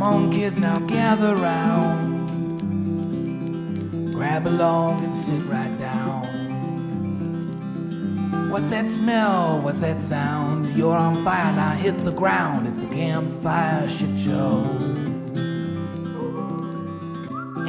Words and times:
Come 0.00 0.14
on, 0.14 0.32
kids, 0.32 0.58
now 0.58 0.78
gather 0.78 1.36
round. 1.36 2.30
Grab 4.14 4.46
a 4.46 4.48
log 4.48 5.04
and 5.04 5.14
sit 5.14 5.44
right 5.44 5.78
down. 5.78 6.24
What's 8.50 8.70
that 8.70 8.88
smell? 8.88 9.60
What's 9.60 9.80
that 9.80 10.00
sound? 10.00 10.74
You're 10.74 10.96
on 10.96 11.22
fire, 11.22 11.52
now 11.52 11.72
hit 11.72 12.02
the 12.02 12.12
ground. 12.12 12.66
It's 12.66 12.80
the 12.80 12.86
campfire 12.86 13.86
shit 13.90 14.18
show. 14.18 14.64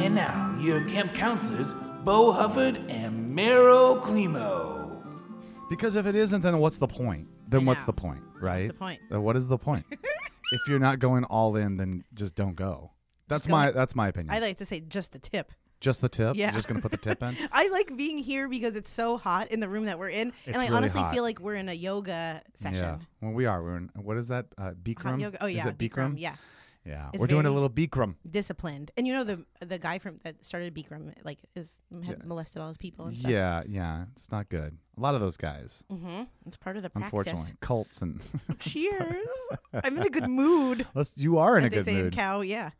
And 0.00 0.14
now, 0.14 0.56
your 0.58 0.82
camp 0.86 1.12
counselors, 1.12 1.74
Bo 2.02 2.32
Hufford 2.32 2.78
and 2.90 3.36
Meryl 3.36 4.00
Climo. 4.00 5.02
Because 5.68 5.96
if 5.96 6.06
it 6.06 6.14
isn't, 6.14 6.40
then 6.40 6.56
what's 6.60 6.78
the 6.78 6.88
point? 6.88 7.28
Then 7.46 7.66
what's 7.66 7.84
the 7.84 7.92
point, 7.92 8.22
right? 8.40 8.68
the 8.68 8.74
point? 8.74 9.02
Then 9.10 9.22
what 9.22 9.36
is 9.36 9.48
the 9.48 9.58
point? 9.58 9.84
if 10.52 10.60
you're 10.68 10.78
not 10.78 10.98
going 10.98 11.24
all 11.24 11.56
in, 11.56 11.76
then 11.78 12.04
just 12.14 12.34
don't 12.34 12.54
go. 12.54 12.92
That's 13.28 13.42
Just 13.42 13.48
go- 13.50 13.56
my 13.56 13.70
that's 13.70 13.94
my 13.94 14.08
opinion. 14.08 14.34
I 14.34 14.38
like 14.38 14.58
to 14.58 14.66
say 14.66 14.80
just 14.80 15.12
the 15.12 15.18
tip. 15.18 15.50
just 15.80 16.00
the 16.00 16.08
tip. 16.08 16.36
Yeah. 16.36 16.46
You're 16.46 16.54
just 16.54 16.68
gonna 16.68 16.80
put 16.80 16.90
the 16.92 16.96
tip 16.98 17.22
in. 17.22 17.36
I 17.52 17.68
like 17.68 17.96
being 17.96 18.18
here 18.18 18.48
because 18.48 18.76
it's 18.76 18.90
so 18.90 19.16
hot 19.16 19.48
in 19.48 19.60
the 19.60 19.68
room 19.68 19.86
that 19.86 19.98
we're 19.98 20.10
in, 20.10 20.28
It's 20.28 20.48
and 20.48 20.56
I 20.56 20.60
really 20.66 20.76
honestly 20.76 21.00
hot. 21.00 21.12
feel 21.14 21.22
like 21.24 21.40
we're 21.40 21.54
in 21.56 21.68
a 21.68 21.72
yoga 21.72 22.42
session. 22.54 22.74
Yeah. 22.82 22.98
Well, 23.20 23.32
we 23.32 23.46
are. 23.46 23.62
We're 23.62 23.76
in. 23.78 23.90
What 23.96 24.16
is 24.18 24.28
that? 24.28 24.46
Uh, 24.58 24.72
Bikram. 24.80 25.02
Hot 25.12 25.20
yoga. 25.20 25.38
Oh 25.40 25.46
yeah, 25.46 25.60
Is 25.60 25.66
it 25.66 25.78
Bikram? 25.78 26.14
Yeah, 26.18 26.36
Yeah. 26.84 27.10
It's 27.12 27.20
We're 27.20 27.26
doing 27.28 27.46
a 27.46 27.50
little 27.50 27.70
Bikram. 27.70 28.16
disciplined. 28.28 28.90
And 28.96 29.06
you 29.06 29.12
know 29.12 29.22
the 29.24 29.44
the 29.64 29.78
guy 29.78 29.98
from 29.98 30.18
that 30.24 30.44
started 30.44 30.74
Bikram 30.74 31.12
like 31.24 31.38
is 31.54 31.80
had 32.04 32.18
Yeah. 32.18 32.24
molested 32.24 32.60
all 32.60 32.68
his 32.68 32.76
people. 32.76 33.06
And 33.06 33.16
stuff. 33.16 33.30
Yeah. 33.30 33.62
Yeah. 33.68 34.04
It's 34.12 34.30
not 34.32 34.48
good. 34.48 34.78
A 34.96 35.00
lot 35.00 35.14
of 35.14 35.20
those 35.20 35.36
guys, 35.36 35.84
Mm-hmm. 35.90 36.22
It's 36.46 36.56
part 36.56 36.76
of 36.76 36.82
the 36.82 36.90
practice. 36.90 37.06
unfortunately, 37.06 37.52
cults 37.60 38.02
and. 38.02 38.20
Cheers. 38.58 39.26
I'm 39.84 39.96
in 39.96 40.02
a 40.02 40.10
good 40.10 40.28
mood. 40.28 40.86
Let's, 40.94 41.12
you 41.16 41.38
are 41.38 41.56
in 41.56 41.64
a 41.64 41.68
as 41.68 41.84
good 41.84 41.86
mood. 42.04 42.12
cow. 42.14 42.40
Yeah. 42.40 42.70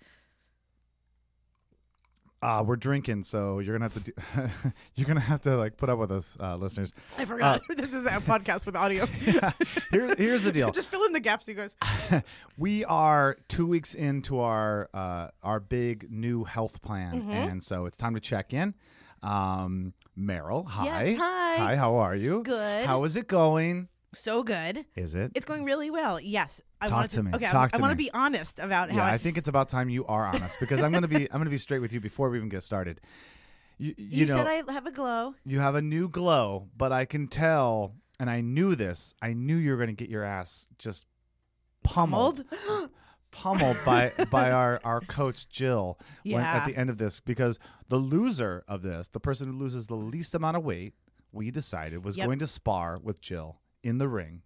Uh, 2.43 2.63
we're 2.67 2.75
drinking, 2.77 3.23
so 3.23 3.61
you're 3.61 3.79
gonna 3.79 3.85
have 3.89 3.95
to 3.95 4.01
do, 4.13 4.13
you're 4.97 5.07
gonna 5.07 5.21
have 5.21 5.41
to 5.41 5.57
like 5.57 5.77
put 5.77 5.89
up 5.89 5.99
with 5.99 6.11
us, 6.11 6.37
uh, 6.41 6.57
listeners. 6.57 6.93
I 7.17 7.25
forgot. 7.25 7.63
this 7.77 7.91
is 7.93 8.05
a 8.05 8.11
podcast 8.21 8.67
with 8.67 8.75
audio. 8.75 9.07
Here, 9.91 10.15
here's 10.19 10.43
the 10.43 10.51
deal. 10.53 10.73
Just 10.73 10.89
fill 10.91 11.05
in 11.05 11.13
the 11.13 11.21
gaps, 11.21 11.47
you 11.47 11.55
guys. 11.55 11.77
we 12.59 12.85
are 12.85 13.37
two 13.49 13.67
weeks 13.67 13.95
into 13.95 14.41
our 14.41 14.91
uh, 14.93 15.29
our 15.45 15.61
big 15.61 16.11
new 16.11 16.43
health 16.45 16.83
plan, 16.83 17.15
Mm-hmm. 17.23 17.31
and 17.31 17.63
so 17.63 17.87
it's 17.87 17.97
time 17.97 18.15
to 18.15 18.21
check 18.21 18.53
in. 18.53 18.75
Um, 19.23 19.93
Meryl, 20.19 20.67
hi. 20.67 20.85
Yes, 20.85 21.19
hi. 21.21 21.57
Hi. 21.59 21.77
How 21.77 21.95
are 21.95 22.17
you? 22.17 22.43
Good. 22.43 22.87
How 22.87 23.05
is 23.05 23.15
it 23.17 23.29
going? 23.29 23.89
So 24.15 24.43
good. 24.43 24.85
Is 24.95 25.15
it? 25.15 25.33
It's 25.35 25.47
going 25.47 25.65
really 25.65 25.91
well. 25.91 26.21
Yes. 26.21 26.61
I 26.81 26.89
Talk 26.89 26.97
wanted 26.97 27.11
to 27.13 27.23
me. 27.23 27.31
Okay. 27.35 27.47
Talk 27.47 27.71
I, 27.73 27.77
to 27.77 27.81
want 27.81 27.93
to 27.93 27.97
be 27.97 28.11
honest 28.13 28.59
about 28.59 28.91
how 28.91 28.99
yeah, 28.99 29.07
I, 29.07 29.15
I 29.15 29.19
think 29.19 29.39
it's 29.39 29.49
about 29.49 29.69
time 29.69 29.89
you 29.89 30.05
are 30.07 30.27
honest 30.27 30.59
because 30.61 30.83
I'm 30.83 30.93
gonna 30.93 31.09
be 31.09 31.23
I'm 31.33 31.39
gonna 31.39 31.51
be 31.51 31.59
straight 31.59 31.79
with 31.81 31.93
you 31.93 32.01
before 32.01 32.29
we 32.29 32.37
even 32.37 32.49
get 32.49 32.63
started. 32.63 33.01
You, 33.79 33.95
you, 33.97 34.07
you, 34.21 34.27
know 34.27 34.37
said 34.37 34.47
I 34.47 34.73
have 34.73 34.87
a 34.87 34.91
glow. 34.91 35.35
you 35.45 35.61
have 35.61 35.75
a 35.75 35.83
new 35.83 36.09
glow, 36.09 36.69
but 36.77 36.93
I 36.93 37.05
can 37.05 37.27
tell, 37.27 37.95
and 38.21 38.29
I 38.29 38.41
knew 38.41 38.75
this. 38.75 39.15
I 39.23 39.33
knew 39.33 39.57
you 39.57 39.71
were 39.71 39.79
gonna 39.79 39.93
get 39.93 40.11
your 40.11 40.25
ass 40.25 40.69
just 40.79 41.07
pummeled. 41.83 42.45
Mold. 42.69 42.91
pummeled 43.31 43.79
by 43.87 44.13
by 44.31 44.51
our 44.53 44.79
our 44.85 45.01
coach 45.01 45.49
Jill 45.49 45.99
when, 46.23 46.43
at 46.43 46.67
the 46.67 46.77
end 46.77 46.91
of 46.91 46.99
this 46.99 47.19
because 47.19 47.59
the 47.89 47.97
loser 47.97 48.63
of 48.69 48.83
this, 48.83 49.09
the 49.09 49.21
person 49.21 49.49
who 49.49 49.57
loses 49.57 49.87
the 49.87 49.97
least 49.97 50.35
amount 50.35 50.57
of 50.57 50.65
weight, 50.65 50.93
we 51.33 51.51
decided 51.51 52.05
was 52.05 52.17
Yep. 52.19 52.27
going 52.27 52.39
to 52.41 52.47
spar 52.47 52.99
with 52.99 53.23
Jill 53.23 53.59
in 53.83 53.99
the 53.99 54.09
ring, 54.09 54.43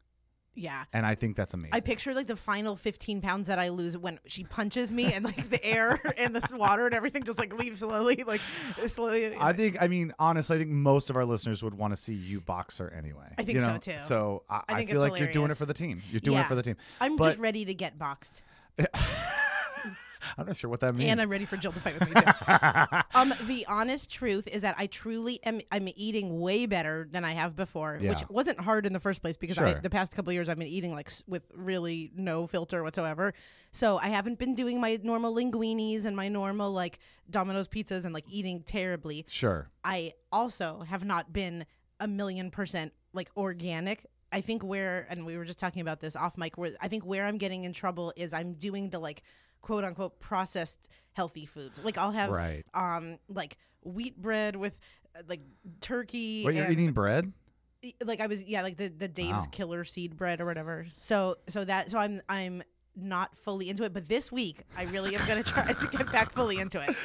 yeah. 0.55 0.85
and 0.93 1.05
I 1.05 1.15
think 1.15 1.37
that's 1.37 1.55
amazing. 1.55 1.75
I 1.75 1.81
picture 1.81 2.15
like 2.15 2.27
the 2.27 2.37
final 2.37 2.77
15 2.77 3.21
pounds 3.21 3.47
that 3.49 3.59
I 3.59 3.69
lose 3.69 3.97
when 3.97 4.19
she 4.27 4.45
punches 4.45 4.91
me 4.91 5.13
and 5.13 5.25
like 5.25 5.51
the 5.51 5.65
air 5.65 6.01
and 6.19 6.35
the 6.35 6.57
water 6.57 6.87
and 6.87 6.95
everything 6.95 7.25
just 7.25 7.39
like 7.39 7.53
leaves 7.57 7.81
slowly, 7.81 8.25
like 8.27 8.41
slowly. 8.87 9.37
I 9.39 9.53
think, 9.53 9.77
I 9.81 9.89
mean, 9.89 10.15
honestly, 10.19 10.57
I 10.57 10.59
think 10.59 10.71
most 10.71 11.11
of 11.11 11.17
our 11.17 11.25
listeners 11.25 11.63
would 11.63 11.75
want 11.75 11.93
to 11.93 11.97
see 11.97 12.15
you 12.15 12.41
box 12.41 12.79
her 12.79 12.91
anyway. 12.93 13.35
I 13.39 13.45
think 13.45 13.57
you 13.57 13.63
so, 13.63 13.73
know? 13.73 13.79
too. 13.79 13.99
So 14.01 14.43
I, 14.49 14.63
I 14.69 14.75
I 14.75 14.87
feel 14.87 15.01
like 15.01 15.21
you're 15.21 15.33
doing 15.33 15.51
it 15.51 15.57
for 15.57 15.67
the 15.67 15.75
team. 15.75 16.03
You're 16.11 16.21
doing 16.21 16.39
it 16.39 16.47
for 16.47 16.55
the 16.55 16.63
team. 16.63 16.77
I'm 17.01 17.17
but- 17.17 17.27
just 17.27 17.39
ready 17.39 17.65
to 17.65 17.75
get 17.75 17.99
boxed. 17.99 18.43
I'm 20.39 20.47
not 20.47 20.57
sure 20.57 20.71
what 20.71 20.81
that 20.81 20.95
means. 20.95 21.11
And 21.11 21.21
I'm 21.21 21.29
ready 21.31 21.45
for 21.45 21.57
Jill 21.57 21.73
to 21.73 21.81
fight 21.81 21.99
with 21.99 22.09
me 22.09 22.21
too. 22.21 22.99
um, 23.19 23.33
the 23.47 23.67
honest 23.67 24.11
truth 24.11 24.47
is 24.49 24.63
that 24.63 24.75
I 24.79 24.87
truly 24.87 25.41
am. 25.45 25.61
I'm 25.71 25.89
eating 25.97 26.41
way 26.41 26.67
better 26.67 27.09
than 27.11 27.25
I 27.25 27.33
have 27.33 27.57
before, 27.57 27.99
Yeah. 28.01 28.11
which 28.11 28.23
wasn't 28.29 28.61
hard 28.61 28.87
in 28.87 28.93
the 28.93 29.01
first 29.01 29.23
place 29.23 29.37
because 29.37 29.59
I, 29.59 29.75
the 29.75 29.91
past 29.91 30.15
couple 30.15 30.31
of 30.31 30.35
years 30.35 30.49
I've 30.49 30.59
been 30.59 30.67
eating 30.69 30.93
like 30.95 31.11
with 31.27 31.43
really 31.55 32.11
no 32.15 32.47
filter 32.47 32.83
whatsoever. 32.83 33.35
So 33.73 33.99
I 33.99 34.09
haven't 34.09 34.39
been 34.39 34.55
doing 34.55 34.81
my 34.81 34.99
normal 35.03 35.35
linguinis 35.35 36.05
and 36.05 36.17
my 36.17 36.29
normal 36.29 36.73
like 36.73 36.99
Domino's 37.31 37.69
pizzas 37.69 38.05
and 38.05 38.15
like 38.15 38.25
eating 38.29 38.63
terribly. 38.63 39.25
sure. 39.29 39.69
I 39.85 40.13
also 40.33 40.81
have 40.89 41.05
not 41.05 41.33
been 41.33 41.67
a 42.01 42.09
million 42.09 42.51
percent 42.51 42.93
like 43.13 43.31
organic. 43.37 44.07
I 44.33 44.41
think 44.41 44.63
where, 44.63 45.07
and 45.09 45.25
we 45.25 45.37
were 45.37 45.45
just 45.45 45.59
talking 45.59 45.81
about 45.83 46.01
this 46.01 46.17
off 46.17 46.37
mic, 46.37 46.59
where 46.59 46.73
I 46.81 46.89
think 46.89 47.05
where 47.07 47.25
I'm 47.25 47.39
getting 47.39 47.65
in 47.65 47.73
trouble 47.73 48.13
is 48.17 48.35
I'm 48.35 48.55
doing 48.55 48.91
the 48.91 48.99
like 48.99 49.23
quote 49.67 49.83
unquote 49.85 50.21
processed 50.21 50.89
healthy 51.15 51.45
foods. 51.45 51.81
Like 51.83 51.99
I'll 51.99 52.13
have 52.13 52.31
Right. 52.31 52.65
um 52.73 53.19
like 53.29 53.57
wheat 53.83 54.17
bread 54.21 54.55
with 54.55 54.79
uh, 55.19 55.23
like 55.29 55.41
turkey. 55.81 56.45
What 56.45 56.55
you're 56.55 56.71
eating 56.71 56.93
bread? 56.93 57.33
like 58.05 58.21
I 58.21 58.27
was 58.27 58.43
yeah 58.45 58.63
like 58.63 58.77
the 58.77 58.89
the 58.89 59.09
Dave's 59.09 59.33
Wow. 59.45 59.47
killer 59.53 59.85
seed 59.85 60.17
bread 60.17 60.41
or 60.41 60.47
whatever. 60.47 60.87
So 60.99 61.37
so 61.49 61.65
that 61.65 61.91
so 61.91 61.99
I'm 61.99 62.21
I'm 62.29 62.63
not 62.95 63.37
fully 63.37 63.69
into 63.69 63.83
it, 63.85 63.93
but 63.93 64.09
this 64.09 64.31
week 64.33 64.63
I 64.77 64.85
really 64.85 65.15
am 65.17 65.27
gonna 65.27 65.43
try 65.43 65.73
to 65.73 65.87
get 65.97 66.11
back 66.13 66.33
fully 66.33 66.59
into 66.59 66.81
it. 66.81 66.97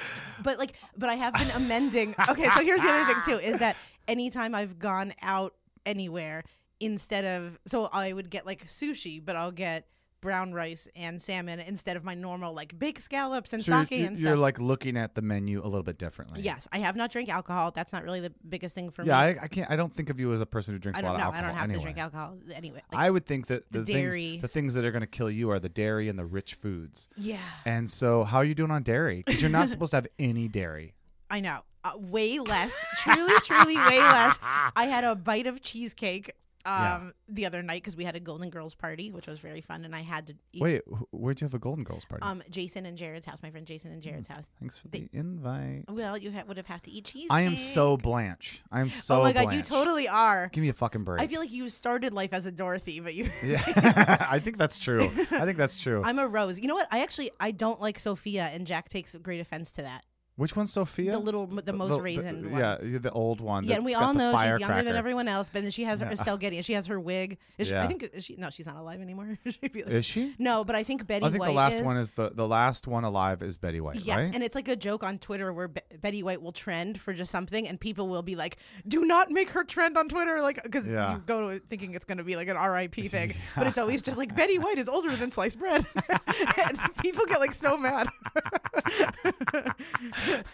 But 0.44 0.59
like 0.59 0.74
but 0.97 1.09
I 1.09 1.15
have 1.15 1.33
been 1.33 1.50
amending. 1.51 2.15
Okay, 2.30 2.45
so 2.56 2.63
here's 2.63 2.81
the 2.81 2.89
other 2.89 3.06
thing 3.12 3.21
too 3.25 3.39
is 3.39 3.57
that 3.59 3.75
anytime 4.07 4.53
I've 4.56 4.77
gone 4.80 5.13
out 5.24 5.56
anywhere 5.86 6.44
instead 6.80 7.25
of 7.25 7.59
so 7.65 7.89
I 7.91 8.13
would 8.13 8.30
get 8.30 8.45
like 8.45 8.68
sushi, 8.68 9.24
but 9.24 9.36
I'll 9.36 9.51
get 9.51 9.88
brown 10.21 10.53
rice 10.53 10.88
and 10.95 11.21
salmon 11.21 11.59
instead 11.59 11.97
of 11.97 12.03
my 12.03 12.13
normal 12.13 12.53
like 12.53 12.77
baked 12.77 13.01
scallops 13.01 13.53
and 13.53 13.63
So 13.63 13.81
sake 13.81 13.91
you're, 13.91 14.07
and 14.07 14.19
you're 14.19 14.38
like 14.38 14.59
looking 14.59 14.95
at 14.97 15.15
the 15.15 15.21
menu 15.21 15.62
a 15.62 15.65
little 15.68 15.83
bit 15.83 15.97
differently. 15.97 16.41
Yes, 16.41 16.68
I 16.71 16.77
have 16.79 16.95
not 16.95 17.12
drank 17.12 17.29
alcohol. 17.29 17.71
That's 17.71 17.91
not 17.91 18.03
really 18.03 18.19
the 18.19 18.31
biggest 18.47 18.75
thing 18.75 18.91
for 18.91 19.03
Yeah, 19.03 19.13
me. 19.33 19.39
I, 19.39 19.44
I 19.44 19.47
can't. 19.47 19.69
I 19.71 19.75
don't 19.75 19.94
think 19.94 20.09
of 20.09 20.19
you 20.19 20.31
as 20.33 20.41
a 20.41 20.45
person 20.45 20.73
who 20.75 20.79
drinks 20.79 21.00
a 21.00 21.03
lot 21.03 21.15
of 21.15 21.21
know. 21.21 21.31
I 21.31 21.41
don't 21.41 21.56
have 21.56 21.63
anyway. 21.63 21.79
to 21.79 21.83
drink 21.83 21.97
alcohol 21.97 22.38
anyway. 22.53 22.81
Like, 22.91 23.01
I 23.01 23.09
would 23.09 23.25
think 23.25 23.47
that 23.47 23.71
the 23.71 23.79
the, 23.79 23.94
dairy. 23.94 24.12
things 24.12 24.41
the 24.41 24.47
things 24.47 24.73
that 24.75 24.85
are 24.85 24.91
going 24.91 25.01
to 25.01 25.07
kill 25.07 25.29
you 25.31 25.50
are 25.51 25.59
the 25.59 25.69
dairy 25.69 26.07
and 26.07 26.18
the 26.18 26.25
rich 26.25 26.53
foods. 26.53 27.09
yeah. 27.17 27.38
And 27.65 27.89
so, 27.89 28.24
how 28.24 28.38
are 28.38 28.45
you 28.45 28.56
doing 28.56 28.71
on 28.71 28.83
dairy? 28.83 29.24
Because 29.25 29.41
you're 29.41 29.50
not 29.51 29.69
supposed 29.74 29.91
to 29.91 29.97
have 29.97 30.07
any 30.19 30.47
dairy. 30.47 30.94
I 31.29 31.39
know. 31.39 31.62
Uh, 31.83 31.94
way 31.97 32.38
less. 32.38 32.85
truly, 32.97 33.33
truly, 33.44 33.75
way 33.75 33.97
less. 33.97 34.38
I 34.75 34.85
had 34.85 35.03
a 35.03 35.15
bite 35.15 35.47
of 35.47 35.62
cheesecake 35.63 36.31
um 36.66 36.74
Yeah. 36.74 37.10
the 37.30 37.46
other 37.46 37.62
night 37.62 37.81
because 37.81 37.96
we 37.96 38.04
had 38.04 38.16
a 38.16 38.19
Golden 38.19 38.50
Girls 38.50 38.74
party, 38.75 39.12
which 39.12 39.28
was 39.28 39.40
very 39.40 39.62
fun, 39.62 39.86
and 39.86 39.96
I 39.96 40.02
had 40.02 40.28
to 40.28 40.34
eat. 40.54 40.62
Wait, 40.62 40.81
wh- 40.88 41.13
where'd 41.13 41.42
you 41.42 41.46
have 41.46 41.54
a 41.54 41.60
Golden 41.60 41.84
Girls 41.84 42.06
party? 42.06 42.24
Um, 42.24 42.42
Jason 42.50 42.86
and 42.86 42.98
Jared's 42.98 43.25
house, 43.25 43.42
my 43.44 43.50
friend 43.52 43.66
Jason 43.66 43.92
and 43.92 44.02
Jared's 44.02 44.28
house. 44.28 44.50
Thanks 44.60 44.78
for 44.78 44.88
the 44.90 45.10
invite. 45.13 45.86
Well, 45.90 46.18
you 46.18 46.31
ha- 46.31 46.44
would 46.48 46.58
have 46.58 46.68
had 46.68 46.84
to 46.84 46.92
eat 46.92 47.06
cheese. 47.06 47.28
I 47.30 47.42
am 47.42 47.58
so 47.58 47.98
Blanche. 47.98 48.62
I 48.72 48.81
am 48.81 48.90
so 48.90 49.19
oh 49.19 49.24
my 49.24 49.34
god, 49.34 49.42
you 49.42 49.48
Blanche. 49.48 49.68
totally 49.68 50.08
are. 50.08 50.50
Give 50.52 50.62
me 50.62 50.69
a 50.69 50.74
fucking 50.74 51.04
break. 51.04 51.22
I 51.22 51.28
feel 51.28 51.40
like 51.40 51.52
you 51.52 51.69
started 51.69 52.13
life 52.13 52.34
as 52.34 52.46
a 52.46 52.52
Dorothy, 52.52 53.00
but 53.00 53.13
you. 53.16 53.30
yeah, 53.44 53.62
I 54.30 54.40
think 54.40 54.58
that's 54.58 54.78
true. 54.78 55.06
I 55.31 55.46
think 55.46 55.58
that's 55.58 55.80
true. 55.81 56.02
I'm 56.04 56.19
a 56.19 56.28
Rose. 56.28 56.60
You 56.60 56.68
know 56.68 56.75
what? 56.75 56.88
I 56.92 57.02
actually 57.02 57.31
I 57.40 57.52
don't 57.52 57.80
like 57.81 57.98
Sophia, 58.00 58.50
and 58.54 58.66
Jack 58.68 58.90
takes 58.90 59.16
great 59.16 59.40
offense 59.42 59.72
to 59.74 59.81
that. 59.84 60.04
Which 60.41 60.55
one's 60.55 60.73
Sophia? 60.73 61.11
The 61.11 61.19
little, 61.19 61.45
the 61.45 61.71
most 61.71 62.01
raisin 62.01 62.49
one. 62.51 62.59
Yeah, 62.59 62.77
the 62.81 63.11
old 63.11 63.41
one. 63.41 63.63
Yeah, 63.63 63.75
and 63.75 63.85
we 63.85 63.93
all 63.93 64.11
know 64.15 64.35
she's 64.35 64.59
younger 64.59 64.83
than 64.83 64.95
everyone 64.95 65.27
else, 65.27 65.51
but 65.53 65.61
then 65.61 65.69
she 65.69 65.83
has 65.83 65.99
her 65.99 66.07
Yeah. 66.07 66.13
Estelle 66.13 66.38
Getty, 66.38 66.61
she 66.63 66.73
has 66.73 66.88
her 66.88 66.99
wig. 66.99 67.38
Is 67.59 67.67
she, 67.67 67.75
I 67.75 67.85
think 67.85 68.09
she 68.19 68.35
no, 68.38 68.49
she's 68.49 68.65
not 68.65 68.75
alive 68.75 69.01
anymore. 69.01 69.38
Like- 69.61 69.75
Is 69.75 70.05
she? 70.05 70.33
no, 70.39 70.63
but 70.63 70.75
I 70.75 70.81
think 70.81 71.05
Betty 71.05 71.25
I 71.25 71.29
think 71.29 71.41
White 71.41 71.49
the 71.49 71.53
last 71.53 71.73
is. 71.75 71.81
one 71.83 71.97
is 71.97 72.13
the 72.13 72.31
the 72.33 72.47
last 72.47 72.88
one 72.88 73.03
alive 73.03 73.43
is 73.43 73.55
Betty 73.57 73.79
White, 73.81 73.97
Yes, 73.97 74.17
right? 74.17 74.33
and 74.33 74.43
it's 74.43 74.55
like 74.55 74.67
a 74.67 74.75
joke 74.75 75.03
on 75.03 75.19
Twitter 75.19 75.53
where 75.53 75.67
Be- 75.67 75.81
Betty 76.01 76.23
White 76.23 76.41
will 76.41 76.51
trend 76.51 76.99
for 76.99 77.13
just 77.13 77.31
something, 77.31 77.67
and 77.67 77.79
people 77.79 78.07
will 78.07 78.23
be 78.23 78.35
like, 78.35 78.57
"Do 78.88 79.05
not 79.05 79.29
make 79.29 79.51
her 79.51 79.63
trend 79.63 79.95
on 79.95 80.09
Twitter," 80.09 80.41
like 80.41 80.63
because 80.63 80.88
Yeah. 80.88 81.13
you 81.13 81.23
go 81.27 81.41
to 81.41 81.47
it 81.49 81.63
thinking 81.69 81.93
it's 81.93 82.05
going 82.05 82.17
to 82.17 82.23
be 82.23 82.35
like 82.35 82.47
an 82.47 82.57
RIP 82.57 82.95
thing, 83.11 83.35
but 83.55 83.67
it's 83.67 83.77
always 83.77 84.01
just 84.01 84.17
like 84.17 84.35
Betty 84.35 84.57
White 84.57 84.79
is 84.79 84.89
older 84.89 85.15
than 85.15 85.29
sliced 85.29 85.59
bread, 85.59 85.85
and 86.65 86.79
people 87.03 87.27
get 87.27 87.39
like 87.39 87.53
so 87.53 87.77
mad. 87.77 88.09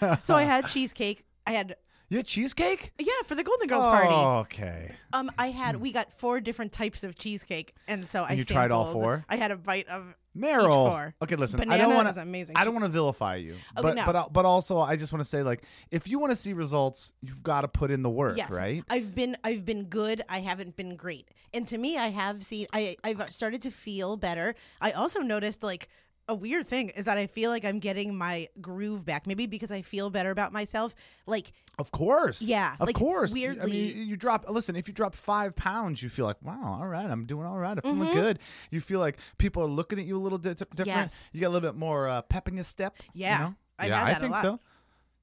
so 0.23 0.35
I 0.35 0.43
had 0.43 0.67
cheesecake. 0.67 1.25
I 1.45 1.51
had 1.51 1.75
you 2.09 2.17
had 2.17 2.25
cheesecake? 2.25 2.93
yeah 2.99 3.11
for 3.25 3.35
the 3.35 3.43
Golden 3.43 3.67
Girls 3.67 3.83
party. 3.85 4.07
Oh, 4.13 4.39
okay. 4.39 4.95
Um, 5.13 5.29
I 5.37 5.47
had 5.51 5.77
we 5.77 5.91
got 5.91 6.13
four 6.13 6.39
different 6.39 6.71
types 6.71 7.03
of 7.03 7.15
cheesecake, 7.17 7.73
and 7.87 8.05
so 8.07 8.23
I 8.23 8.33
you 8.33 8.45
tried 8.45 8.71
all 8.71 8.85
sampled- 8.85 9.03
four? 9.03 9.25
I 9.29 9.35
had 9.35 9.51
a 9.51 9.57
bite 9.57 9.87
of 9.89 10.15
Meryl. 10.37 10.89
four. 10.89 11.15
Okay, 11.21 11.35
listen. 11.35 11.69
I 11.69 11.77
don't 11.77 11.95
want 11.95 12.07
is 12.07 12.15
amazing. 12.17 12.55
I 12.55 12.63
don't 12.63 12.73
want 12.73 12.85
to 12.85 12.91
vilify 12.91 13.35
you, 13.37 13.53
Okay, 13.53 13.81
but 13.81 13.95
no. 13.95 14.05
but 14.05 14.31
but 14.33 14.45
also 14.45 14.79
I 14.79 14.95
just 14.95 15.11
want 15.11 15.21
to 15.23 15.27
say 15.29 15.41
like 15.43 15.63
if 15.91 16.07
you 16.07 16.19
want 16.19 16.31
to 16.31 16.35
see 16.35 16.53
results, 16.53 17.11
you've 17.21 17.43
got 17.43 17.61
to 17.61 17.67
put 17.67 17.91
in 17.91 18.03
the 18.03 18.09
work, 18.09 18.37
yes, 18.37 18.51
right? 18.51 18.83
I've 18.89 19.13
been 19.15 19.35
I've 19.43 19.65
been 19.65 19.85
good. 19.85 20.21
I 20.29 20.39
haven't 20.39 20.75
been 20.77 20.95
great, 20.95 21.27
and 21.53 21.67
to 21.69 21.77
me, 21.77 21.97
I 21.97 22.07
have 22.09 22.43
seen 22.43 22.67
I 22.71 22.95
I've 23.03 23.33
started 23.33 23.61
to 23.63 23.71
feel 23.71 24.15
better. 24.15 24.55
I 24.79 24.91
also 24.91 25.19
noticed 25.21 25.61
like. 25.63 25.89
A 26.29 26.35
weird 26.35 26.67
thing 26.67 26.89
is 26.89 27.05
that 27.05 27.17
I 27.17 27.25
feel 27.27 27.49
like 27.49 27.63
I'm 27.63 27.79
getting 27.79 28.17
my 28.17 28.49
groove 28.59 29.05
back. 29.05 29.27
Maybe 29.27 29.47
because 29.47 29.71
I 29.71 29.81
feel 29.81 30.09
better 30.09 30.29
about 30.31 30.51
myself. 30.51 30.93
Like 31.25 31.53
Of 31.79 31.91
course. 31.91 32.41
Yeah, 32.41 32.75
Of 32.79 32.87
like, 32.87 32.95
course. 32.95 33.31
I 33.31 33.33
weirdly- 33.39 33.71
mean, 33.71 34.07
you 34.09 34.17
drop. 34.17 34.43
Listen, 34.49 34.75
if 34.75 34.87
you 34.89 34.93
drop 34.93 35.15
five 35.15 35.55
pounds, 35.55 36.03
you 36.03 36.09
feel 36.09 36.25
like, 36.25 36.41
wow, 36.41 36.79
all 36.81 36.87
right, 36.87 37.09
I'm 37.09 37.25
doing 37.25 37.45
all 37.45 37.57
right. 37.57 37.77
I'm 37.77 37.77
Mm-hmm. 37.77 38.01
feeling 38.01 38.13
good. 38.15 38.39
You 38.71 38.81
feel 38.81 38.99
like 38.99 39.19
people 39.37 39.63
are 39.63 39.67
looking 39.67 39.99
at 39.99 40.05
you 40.05 40.17
a 40.17 40.19
little 40.21 40.37
di- 40.37 40.53
different. 40.53 40.87
Yes. 40.87 41.23
You 41.31 41.39
get 41.39 41.45
a 41.45 41.49
little 41.49 41.69
bit 41.69 41.77
more 41.77 42.07
uh, 42.09 42.21
pep 42.23 42.47
in 42.49 42.55
your 42.55 42.63
step. 42.65 42.95
you 43.13 43.21
Yeah, 43.25 43.37
know? 43.39 43.55
I've 43.79 43.89
yeah, 43.89 43.99
had 43.99 44.03
I 44.07 44.09
that 44.11 44.17
a 44.17 44.21
think 44.21 44.33
lot. 44.33 44.41
so. 44.41 44.59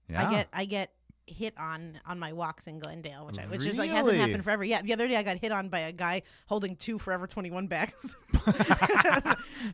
Yeah. 0.08 0.26
I 0.28 0.30
get 0.30 0.48
I 0.52 0.64
get 0.64 0.90
hit 1.26 1.54
on 1.58 1.98
on 2.06 2.18
my 2.18 2.32
walks 2.32 2.66
in 2.66 2.78
Glendale, 2.78 3.26
which 3.26 3.38
I, 3.38 3.46
which 3.46 3.64
is 3.64 3.78
like 3.78 3.90
hasn't 3.90 4.06
Really? 4.06 4.18
happened 4.18 4.44
forever. 4.44 4.64
Yeah, 4.64 4.82
the 4.82 4.92
other 4.92 5.08
day 5.08 5.16
I 5.16 5.22
got 5.22 5.38
hit 5.38 5.52
on 5.52 5.68
by 5.68 5.80
a 5.80 5.92
guy 5.92 6.22
holding 6.46 6.76
two 6.76 6.98
Forever 6.98 7.26
21 7.26 7.66
bags. 7.66 8.16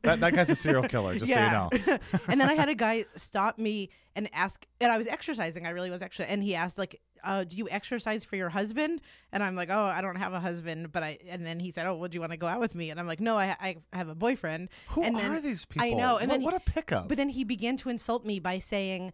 that, 0.03 0.21
that 0.21 0.33
guy's 0.35 0.51
a 0.51 0.57
serial 0.57 0.83
killer. 0.85 1.15
Just 1.15 1.33
so 1.33 1.41
you 1.41 1.51
know. 1.51 1.71
and 2.29 2.41
then 2.41 2.49
I 2.49 2.55
had 2.55 2.69
a 2.69 2.75
guy 2.75 3.05
stop 3.17 3.59
me 3.59 3.91
and 4.17 4.29
ask, 4.33 4.67
and 4.81 4.91
I 4.91 4.99
was 4.99 5.07
exercising. 5.07 5.67
I 5.67 5.71
really 5.71 5.91
was 5.91 6.03
actually, 6.03 6.27
and 6.27 6.43
he 6.43 6.55
asked 6.55 6.79
like, 6.79 7.01
uh, 7.25 7.45
"Do 7.45 7.57
you 7.57 7.69
exercise 7.71 8.25
for 8.25 8.37
your 8.37 8.49
husband?" 8.49 9.01
And 9.33 9.43
I'm 9.43 9.55
like, 9.55 9.71
"Oh, 9.71 9.85
I 9.85 10.01
don't 10.01 10.17
have 10.17 10.33
a 10.33 10.41
husband," 10.41 10.93
but 10.93 11.03
I. 11.03 11.19
And 11.29 11.47
then 11.47 11.61
he 11.61 11.71
said, 11.71 11.87
"Oh, 11.87 11.97
would 11.97 12.15
you 12.15 12.21
want 12.21 12.33
to 12.33 12.39
go 12.39 12.47
out 12.47 12.61
with 12.61 12.75
me?" 12.75 12.91
And 12.91 12.99
I'm 12.99 13.07
like, 13.07 13.21
"No, 13.21 13.37
I, 13.37 13.57
I 13.61 13.77
have 13.93 14.09
a 14.09 14.15
boyfriend." 14.15 14.69
Who 14.89 15.03
and 15.03 15.17
then, 15.17 15.33
are 15.33 15.41
these 15.41 15.65
people? 15.65 15.87
I 15.87 15.91
know. 15.93 16.17
And 16.17 16.29
what, 16.29 16.35
then 16.35 16.41
he- 16.41 16.45
what 16.45 16.55
a 16.55 16.61
pickup. 16.61 17.09
But 17.09 17.17
then 17.17 17.29
he 17.29 17.45
began 17.45 17.77
to 17.79 17.89
insult 17.89 18.25
me 18.25 18.39
by 18.39 18.59
saying. 18.59 19.13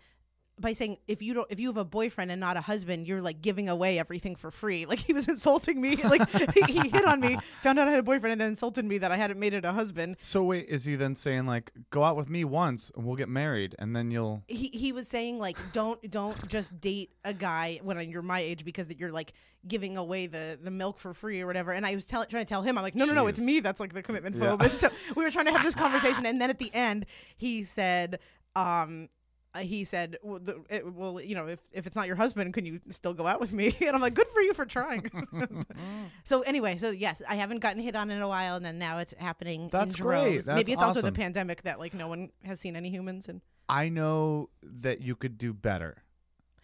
By 0.59 0.73
saying 0.73 0.97
if 1.07 1.21
you 1.21 1.35
don't 1.35 1.47
if 1.51 1.61
you 1.61 1.69
have 1.69 1.77
a 1.77 1.85
boyfriend 1.85 2.31
and 2.31 2.41
not 2.41 2.57
a 2.57 2.63
husband, 2.63 3.07
you're 3.07 3.21
like 3.21 3.43
giving 3.43 3.69
away 3.69 3.99
everything 3.99 4.37
for 4.37 4.51
free. 4.51 4.87
Like 4.87 5.01
he 5.01 5.13
was 5.13 5.29
insulting 5.35 5.81
me. 5.81 5.97
Like 5.97 6.27
he, 6.55 6.63
he 6.63 6.89
hit 6.89 7.05
on 7.05 7.21
me, 7.21 7.37
found 7.63 7.79
out 7.79 7.89
I 7.89 7.91
had 7.91 8.01
a 8.01 8.03
boyfriend, 8.03 8.33
and 8.33 8.41
then 8.41 8.49
insulted 8.49 8.85
me 8.87 8.97
that 8.99 9.13
I 9.13 9.17
hadn't 9.19 9.39
made 9.39 9.53
it 9.53 9.67
a 9.67 9.73
husband. 9.73 10.17
so 10.23 10.43
wait, 10.45 10.67
is 10.69 10.85
he 10.87 10.97
then 10.97 11.15
saying 11.15 11.45
like, 11.47 11.73
go 11.91 12.05
out 12.05 12.17
with 12.17 12.31
me 12.31 12.43
once 12.45 12.91
and 12.97 13.05
we'll 13.05 13.17
get 13.17 13.29
married, 13.29 13.75
and 13.79 13.95
then 13.95 14.11
you'll? 14.11 14.45
he 14.49 14.69
he 14.73 14.93
was 14.93 15.09
saying 15.09 15.39
like 15.39 15.59
don't 15.73 16.11
don't 16.11 16.49
just 16.49 16.81
date 16.81 17.11
a 17.25 17.35
guy 17.35 17.79
when 17.83 18.09
you're 18.09 18.23
my 18.23 18.41
age 18.41 18.65
because 18.65 18.87
that 18.87 18.99
you're 18.99 19.13
like 19.13 19.35
giving 19.69 19.99
away 19.99 20.27
the 20.27 20.59
the 20.63 20.71
milk 20.71 20.99
for 20.99 21.13
free 21.13 21.43
or 21.43 21.47
whatever. 21.47 21.73
And 21.73 21.85
I 21.85 21.95
was 21.95 22.07
tell, 22.07 22.25
trying 22.25 22.45
to 22.45 22.49
tell 22.49 22.63
him 22.63 22.79
I'm 22.79 22.83
like 22.83 22.95
no 22.95 23.05
no 23.05 23.13
no 23.13 23.27
it's 23.27 23.39
me 23.39 23.61
that's 23.61 23.81
like 23.81 23.93
the 23.93 24.03
commitment 24.03 24.37
Yeah. 24.37 24.57
phobe. 24.57 24.79
So 24.79 24.89
we 25.17 25.23
were 25.23 25.31
trying 25.31 25.47
to 25.47 25.53
have 25.53 25.65
this 25.65 25.75
conversation, 25.75 26.25
and 26.25 26.41
then 26.41 26.49
at 26.49 26.59
the 26.59 26.73
end 26.73 27.05
he 27.37 27.63
said 27.63 28.21
um. 28.55 29.11
Uh, 29.57 29.61
He 29.61 29.85
said, 29.85 30.19
well, 30.23 30.39
the, 30.39 30.63
it, 30.69 30.93
"Well, 30.93 31.21
you 31.21 31.35
know, 31.35 31.47
if, 31.47 31.61
if 31.73 31.87
it's 31.87 31.97
not 31.97 32.07
your 32.07 32.17
husband, 32.17 32.55
can 32.55 32.67
you 32.67 32.81
still 32.91 33.15
go 33.15 33.27
out 33.27 33.41
with 33.41 33.53
me?" 33.53 33.75
And 33.81 33.95
I'm 33.95 34.01
like, 34.01 34.15
"Good 34.15 34.29
for 34.29 34.41
you 34.41 34.55
for 34.55 34.67
trying." 34.67 35.11
so 36.25 36.43
anyway, 36.43 36.77
so 36.79 36.91
yes, 36.91 37.23
I 37.29 37.37
haven't 37.37 37.61
gotten 37.61 37.81
hit 37.81 37.97
on 37.97 38.11
in 38.11 38.21
a 38.21 38.29
while, 38.29 38.57
and 38.57 38.65
then 38.65 38.79
now 38.79 38.99
it's 38.99 39.15
happening. 39.19 39.69
That's 39.71 39.99
in 39.99 40.03
great. 40.05 40.45
That's 40.45 40.57
Maybe 40.57 40.73
it's 40.73 40.83
also 40.83 41.03
the 41.03 41.13
pandemic 41.13 41.63
that 41.63 41.79
like 41.79 41.95
no 41.95 42.09
one 42.09 42.31
has 42.45 42.61
seen 42.61 42.77
any 42.77 42.91
humans, 42.91 43.29
and 43.29 43.41
I 43.69 43.89
know 43.89 44.51
that 44.63 45.01
you 45.01 45.17
could 45.17 45.39
do 45.39 45.53
better. 45.53 46.03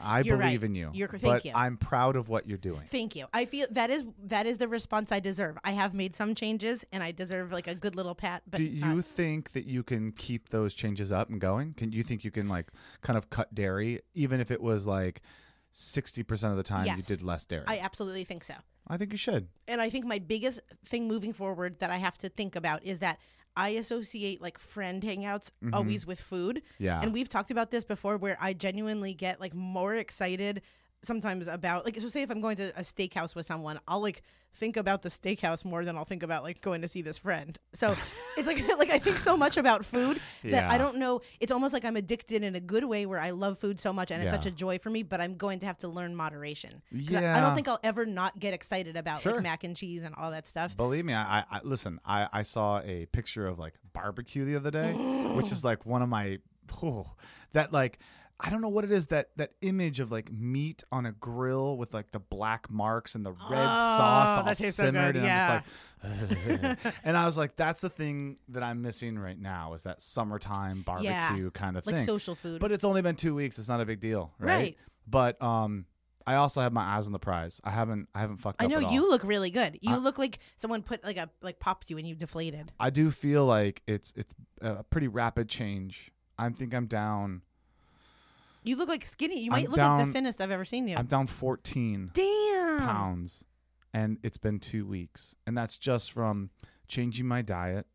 I 0.03 0.21
You're 0.21 0.37
believe 0.37 0.63
right. 0.63 0.69
in 0.69 0.75
you. 0.75 0.91
You're 0.93 1.09
thank 1.09 1.45
you. 1.45 1.53
I'm 1.55 1.77
proud 1.77 2.17
of 2.17 2.29
what 2.29 2.47
you're 2.47 2.59
doing. 2.59 2.83
Thank 2.87 3.17
you. 3.17 3.27
I 3.33 3.45
feel 3.45 3.67
that 3.71 3.91
is 3.91 4.05
that 4.25 4.47
is 4.47 4.59
the 4.59 4.69
response 4.69 5.13
I 5.13 5.21
deserve. 5.21 5.59
I 5.65 5.73
have 5.73 5.95
made 5.95 6.15
some 6.15 6.35
changes, 6.35 6.85
and 6.93 7.03
I 7.03 7.13
deserve 7.13 7.53
like 7.53 7.67
a 7.67 7.75
good 7.75 7.97
little 7.97 8.15
pat. 8.15 8.43
But 8.51 8.59
Do 8.59 8.65
you 8.65 9.03
think 9.03 9.53
that 9.53 9.67
you 9.67 9.83
can 9.83 10.13
keep 10.13 10.51
those 10.51 10.75
changes 10.75 11.13
up 11.13 11.31
and 11.31 11.41
going? 11.41 11.75
Can 11.75 11.93
you 11.93 12.03
think 12.03 12.25
you 12.25 12.31
can 12.31 12.49
like 12.49 12.71
kind 13.01 13.17
of 13.17 13.31
cut 13.31 13.55
dairy, 13.55 14.01
even 14.15 14.41
if 14.41 14.51
it 14.51 14.61
was 14.61 14.87
like 14.87 15.23
sixty 15.71 16.23
percent 16.23 16.51
of 16.51 16.57
the 16.57 16.63
time 16.63 16.87
you 16.97 17.03
did 17.03 17.23
less 17.23 17.45
dairy? 17.45 17.65
I 17.67 17.79
absolutely 17.79 18.25
think 18.25 18.45
so. 18.45 18.55
I 18.89 18.97
think 18.97 19.13
you 19.13 19.19
should. 19.19 19.49
And 19.69 19.81
I 19.81 19.91
think 19.91 20.05
my 20.05 20.19
biggest 20.19 20.61
thing 20.85 21.07
moving 21.07 21.33
forward 21.33 21.79
that 21.79 21.91
I 21.91 21.99
have 21.99 22.19
to 22.19 22.29
think 22.29 22.57
about 22.57 22.85
is 22.85 22.99
that 22.99 23.19
I 23.57 23.71
associate 23.71 24.41
like 24.41 24.59
friend 24.59 25.03
hangouts 25.03 25.51
always 25.73 26.07
with 26.07 26.21
food. 26.21 26.57
Mm-hmm. 26.57 26.85
Yeah. 26.85 27.01
And 27.03 27.13
we've 27.13 27.29
talked 27.29 27.51
about 27.51 27.71
this 27.71 27.85
before 27.85 28.17
where 28.17 28.39
I 28.41 28.53
genuinely 28.53 29.15
get 29.15 29.41
like 29.41 29.55
more 29.55 29.95
excited 29.95 30.63
sometimes 31.03 31.49
about 31.49 31.85
like 31.85 31.99
so 32.01 32.09
say 32.09 32.23
if 32.23 32.31
I'm 32.31 32.41
going 32.41 32.57
to 32.57 32.69
a 32.79 32.83
steakhouse 32.83 33.35
with 33.35 33.47
someone, 33.47 33.81
I'll 33.89 34.01
like 34.01 34.23
think 34.55 34.77
about 34.77 35.01
the 35.01 35.09
steakhouse 35.09 35.65
more 35.65 35.83
than 35.83 35.97
I'll 35.97 36.05
think 36.05 36.23
about 36.23 36.43
like 36.43 36.61
going 36.61 36.83
to 36.83 36.89
see 36.89 37.01
this 37.03 37.17
friend. 37.19 37.59
So 37.73 37.97
it's 38.37 38.47
like 38.47 38.67
like 38.79 38.91
I 38.91 38.99
think 38.99 39.17
so 39.17 39.37
much 39.37 39.57
about 39.57 39.85
food 39.85 40.21
that 40.45 40.71
I 40.71 40.79
don't 40.79 40.97
know 40.99 41.21
it's 41.41 41.51
almost 41.51 41.73
like 41.73 41.85
I'm 41.85 41.97
addicted 41.97 42.43
in 42.45 42.55
a 42.55 42.61
good 42.61 42.85
way 42.85 43.07
where 43.07 43.19
I 43.21 43.31
love 43.31 43.59
food 43.59 43.81
so 43.81 43.93
much 43.93 44.11
and 44.11 44.23
it's 44.23 44.31
such 44.33 44.47
a 44.47 44.51
joy 44.51 44.79
for 44.79 44.91
me, 44.91 45.03
but 45.03 45.21
I'm 45.21 45.37
going 45.37 45.59
to 45.61 45.67
have 45.67 45.79
to 45.79 45.89
learn 45.89 46.15
moderation. 46.15 46.83
'Cause 47.07 47.17
I- 47.17 47.39
I 47.39 47.41
don't 47.41 47.55
think 47.55 47.67
I'll 47.69 47.81
ever 47.83 48.05
not 48.07 48.39
get 48.39 48.53
excited 48.55 48.97
about 48.97 49.23
Sure. 49.23 49.33
like 49.33 49.43
mac 49.43 49.65
and 49.65 49.77
cheese 49.77 50.05
and 50.05 50.15
all 50.17 50.31
that 50.31 50.47
stuff. 50.47 50.77
Believe 50.77 51.05
me, 51.05 51.15
I, 51.15 51.41
I, 51.41 51.45
I 51.51 51.61
listen. 51.65 51.99
I, 52.05 52.29
I 52.33 52.43
saw 52.43 52.81
a 52.85 53.07
picture 53.07 53.47
of 53.47 53.59
like 53.59 53.75
barbecue 53.93 54.45
the 54.45 54.57
other 54.57 54.71
day, 54.71 54.93
which 55.35 55.51
is 55.51 55.65
like 55.65 55.85
one 55.87 56.03
of 56.03 56.09
my 56.09 56.39
oh, 56.83 57.07
that 57.53 57.73
like 57.73 57.99
I 58.45 58.51
don't 58.51 58.61
know 58.61 58.69
what 58.69 58.83
it 58.85 58.91
is 58.91 59.07
that 59.07 59.31
that 59.37 59.53
image 59.61 60.01
of 60.01 60.11
like 60.11 60.33
meat 60.33 60.83
on 60.91 61.07
a 61.07 61.13
grill 61.13 61.77
with 61.77 61.95
like 61.95 62.11
the 62.11 62.19
black 62.19 62.69
marks 62.69 63.15
and 63.15 63.25
the 63.25 63.31
red 63.31 63.39
sauce 63.75 64.39
Oh, 64.39 64.41
all 64.41 64.55
tastes 64.55 64.77
so 64.77 64.85
simmered, 64.87 65.15
good, 65.15 65.23
and 65.25 65.31
I'm 65.33 65.63
just 66.03 66.79
like, 66.85 66.95
and 67.05 67.17
I 67.17 67.25
was 67.25 67.39
like, 67.39 67.55
that's 67.57 67.81
the 67.81 67.89
thing 67.89 68.39
that 68.49 68.63
I'm 68.65 68.83
missing 68.83 69.19
right 69.19 69.39
now 69.39 69.75
is 69.75 69.85
that 69.85 70.03
summertime 70.03 70.83
barbecue 70.83 71.11
Yeah. 71.11 71.51
kind 71.55 71.77
of 71.77 71.85
thing, 71.85 71.95
Like 71.95 72.05
social 72.05 72.35
food. 72.35 72.61
But 72.61 72.73
it's 72.73 72.85
only 72.85 73.01
been 73.03 73.15
two 73.17 73.35
weeks. 73.35 73.59
It's 73.61 73.69
not 73.69 73.81
a 73.81 73.85
big 73.87 74.01
deal, 74.01 74.33
right? 74.39 74.49
Right. 74.57 74.77
But 75.07 75.41
um, 75.41 75.87
I 76.27 76.35
also 76.35 76.61
have 76.61 76.73
my 76.73 76.97
eyes 76.97 77.07
on 77.07 77.13
the 77.13 77.19
prize. 77.21 77.61
I 77.65 77.71
haven't 77.71 78.09
I 78.15 78.21
haven't 78.21 78.39
fucked 78.39 78.61
I 78.61 78.65
up. 78.67 78.71
know 78.73 78.85
all. 78.87 78.93
you 78.93 79.09
look 79.09 79.23
really 79.25 79.51
good. 79.51 79.79
You 79.83 79.97
look 79.97 80.19
like 80.19 80.39
someone 80.57 80.83
put 80.83 81.05
like 81.05 81.17
a 81.17 81.31
like 81.43 81.59
popped 81.61 81.91
you 81.91 81.99
and 81.99 82.07
you 82.07 82.15
deflated. 82.17 82.73
I 82.81 82.91
do 82.91 83.11
feel 83.11 83.47
like 83.47 83.83
it's 83.87 84.13
it's 84.17 84.35
a 84.61 84.83
pretty 84.85 85.09
rapid 85.09 85.49
change. 85.49 86.11
I 86.39 86.49
think 86.51 86.75
I'm 86.75 86.87
down. 86.87 87.43
You 88.63 88.77
look 88.77 88.89
like 88.89 89.05
skinny. 89.05 89.41
You 89.41 89.51
I'm 89.53 89.63
might 89.63 89.69
look 89.71 89.79
like 89.79 90.07
the 90.07 90.13
thinnest 90.13 90.41
I've 90.41 90.51
ever 90.51 90.65
seen 90.65 90.87
you. 90.89 90.97
I'm 90.97 91.07
down 91.07 91.27
14 91.27 92.11
Damn. 92.15 92.79
pounds, 92.81 93.45
and 93.93 94.19
it's 94.23 94.39
been 94.39 94.59
two 94.61 94.87
weeks, 94.87 95.35
and 95.47 95.57
that's 95.59 95.79
just 95.79 96.13
from 96.13 96.51
changing 96.89 97.27
my 97.27 97.43
diet 97.43 97.87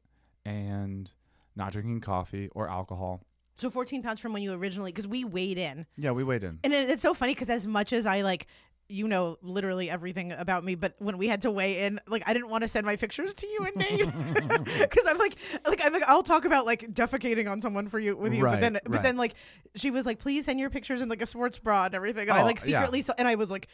and 0.46 1.12
not 1.56 1.72
drinking 1.74 2.02
coffee 2.02 2.50
or 2.54 2.70
alcohol. 2.70 3.24
So 3.56 3.70
14 3.72 4.04
pounds 4.04 4.20
from 4.20 4.34
when 4.34 4.44
you 4.44 4.54
originally 4.54 4.92
because 4.92 5.08
we 5.08 5.24
weighed 5.24 5.58
in, 5.58 5.88
Yeah, 5.98 6.12
we 6.12 6.24
weighed 6.24 6.44
in. 6.44 6.60
and 6.64 6.74
it, 6.74 6.90
it's 6.92 7.02
so 7.02 7.14
funny 7.16 7.34
because 7.34 7.50
as 7.50 7.66
much 7.66 7.92
as 7.94 8.06
I 8.06 8.22
like. 8.22 8.46
You 8.90 9.08
know 9.08 9.38
literally 9.42 9.90
everything 9.90 10.32
about 10.32 10.64
me, 10.64 10.76
but 10.76 10.96
when 11.00 11.18
we 11.18 11.28
had 11.28 11.42
to 11.42 11.52
weigh 11.52 11.84
in, 11.84 12.00
like 12.08 12.24
I 12.26 12.34
didn't 12.34 12.50
want 12.50 12.62
to 12.64 12.70
send 12.70 12.86
my 12.86 12.96
pictures 12.96 13.34
to 13.34 13.46
you 13.48 13.66
and 13.66 13.76
Nate 13.76 14.06
because 14.80 15.06
I'm 15.06 15.18
like, 15.18 15.36
like 15.66 15.82
I'm 15.84 15.92
like, 15.92 16.04
I'll 16.08 16.24
talk 16.24 16.46
about 16.46 16.66
like 16.66 16.94
defecating 16.94 17.50
on 17.52 17.62
someone 17.62 17.90
for 17.90 18.00
you 18.00 18.16
with 18.16 18.34
you, 18.34 18.44
but 18.44 18.52
Right, 18.52 18.62
then, 18.62 18.80
but 18.86 19.04
then 19.04 19.18
like 19.18 19.34
she 19.76 19.92
was 19.92 20.06
like, 20.06 20.20
please 20.20 20.46
send 20.46 20.60
your 20.60 20.70
pictures 20.70 21.02
in 21.02 21.10
like 21.10 21.22
a 21.22 21.26
sports 21.26 21.60
bra 21.60 21.86
and 21.86 21.96
everything, 21.96 22.30
and 22.30 22.38
I 22.38 22.42
Oh, 22.42 22.46
like 22.46 22.60
yeah. 22.66 22.84
secretly, 22.86 23.04
and 23.18 23.28
I 23.28 23.36
was 23.36 23.52
like, 23.52 23.68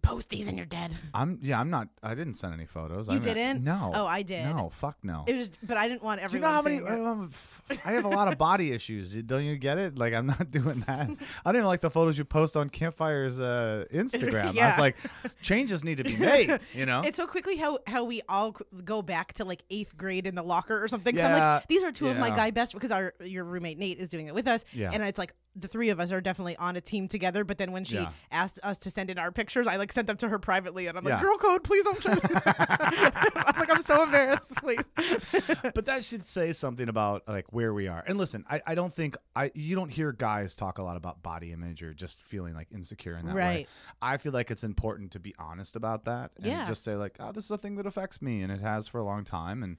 Post 0.00 0.30
these 0.30 0.48
and 0.48 0.56
you're 0.56 0.66
dead. 0.66 0.96
I'm 1.14 1.38
yeah. 1.42 1.60
I'm 1.60 1.70
not. 1.70 1.88
I 2.02 2.14
didn't 2.14 2.34
send 2.34 2.54
any 2.54 2.66
photos. 2.66 3.06
You 3.08 3.12
I 3.12 3.16
mean, 3.16 3.22
didn't? 3.34 3.64
No. 3.64 3.92
Oh, 3.94 4.06
I 4.06 4.22
did. 4.22 4.44
No. 4.46 4.70
Fuck 4.74 4.96
no. 5.02 5.24
It 5.26 5.36
was, 5.36 5.50
but 5.62 5.76
I 5.76 5.88
didn't 5.88 6.02
want 6.02 6.18
Do 6.18 6.22
you 6.22 6.24
everyone. 6.26 6.48
know 6.50 6.54
how 6.54 6.62
many? 6.62 6.78
seeing 6.78 6.86
it. 6.88 7.06
um, 7.06 7.30
f- 7.32 7.62
I 7.84 7.92
have 7.92 8.04
a 8.04 8.08
lot 8.08 8.28
of 8.28 8.38
body 8.38 8.72
issues. 8.72 9.12
Don't 9.14 9.44
you 9.44 9.56
get 9.56 9.78
it? 9.78 9.98
Like 9.98 10.14
I'm 10.14 10.26
not 10.26 10.50
doing 10.50 10.80
that. 10.86 11.10
I 11.44 11.52
didn't 11.52 11.66
like 11.66 11.80
the 11.80 11.90
photos 11.90 12.16
you 12.18 12.24
post 12.24 12.56
on 12.56 12.70
Campfire's 12.70 13.38
uh, 13.40 13.84
Instagram. 13.92 14.58
I 14.58 14.66
was 14.68 14.78
like, 14.78 14.96
changes 15.40 15.84
need 15.84 15.98
to 15.98 16.04
be 16.04 16.16
made. 16.16 16.58
You 16.74 16.86
know. 16.86 17.02
It's 17.04 17.16
so 17.16 17.26
quickly 17.26 17.56
how 17.56 17.78
how 17.86 18.04
we 18.04 18.22
all 18.28 18.54
c- 18.54 18.64
go 18.84 19.02
back 19.02 19.34
to 19.34 19.44
like 19.44 19.62
eighth 19.70 19.96
grade 19.96 20.26
in 20.26 20.34
the 20.34 20.42
locker 20.42 20.82
or 20.82 20.88
something. 20.88 21.16
So 21.16 21.22
I'm 21.22 21.30
Yeah, 21.36 21.54
like, 21.56 21.68
these 21.68 21.82
are 21.82 21.92
two 21.92 22.08
of 22.08 22.18
my 22.18 22.28
yeah. 22.28 22.36
guy 22.36 22.50
best 22.50 22.72
because 22.74 22.90
our 22.90 23.14
your 23.24 23.44
roommate 23.44 23.78
Nate 23.78 23.98
is 23.98 24.08
doing 24.08 24.26
it 24.26 24.34
with 24.34 24.48
us. 24.48 24.64
Yeah. 24.72 24.90
And 24.92 25.02
it's 25.02 25.18
like 25.18 25.34
the 25.54 25.68
three 25.68 25.90
of 25.90 26.00
us 26.00 26.10
are 26.12 26.20
definitely 26.22 26.56
on 26.56 26.76
a 26.76 26.80
team 26.80 27.08
together. 27.08 27.44
But 27.44 27.58
then 27.58 27.72
when 27.72 27.84
she 27.84 27.96
Yeah. 27.96 28.08
asked 28.30 28.58
us 28.62 28.78
to 28.78 28.90
send 28.90 29.10
in 29.10 29.18
our 29.18 29.30
pictures, 29.30 29.66
I 29.66 29.76
like 29.82 29.90
sent 29.92 30.06
them 30.06 30.16
to 30.18 30.28
her 30.28 30.38
privately, 30.38 30.86
and 30.86 30.96
I'm 30.96 31.04
like, 31.04 31.14
Yeah. 31.14 31.20
girl 31.22 31.36
code, 31.38 31.64
please 31.64 31.82
don't 31.84 32.00
show 32.00 32.14
this. 32.14 32.40
I'm 32.46 33.58
like, 33.58 33.70
I'm 33.70 33.82
so 33.82 34.04
embarrassed, 34.04 34.54
please. 34.56 34.78
but 35.74 35.84
that 35.86 36.04
should 36.04 36.24
say 36.24 36.52
something 36.52 36.88
about 36.88 37.26
like 37.26 37.52
where 37.52 37.74
we 37.74 37.88
are. 37.88 38.02
And 38.06 38.16
listen, 38.18 38.44
I, 38.48 38.62
I 38.66 38.74
don't 38.76 38.92
think 38.92 39.16
I 39.34 39.50
you 39.54 39.74
don't 39.74 39.90
hear 39.90 40.12
guys 40.12 40.54
talk 40.54 40.78
a 40.78 40.82
lot 40.82 40.96
about 40.96 41.22
body 41.22 41.52
image 41.52 41.82
or 41.82 41.92
just 41.92 42.22
feeling 42.22 42.54
like 42.54 42.68
insecure 42.72 43.16
in 43.16 43.26
that 43.26 43.34
way. 43.34 43.40
Right. 43.40 43.68
I 44.00 44.16
feel 44.18 44.32
like 44.32 44.50
it's 44.50 44.64
important 44.64 45.10
to 45.12 45.20
be 45.20 45.34
honest 45.38 45.74
about 45.76 46.04
that 46.04 46.30
and 46.36 46.46
Yeah. 46.46 46.64
just 46.64 46.84
say 46.84 46.94
like, 46.94 47.16
oh, 47.18 47.32
this 47.32 47.44
is 47.46 47.50
a 47.50 47.58
thing 47.58 47.74
that 47.76 47.86
affects 47.86 48.22
me 48.22 48.42
and 48.42 48.52
it 48.52 48.60
has 48.60 48.86
for 48.88 48.98
a 48.98 49.04
long 49.04 49.24
time. 49.24 49.62
And 49.62 49.76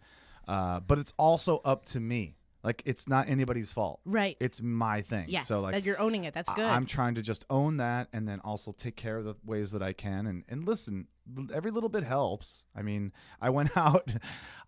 uh, 0.48 0.82
but 0.82 1.00
it's 1.00 1.14
also 1.18 1.62
up 1.64 1.86
to 1.86 2.00
me. 2.02 2.36
Like 2.64 2.82
it's 2.86 3.10
not 3.10 3.28
anybody's 3.28 3.72
fault. 3.72 4.00
Right. 4.06 4.38
It's 4.40 4.62
my 4.62 5.02
thing. 5.02 5.26
Yes, 5.28 5.48
So 5.48 5.60
like 5.60 5.74
that 5.74 5.84
you're 5.84 6.00
owning 6.00 6.24
it. 6.24 6.34
That's 6.34 6.50
good. 6.54 6.64
I'm 6.64 6.86
trying 6.86 7.16
to 7.16 7.22
just 7.22 7.44
own 7.50 7.78
that 7.78 8.08
and 8.14 8.28
then 8.28 8.40
also 8.40 8.72
take 8.72 8.96
care 8.96 9.18
of 9.18 9.26
the 9.26 9.36
ways 9.46 9.72
that 9.72 9.84
I 9.84 9.92
can 9.92 10.26
and, 10.26 10.46
and 10.48 10.66
listen, 10.66 11.08
every 11.54 11.72
little 11.72 11.90
bit 11.90 12.04
helps. 12.04 12.64
I 12.74 12.82
mean, 12.82 13.12
I 13.42 13.50
went 13.50 13.76
out, 13.78 14.14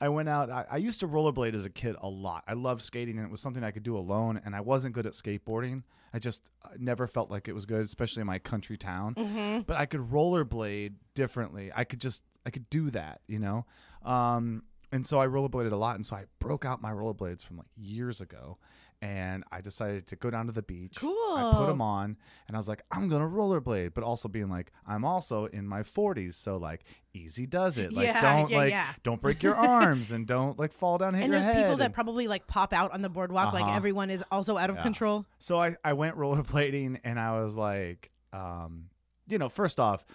I 0.02 0.10
went 0.10 0.28
out, 0.28 0.50
I, 0.50 0.66
I 0.72 0.78
used 0.78 1.00
to 1.00 1.08
rollerblade 1.08 1.54
as 1.54 1.66
a 1.66 1.70
kid 1.70 1.96
a 2.02 2.10
lot. 2.10 2.44
I 2.48 2.54
loved 2.54 2.82
skating 2.82 3.18
and 3.18 3.26
it 3.26 3.32
was 3.32 3.40
something 3.40 3.64
I 3.64 3.72
could 3.72 3.84
do 3.84 3.98
alone 3.98 4.42
and 4.44 4.56
I 4.56 4.62
wasn't 4.62 4.94
good 4.94 5.06
at 5.06 5.14
skateboarding. 5.14 5.84
I 6.14 6.20
just 6.20 6.50
uh, 6.64 6.70
never 6.78 7.08
felt 7.08 7.32
like 7.32 7.48
it 7.48 7.54
was 7.54 7.66
good, 7.66 7.84
especially 7.86 8.22
in 8.22 8.28
my 8.28 8.40
country 8.40 8.78
town. 8.78 9.16
Mm-hmm. 9.16 9.62
But 9.62 9.78
I 9.78 9.86
could 9.86 10.02
rollerblade 10.02 10.96
differently. 11.14 11.72
I 11.74 11.86
could 11.86 12.00
just, 12.02 12.24
I 12.46 12.50
could 12.50 12.70
do 12.70 12.90
that, 12.92 13.22
you 13.28 13.40
know? 13.40 13.66
Um, 14.04 14.64
and 14.96 15.06
so 15.06 15.20
I 15.20 15.28
rollerbladed 15.28 15.72
a 15.72 15.76
lot, 15.76 15.96
and 15.96 16.06
so 16.06 16.16
I 16.16 16.26
broke 16.40 16.64
out 16.66 16.82
my 16.82 16.92
rollerblades 16.92 17.44
from 17.46 17.58
like 17.58 17.68
years 17.76 18.22
ago, 18.22 18.58
and 19.02 19.44
I 19.52 19.60
decided 19.62 20.08
to 20.08 20.16
go 20.16 20.30
down 20.32 20.46
to 20.48 20.52
the 20.54 20.62
beach. 20.62 20.96
Cool. 20.98 21.12
I 21.36 21.54
put 21.56 21.68
them 21.68 21.82
on, 21.82 22.18
and 22.48 22.56
I 22.56 22.60
was 22.60 22.68
like, 22.70 22.82
I'm 22.92 23.10
gonna 23.10 23.28
rollerblade, 23.28 23.94
but 23.94 24.04
also 24.04 24.28
being 24.30 24.50
like, 24.50 24.72
I'm 24.88 25.04
also 25.04 25.46
in 25.48 25.68
my 25.68 25.84
40s, 25.84 26.34
so 26.36 26.58
like, 26.58 26.84
easy 27.14 27.46
does 27.46 27.78
it. 27.78 27.92
Like, 27.94 28.06
Yeah, 28.08 28.22
don't 28.22 28.50
yeah, 28.50 28.58
like, 28.58 28.70
yeah. 28.72 28.88
don't 29.04 29.22
break 29.22 29.44
your 29.44 29.56
arms, 29.78 30.12
and 30.12 30.26
don't 30.26 30.58
like 30.58 30.72
fall 30.72 30.98
down, 30.98 31.14
hit 31.14 31.24
and 31.26 31.34
your 31.34 31.42
there's 31.42 31.54
head. 31.54 31.64
people 31.64 31.78
that 31.78 31.86
and- 31.86 31.94
probably 31.94 32.28
like 32.28 32.48
pop 32.48 32.74
out 32.74 32.92
on 32.94 33.02
the 33.02 33.10
boardwalk, 33.10 33.54
like 33.54 33.64
Uh-huh. 33.66 33.76
everyone 33.76 34.10
is 34.10 34.24
also 34.32 34.58
out 34.58 34.70
of 34.70 34.78
control. 34.78 35.26
So 35.40 35.60
I, 35.60 35.76
I 35.84 35.94
went 35.94 36.16
rollerblading 36.24 37.02
and 37.04 37.20
I 37.20 37.42
was 37.44 37.56
like, 37.56 38.12
um, 38.34 38.86
you 39.28 39.38
know, 39.38 39.50
first 39.50 39.80
off, 39.80 40.06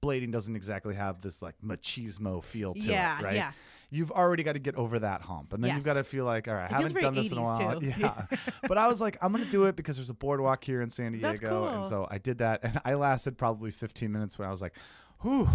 rollerblading 0.00 0.30
doesn't 0.32 0.56
exactly 0.56 0.94
have 0.94 1.20
this 1.20 1.42
like 1.42 1.54
machismo 1.64 2.42
feel 2.42 2.74
to 2.74 2.80
Yeah, 2.80 3.18
it, 3.18 3.24
right? 3.24 3.34
yeah. 3.34 3.52
You've 3.92 4.12
already 4.12 4.44
got 4.44 4.52
to 4.52 4.60
get 4.60 4.76
over 4.76 5.00
that 5.00 5.22
hump. 5.22 5.52
And 5.52 5.64
then 5.64 5.74
you've 5.74 5.84
got 5.84 5.94
to 5.94 6.04
feel 6.04 6.24
like, 6.24 6.46
all 6.46 6.54
right, 6.54 6.70
I 6.70 6.76
haven't 6.76 7.00
done 7.00 7.14
this 7.16 7.32
in 7.32 7.38
a 7.38 7.42
while. 7.42 7.80
too. 7.80 7.92
Yeah. 7.98 8.24
but 8.68 8.78
I 8.78 8.86
was 8.86 9.00
like, 9.00 9.16
I'm 9.20 9.32
going 9.32 9.44
to 9.44 9.50
do 9.50 9.64
it 9.64 9.74
because 9.74 9.96
there's 9.96 10.10
a 10.10 10.14
boardwalk 10.14 10.62
here 10.62 10.80
in 10.80 10.90
San 10.90 11.10
Diego. 11.10 11.64
That's 11.64 11.76
And 11.76 11.86
so 11.86 12.06
I 12.08 12.18
did 12.18 12.38
that. 12.38 12.60
And 12.62 12.80
I 12.84 12.94
lasted 12.94 13.36
probably 13.36 13.72
15 13.72 14.12
minutes 14.12 14.38
when 14.38 14.46
I 14.46 14.50
was 14.52 14.62
like, 14.62 14.74
whew. 15.22 15.48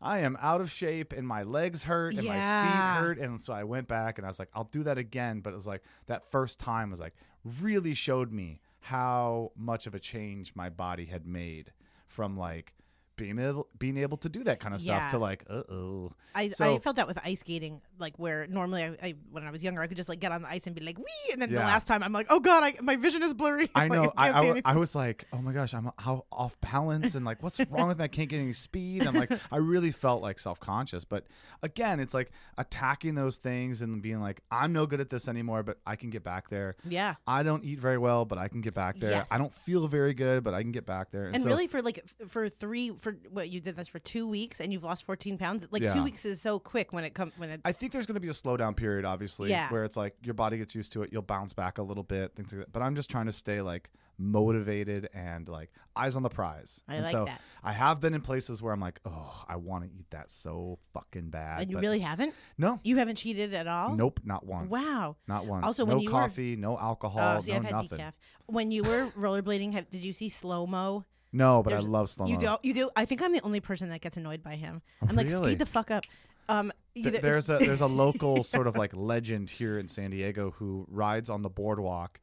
I 0.00 0.20
am 0.20 0.38
out 0.40 0.62
of 0.62 0.70
shape 0.70 1.12
and 1.12 1.26
my 1.28 1.42
legs 1.42 1.84
hurt 1.84 2.14
and 2.14 2.26
my 2.26 2.32
feet 2.34 3.02
hurt. 3.02 3.18
And 3.18 3.42
so 3.42 3.52
I 3.52 3.64
went 3.64 3.86
back 3.86 4.16
and 4.16 4.24
I 4.26 4.30
was 4.30 4.38
like, 4.38 4.48
I'll 4.54 4.64
do 4.72 4.84
that 4.84 4.96
again. 4.96 5.40
But 5.40 5.52
it 5.52 5.56
was 5.56 5.66
like 5.66 5.82
that 6.06 6.30
first 6.30 6.58
time 6.58 6.90
was 6.90 7.00
like 7.00 7.14
really 7.60 7.92
showed 7.94 8.32
me 8.32 8.60
how 8.80 9.50
much 9.56 9.86
of 9.86 9.94
a 9.94 9.98
change 9.98 10.52
my 10.54 10.70
body 10.70 11.04
had 11.04 11.26
made 11.26 11.72
from 12.06 12.38
like 12.38 12.72
being 13.18 13.38
able 13.38 13.68
being 13.78 13.98
able 13.98 14.16
to 14.16 14.30
do 14.30 14.42
that 14.44 14.60
kind 14.60 14.74
of 14.74 14.80
stuff 14.80 14.96
Yeah. 15.02 15.08
to 15.10 15.18
like, 15.18 15.44
uh 15.50 15.62
oh. 15.70 16.12
I, 16.34 16.48
So- 16.48 16.76
I 16.76 16.78
felt 16.78 16.96
that 16.96 17.06
with 17.06 17.18
ice 17.22 17.40
skating, 17.40 17.82
like 17.98 18.18
where 18.18 18.46
normally 18.46 18.84
I, 18.84 18.96
I 19.02 19.14
when 19.30 19.44
I 19.44 19.50
was 19.50 19.62
younger 19.62 19.82
I 19.82 19.86
could 19.88 19.96
just 19.98 20.08
like 20.08 20.20
get 20.20 20.32
on 20.32 20.40
the 20.42 20.48
ice 20.48 20.66
and 20.66 20.74
be 20.74 20.82
like 20.82 20.96
wee, 20.96 21.04
and 21.32 21.42
then 21.42 21.50
the 21.52 21.58
last 21.58 21.86
time 21.86 22.02
I'm 22.02 22.12
like, 22.12 22.28
oh 22.30 22.40
god, 22.40 22.62
I, 22.64 22.76
my 22.80 22.96
vision 22.96 23.22
is 23.22 23.34
blurry. 23.34 23.68
I 23.74 23.88
Like, 23.88 23.92
know. 23.92 24.12
I, 24.16 24.24
I, 24.24 24.28
see 24.28 24.32
w- 24.34 24.50
anything. 24.52 24.62
I 24.72 24.76
was 24.76 24.94
like, 24.94 25.26
oh 25.34 25.38
my 25.42 25.52
gosh, 25.52 25.74
I'm 25.74 25.90
how 25.98 26.24
off 26.32 26.58
balance 26.62 27.14
and 27.14 27.26
like, 27.26 27.42
what's 27.42 27.60
wrong 27.70 27.88
with 27.88 27.98
me? 27.98 28.04
I 28.04 28.08
can't 28.08 28.28
get 28.30 28.38
any 28.38 28.52
speed. 28.52 29.06
I'm 29.06 29.14
like, 29.14 29.32
I 29.52 29.56
really 29.56 29.90
felt 29.90 30.22
like 30.22 30.38
self 30.38 30.60
conscious. 30.60 31.04
But 31.04 31.26
again, 31.62 31.98
it's 32.00 32.14
like 32.14 32.30
attacking 32.56 33.14
those 33.14 33.38
things 33.38 33.82
and 33.82 34.00
being 34.00 34.20
like, 34.20 34.40
I'm 34.50 34.72
no 34.72 34.86
good 34.86 35.00
at 35.00 35.10
this 35.10 35.28
anymore, 35.28 35.62
but 35.62 35.78
I 35.86 35.96
can 35.96 36.10
get 36.10 36.22
back 36.24 36.48
there. 36.50 36.76
yeah. 36.88 37.14
I 37.26 37.42
don't 37.42 37.64
eat 37.64 37.78
very 37.80 37.98
well, 37.98 38.24
but 38.24 38.38
I 38.38 38.48
can 38.48 38.60
get 38.60 38.74
back 38.74 38.98
there. 38.98 39.10
Yes. 39.10 39.26
I 39.30 39.38
don't 39.38 39.52
feel 39.52 39.88
very 39.88 40.14
good, 40.14 40.44
but 40.44 40.54
I 40.54 40.62
can 40.62 40.72
get 40.72 40.86
back 40.86 41.10
there. 41.10 41.26
And 41.26 41.42
so, 41.42 41.48
really, 41.48 41.66
for 41.66 41.82
like 41.82 42.00
f- 42.04 42.28
for 42.30 42.48
three 42.48 42.90
for 42.98 43.07
what 43.30 43.48
you 43.50 43.60
did 43.60 43.76
this 43.76 43.88
for 43.88 43.98
two 43.98 44.26
weeks 44.28 44.60
and 44.60 44.72
you've 44.72 44.84
lost 44.84 45.04
14 45.04 45.38
pounds. 45.38 45.66
Like 45.70 45.82
Yeah. 45.82 45.94
two 45.94 46.02
weeks 46.04 46.24
is 46.24 46.40
so 46.40 46.58
quick 46.58 46.92
when 46.92 47.04
it 47.04 47.14
comes 47.14 47.32
when 47.36 47.50
it. 47.50 47.60
I 47.64 47.72
think 47.72 47.92
there's 47.92 48.06
going 48.06 48.14
to 48.14 48.20
be 48.20 48.28
a 48.28 48.32
slowdown 48.32 48.74
period, 48.76 49.04
obviously, 49.04 49.50
Yeah. 49.50 49.68
where 49.70 49.84
it's 49.84 49.96
like 49.96 50.14
your 50.22 50.34
body 50.34 50.58
gets 50.58 50.74
used 50.74 50.92
to 50.92 51.02
it, 51.02 51.10
you'll 51.12 51.22
bounce 51.22 51.52
back 51.52 51.78
a 51.78 51.82
little 51.82 52.02
bit, 52.04 52.34
things 52.36 52.52
like 52.52 52.60
that. 52.66 52.72
But 52.72 52.82
I'm 52.82 52.94
just 52.96 53.10
trying 53.10 53.26
to 53.26 53.32
stay 53.32 53.60
like 53.62 53.90
motivated 54.20 55.08
and 55.14 55.48
like 55.48 55.70
eyes 55.96 56.16
on 56.16 56.22
the 56.22 56.28
prize. 56.28 56.82
I 56.88 56.94
and 56.96 57.04
like 57.04 57.12
so 57.12 57.24
that. 57.24 57.40
I 57.62 57.72
have 57.72 58.00
been 58.00 58.14
in 58.14 58.20
places 58.20 58.62
where 58.62 58.72
I'm 58.72 58.80
like, 58.80 59.00
oh, 59.04 59.44
I 59.48 59.56
want 59.56 59.84
to 59.84 59.90
eat 59.90 60.10
that 60.10 60.30
so 60.30 60.78
fucking 60.92 61.30
bad. 61.30 61.62
and 61.62 61.70
you 61.70 61.76
but 61.76 61.82
really 61.82 62.00
haven't. 62.00 62.34
no, 62.56 62.80
You 62.84 62.96
haven't 62.98 63.16
cheated 63.16 63.54
at 63.54 63.66
all. 63.66 63.94
nope, 63.96 64.20
not 64.24 64.44
once. 64.46 64.70
Wow. 64.70 65.16
not 65.26 65.46
once. 65.46 65.64
Also, 65.66 65.84
no 65.84 65.94
when 65.94 66.02
you 66.02 66.08
were- 66.08 66.12
coffee, 66.12 66.56
no 66.56 66.78
alcohol, 66.78 67.36
Oh, 67.38 67.40
see, 67.40 67.50
no 67.52 67.58
I've 67.58 67.64
had 67.64 67.72
nothing. 67.72 67.98
decaf. 67.98 68.12
When 68.46 68.70
you 68.70 68.82
were 68.84 69.06
rollerblading, 69.18 69.72
have, 69.74 69.88
did 69.90 70.02
you 70.04 70.12
see 70.12 70.28
slow 70.28 70.66
mo? 70.66 71.04
No, 71.32 71.62
but 71.62 71.70
There's- 71.70 71.84
I 71.84 71.88
love 71.88 72.08
slow 72.10 72.26
You 72.26 72.38
do. 72.38 72.56
You 72.62 72.74
do. 72.74 72.90
I 72.96 73.04
think 73.04 73.22
I'm 73.22 73.32
the 73.32 73.42
only 73.42 73.60
person 73.60 73.88
that 73.90 74.00
gets 74.00 74.16
annoyed 74.16 74.42
by 74.42 74.54
him. 74.56 74.80
I'm 75.06 75.14
like, 75.16 75.26
Really? 75.28 75.50
speed 75.52 75.58
the 75.58 75.66
fuck 75.66 75.90
up. 75.90 76.04
Um, 76.48 76.72
Th- 76.94 77.06
either- 77.06 77.18
there's 77.20 77.50
a 77.50 77.58
there's 77.58 77.82
a 77.82 77.86
local 78.04 78.42
sort 78.44 78.66
of 78.66 78.76
like 78.76 78.94
legend 78.96 79.50
here 79.50 79.78
in 79.78 79.88
San 79.88 80.10
Diego 80.10 80.52
who 80.52 80.86
rides 80.90 81.28
on 81.28 81.42
the 81.42 81.50
boardwalk. 81.50 82.20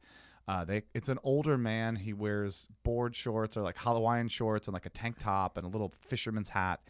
Uh, 0.48 0.64
they 0.64 0.82
it's 0.94 1.08
an 1.08 1.18
older 1.22 1.56
man. 1.56 1.96
He 1.96 2.12
wears 2.12 2.68
board 2.82 3.14
shorts 3.16 3.56
or 3.56 3.62
like 3.62 3.78
Hawaiian 3.78 4.28
shorts 4.28 4.66
and 4.68 4.72
like 4.74 4.86
a 4.86 4.90
tank 4.90 5.18
top 5.18 5.56
and 5.56 5.64
a 5.64 5.68
little 5.68 5.92
fisherman's 6.08 6.48
hat. 6.50 6.80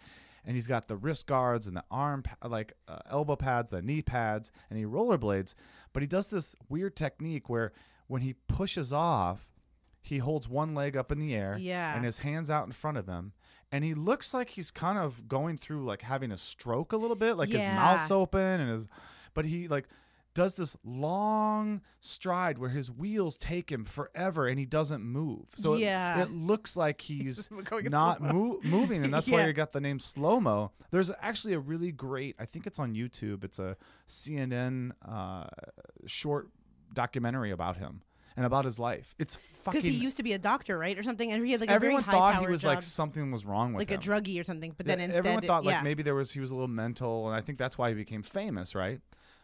And 0.47 0.55
he's 0.55 0.67
got 0.67 0.87
the 0.89 0.97
wrist 0.97 1.27
guards 1.27 1.67
and 1.67 1.77
the 1.77 1.85
arm 1.91 2.23
pa- 2.23 2.49
like 2.49 2.73
uh, 2.87 2.99
elbow 3.11 3.35
pads, 3.37 3.71
the 3.73 3.83
knee 3.83 4.01
pads, 4.03 4.51
and 4.71 4.79
he 4.79 4.85
rollerblades. 4.85 5.55
But 5.93 6.03
he 6.03 6.07
does 6.07 6.29
this 6.29 6.55
weird 6.69 6.97
technique 6.97 7.49
where 7.49 7.73
when 8.07 8.23
he 8.23 8.35
pushes 8.47 8.93
off, 8.93 9.49
he 10.07 10.19
holds 10.19 10.49
one 10.49 10.75
leg 10.75 10.97
up 10.97 11.11
in 11.13 11.19
the 11.19 11.35
air 11.35 11.57
Yeah. 11.61 11.95
and 11.95 12.05
his 12.05 12.19
hands 12.19 12.49
out 12.51 12.67
in 12.67 12.73
front 12.73 12.97
of 12.97 13.07
him 13.07 13.33
and 13.73 13.85
he 13.85 13.95
looks 13.95 14.33
like 14.33 14.51
he's 14.51 14.71
kind 14.71 14.99
of 14.99 15.27
going 15.29 15.59
through 15.59 15.85
like 15.85 16.03
having 16.03 16.31
a 16.33 16.37
stroke 16.37 16.93
a 16.93 16.97
little 16.97 17.17
bit 17.17 17.35
like 17.35 17.49
his 17.49 17.59
Yeah. 17.63 17.75
mouth's 17.75 18.11
open 18.11 18.61
and 18.61 18.71
his 18.71 18.87
but 19.35 19.45
he 19.45 19.69
like 19.69 19.87
does 20.35 20.57
this 20.57 20.77
long 20.85 21.81
stride 22.03 22.59
where 22.59 22.69
his 22.69 22.91
wheels 22.91 23.39
take 23.39 23.73
him 23.73 23.87
forever 23.87 24.47
and 24.47 24.59
he 24.59 24.67
doesn't 24.67 25.03
move 25.03 25.47
so 25.55 25.73
it- 25.75 25.81
Yeah. 25.81 26.23
it, 26.23 26.31
looks 26.31 26.77
like 26.77 27.01
he's 27.11 27.49
not 27.85 28.19
slow-mo. 28.19 28.61
moving 28.63 29.03
and 29.05 29.13
that's 29.15 29.29
why 29.29 29.47
you 29.47 29.53
got 29.55 29.73
the 29.73 29.81
name 29.81 29.99
slow 29.99 30.39
mo 30.39 30.73
there's 30.91 31.11
actually 31.21 31.55
a 31.55 31.59
really 31.59 31.91
great 31.91 32.37
i 32.39 32.45
think 32.45 32.67
it's 32.67 32.79
on 32.79 32.95
youtube 32.95 33.43
it's 33.45 33.59
a 33.59 33.77
cnn 34.07 34.93
uh, 35.09 35.47
short 36.07 36.51
documentary 36.93 37.51
about 37.51 37.79
him 37.79 38.03
and 38.37 38.45
about 38.47 38.65
his 38.65 38.79
life 38.79 39.15
it's 39.19 39.37
fucking 39.65 39.81
because 39.81 39.83
he 39.85 39.97
used 39.97 40.17
to 40.19 40.23
be 40.23 40.33
a 40.35 40.39
doctor, 40.39 40.79
right, 40.79 40.97
or 40.99 41.03
something, 41.03 41.33
and 41.33 41.45
he 41.45 41.53
had 41.53 41.61
like 41.61 41.71
everyone 41.71 42.03
very 42.05 42.17
thought 42.19 42.41
he 42.41 42.47
was 42.47 42.63
job, 42.63 42.69
like 42.77 42.83
something 42.83 43.31
was 43.31 43.45
wrong 43.45 43.73
with 43.73 43.89
him. 43.89 43.95
like 43.97 44.07
him. 44.07 44.13
a 44.15 44.21
druggie 44.21 44.41
or 44.41 44.45
something. 44.45 44.75
But 44.77 44.87
Yeah, 44.87 44.97
then 44.97 45.01
instead, 45.05 45.19
everyone 45.19 45.43
thought 45.45 45.65
yeah. 45.65 45.77
like 45.77 45.85
maybe 45.85 46.03
there 46.03 46.15
was 46.15 46.33
he 46.33 46.41
was 46.41 46.51
a 46.51 46.55
little 46.55 46.69
mental, 46.69 47.27
and 47.29 47.35
I 47.37 47.41
think 47.41 47.59
that's 47.59 47.77
why 47.79 47.89
he 47.89 47.95
became 47.95 48.23
famous, 48.23 48.75
right? 48.75 49.01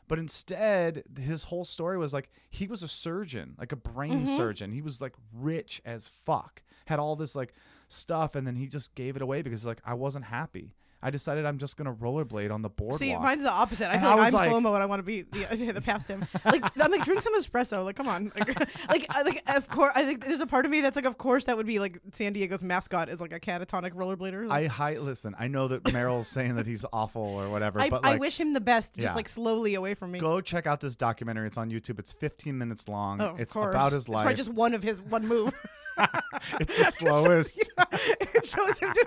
But 0.08 0.18
instead, 0.18 1.04
his 1.18 1.44
whole 1.44 1.64
story 1.64 1.96
was 1.96 2.12
like 2.12 2.28
he 2.50 2.66
was 2.66 2.82
a 2.82 2.88
surgeon, 2.88 3.54
like 3.58 3.72
a 3.72 3.76
brain 3.76 4.24
Mm-hmm. 4.26 4.36
surgeon. 4.36 4.72
He 4.72 4.82
was 4.82 5.00
like 5.00 5.14
rich 5.32 5.80
as 5.84 6.08
fuck, 6.08 6.62
had 6.86 6.98
all 6.98 7.16
this 7.16 7.34
like 7.34 7.54
stuff, 7.88 8.34
and 8.34 8.46
then 8.46 8.56
he 8.56 8.66
just 8.66 8.94
gave 8.94 9.16
it 9.16 9.22
away 9.22 9.42
because 9.42 9.64
like 9.64 9.78
I 9.84 9.94
wasn't 9.94 10.26
happy. 10.26 10.74
I 11.02 11.10
decided 11.10 11.44
I'm 11.46 11.58
just 11.58 11.76
gonna 11.76 11.92
rollerblade 11.92 12.52
on 12.52 12.62
the 12.62 12.68
boardwalk. 12.70 13.00
See, 13.00 13.16
mine's 13.16 13.42
the 13.42 13.50
opposite. 13.50 13.88
I 13.88 13.94
And 13.94 14.00
feel 14.02 14.10
I 14.10 14.14
like 14.14 14.26
I'm 14.28 14.32
like- 14.34 14.48
slow 14.50 14.60
mo 14.60 14.74
and 14.74 14.82
I 14.82 14.86
want 14.86 15.00
to 15.00 15.02
be 15.02 15.22
the, 15.22 15.72
the 15.72 15.80
past 15.82 16.06
him. 16.08 16.24
Like 16.44 16.62
I'm 16.80 16.90
like 16.92 17.04
drink 17.04 17.22
some 17.22 17.34
espresso. 17.36 17.84
Like 17.84 17.96
come 17.96 18.08
on. 18.08 18.30
Like, 18.38 18.58
like 18.88 19.06
uh, 19.10 19.22
like 19.24 19.42
of 19.48 19.68
course 19.68 19.92
I 19.94 20.04
think 20.04 20.24
there's 20.24 20.40
a 20.40 20.46
part 20.46 20.64
of 20.64 20.70
me 20.70 20.80
that's 20.80 20.96
like 20.96 21.04
of 21.04 21.18
course 21.18 21.44
that 21.44 21.56
would 21.56 21.66
be 21.66 21.78
like 21.78 21.98
San 22.12 22.32
Diego's 22.32 22.62
mascot 22.62 23.08
is 23.08 23.20
like 23.20 23.32
a 23.32 23.40
catatonic 23.40 23.92
rollerblader. 23.94 24.48
I 24.50 24.66
hi 24.66 24.98
listen. 24.98 25.34
I 25.38 25.48
know 25.48 25.68
that 25.68 25.82
Meryl's 25.84 26.28
saying 26.28 26.56
that 26.56 26.66
he's 26.66 26.84
awful 26.92 27.22
or 27.22 27.48
whatever, 27.48 27.80
I, 27.80 27.90
but 27.90 28.04
I 28.04 28.16
wish 28.16 28.38
him 28.38 28.52
the 28.52 28.60
best. 28.60 28.94
Just 28.94 29.06
Yeah. 29.08 29.14
like 29.14 29.28
slowly 29.28 29.74
away 29.74 29.94
from 29.94 30.12
me. 30.12 30.20
go 30.20 30.40
check 30.40 30.66
out 30.66 30.80
this 30.80 30.94
documentary. 30.96 31.46
It's 31.48 31.58
on 31.58 31.70
YouTube. 31.70 31.98
It's 31.98 32.12
15 32.12 32.56
minutes 32.56 32.86
long. 32.88 33.20
Oh, 33.20 33.30
of 33.30 33.40
it's 33.40 33.56
about 33.56 33.92
his 33.92 34.02
It's 34.02 34.06
probably 34.10 34.26
life. 34.26 34.36
just 34.36 34.50
one 34.52 34.74
of 34.74 34.82
his 34.82 35.02
one 35.02 35.26
move. 35.26 35.52
it's 36.60 36.78
the 36.78 36.84
slowest. 36.90 37.70
it 37.92 38.46
shows 38.46 38.78
him. 38.78 38.92
Do, 38.92 39.02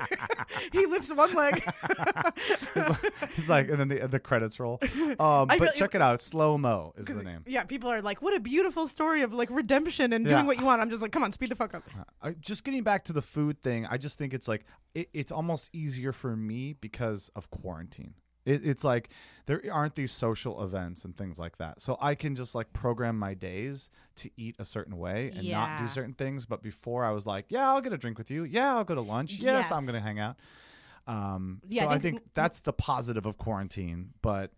he 0.79 0.85
lifts 0.85 1.13
one 1.13 1.33
leg. 1.33 1.63
It's 3.37 3.49
like, 3.49 3.69
and 3.69 3.79
then 3.79 3.87
the 3.87 4.07
the 4.07 4.19
credits 4.19 4.59
roll. 4.59 4.79
Um, 5.19 5.47
but 5.47 5.73
check 5.75 5.95
it 5.95 6.01
out. 6.01 6.21
Slow 6.21 6.57
mo 6.57 6.93
is 6.97 7.07
the 7.07 7.23
name. 7.23 7.41
Yeah, 7.45 7.63
people 7.63 7.89
are 7.91 8.01
like, 8.01 8.21
"What 8.21 8.35
a 8.35 8.39
beautiful 8.39 8.87
story 8.87 9.21
of 9.21 9.33
like 9.33 9.49
redemption 9.49 10.13
and 10.13 10.25
doing 10.25 10.37
Yeah. 10.43 10.45
what 10.45 10.57
you 10.57 10.65
want." 10.65 10.81
I'm 10.81 10.89
just 10.89 11.01
like, 11.01 11.11
"Come 11.11 11.23
on, 11.23 11.31
speed 11.31 11.49
the 11.49 11.55
fuck 11.55 11.73
up." 11.73 11.83
Uh, 12.21 12.31
just 12.39 12.63
getting 12.63 12.83
back 12.83 13.03
to 13.05 13.13
the 13.13 13.21
food 13.21 13.61
thing, 13.61 13.85
I 13.85 13.97
just 13.97 14.17
think 14.17 14.33
it's 14.33 14.47
like 14.47 14.65
it, 14.93 15.09
it's 15.13 15.31
almost 15.31 15.69
easier 15.73 16.11
for 16.11 16.35
me 16.35 16.73
because 16.73 17.29
of 17.35 17.49
quarantine. 17.49 18.13
It, 18.45 18.65
it's 18.65 18.83
like 18.83 19.09
there 19.47 19.61
aren't 19.71 19.95
these 19.95 20.11
social 20.11 20.63
events 20.63 21.03
and 21.03 21.17
things 21.17 21.39
like 21.39 21.57
that, 21.57 21.81
so 21.81 21.97
I 21.99 22.13
can 22.15 22.35
just 22.35 22.53
like 22.55 22.71
program 22.73 23.17
my 23.17 23.33
days 23.33 23.89
to 24.17 24.29
eat 24.37 24.55
a 24.59 24.65
certain 24.65 24.97
way 24.97 25.31
and 25.35 25.49
not 25.49 25.79
do 25.79 25.87
certain 25.87 26.13
things. 26.13 26.45
But 26.45 26.61
before, 26.61 27.03
I 27.03 27.11
was 27.11 27.25
like, 27.25 27.45
yeah, 27.49 27.67
I'll 27.69 27.81
get 27.81 27.91
a 27.93 27.97
drink 27.97 28.17
with 28.17 28.29
you. 28.31 28.43
Yeah, 28.43 28.75
I'll 28.75 28.83
go 28.83 28.95
to 28.95 29.01
lunch. 29.01 29.33
Yes, 29.39 29.71
I'm 29.71 29.85
gonna 29.85 29.99
hang 30.01 30.19
out. 30.19 30.37
Um, 31.07 31.61
Yeah, 31.67 31.83
so 31.83 31.89
I 31.89 31.97
think- 31.99 32.21
that's 32.33 32.59
the 32.61 32.73
positive 32.73 33.25
of 33.25 33.37
quarantine, 33.37 34.13
but 34.21 34.51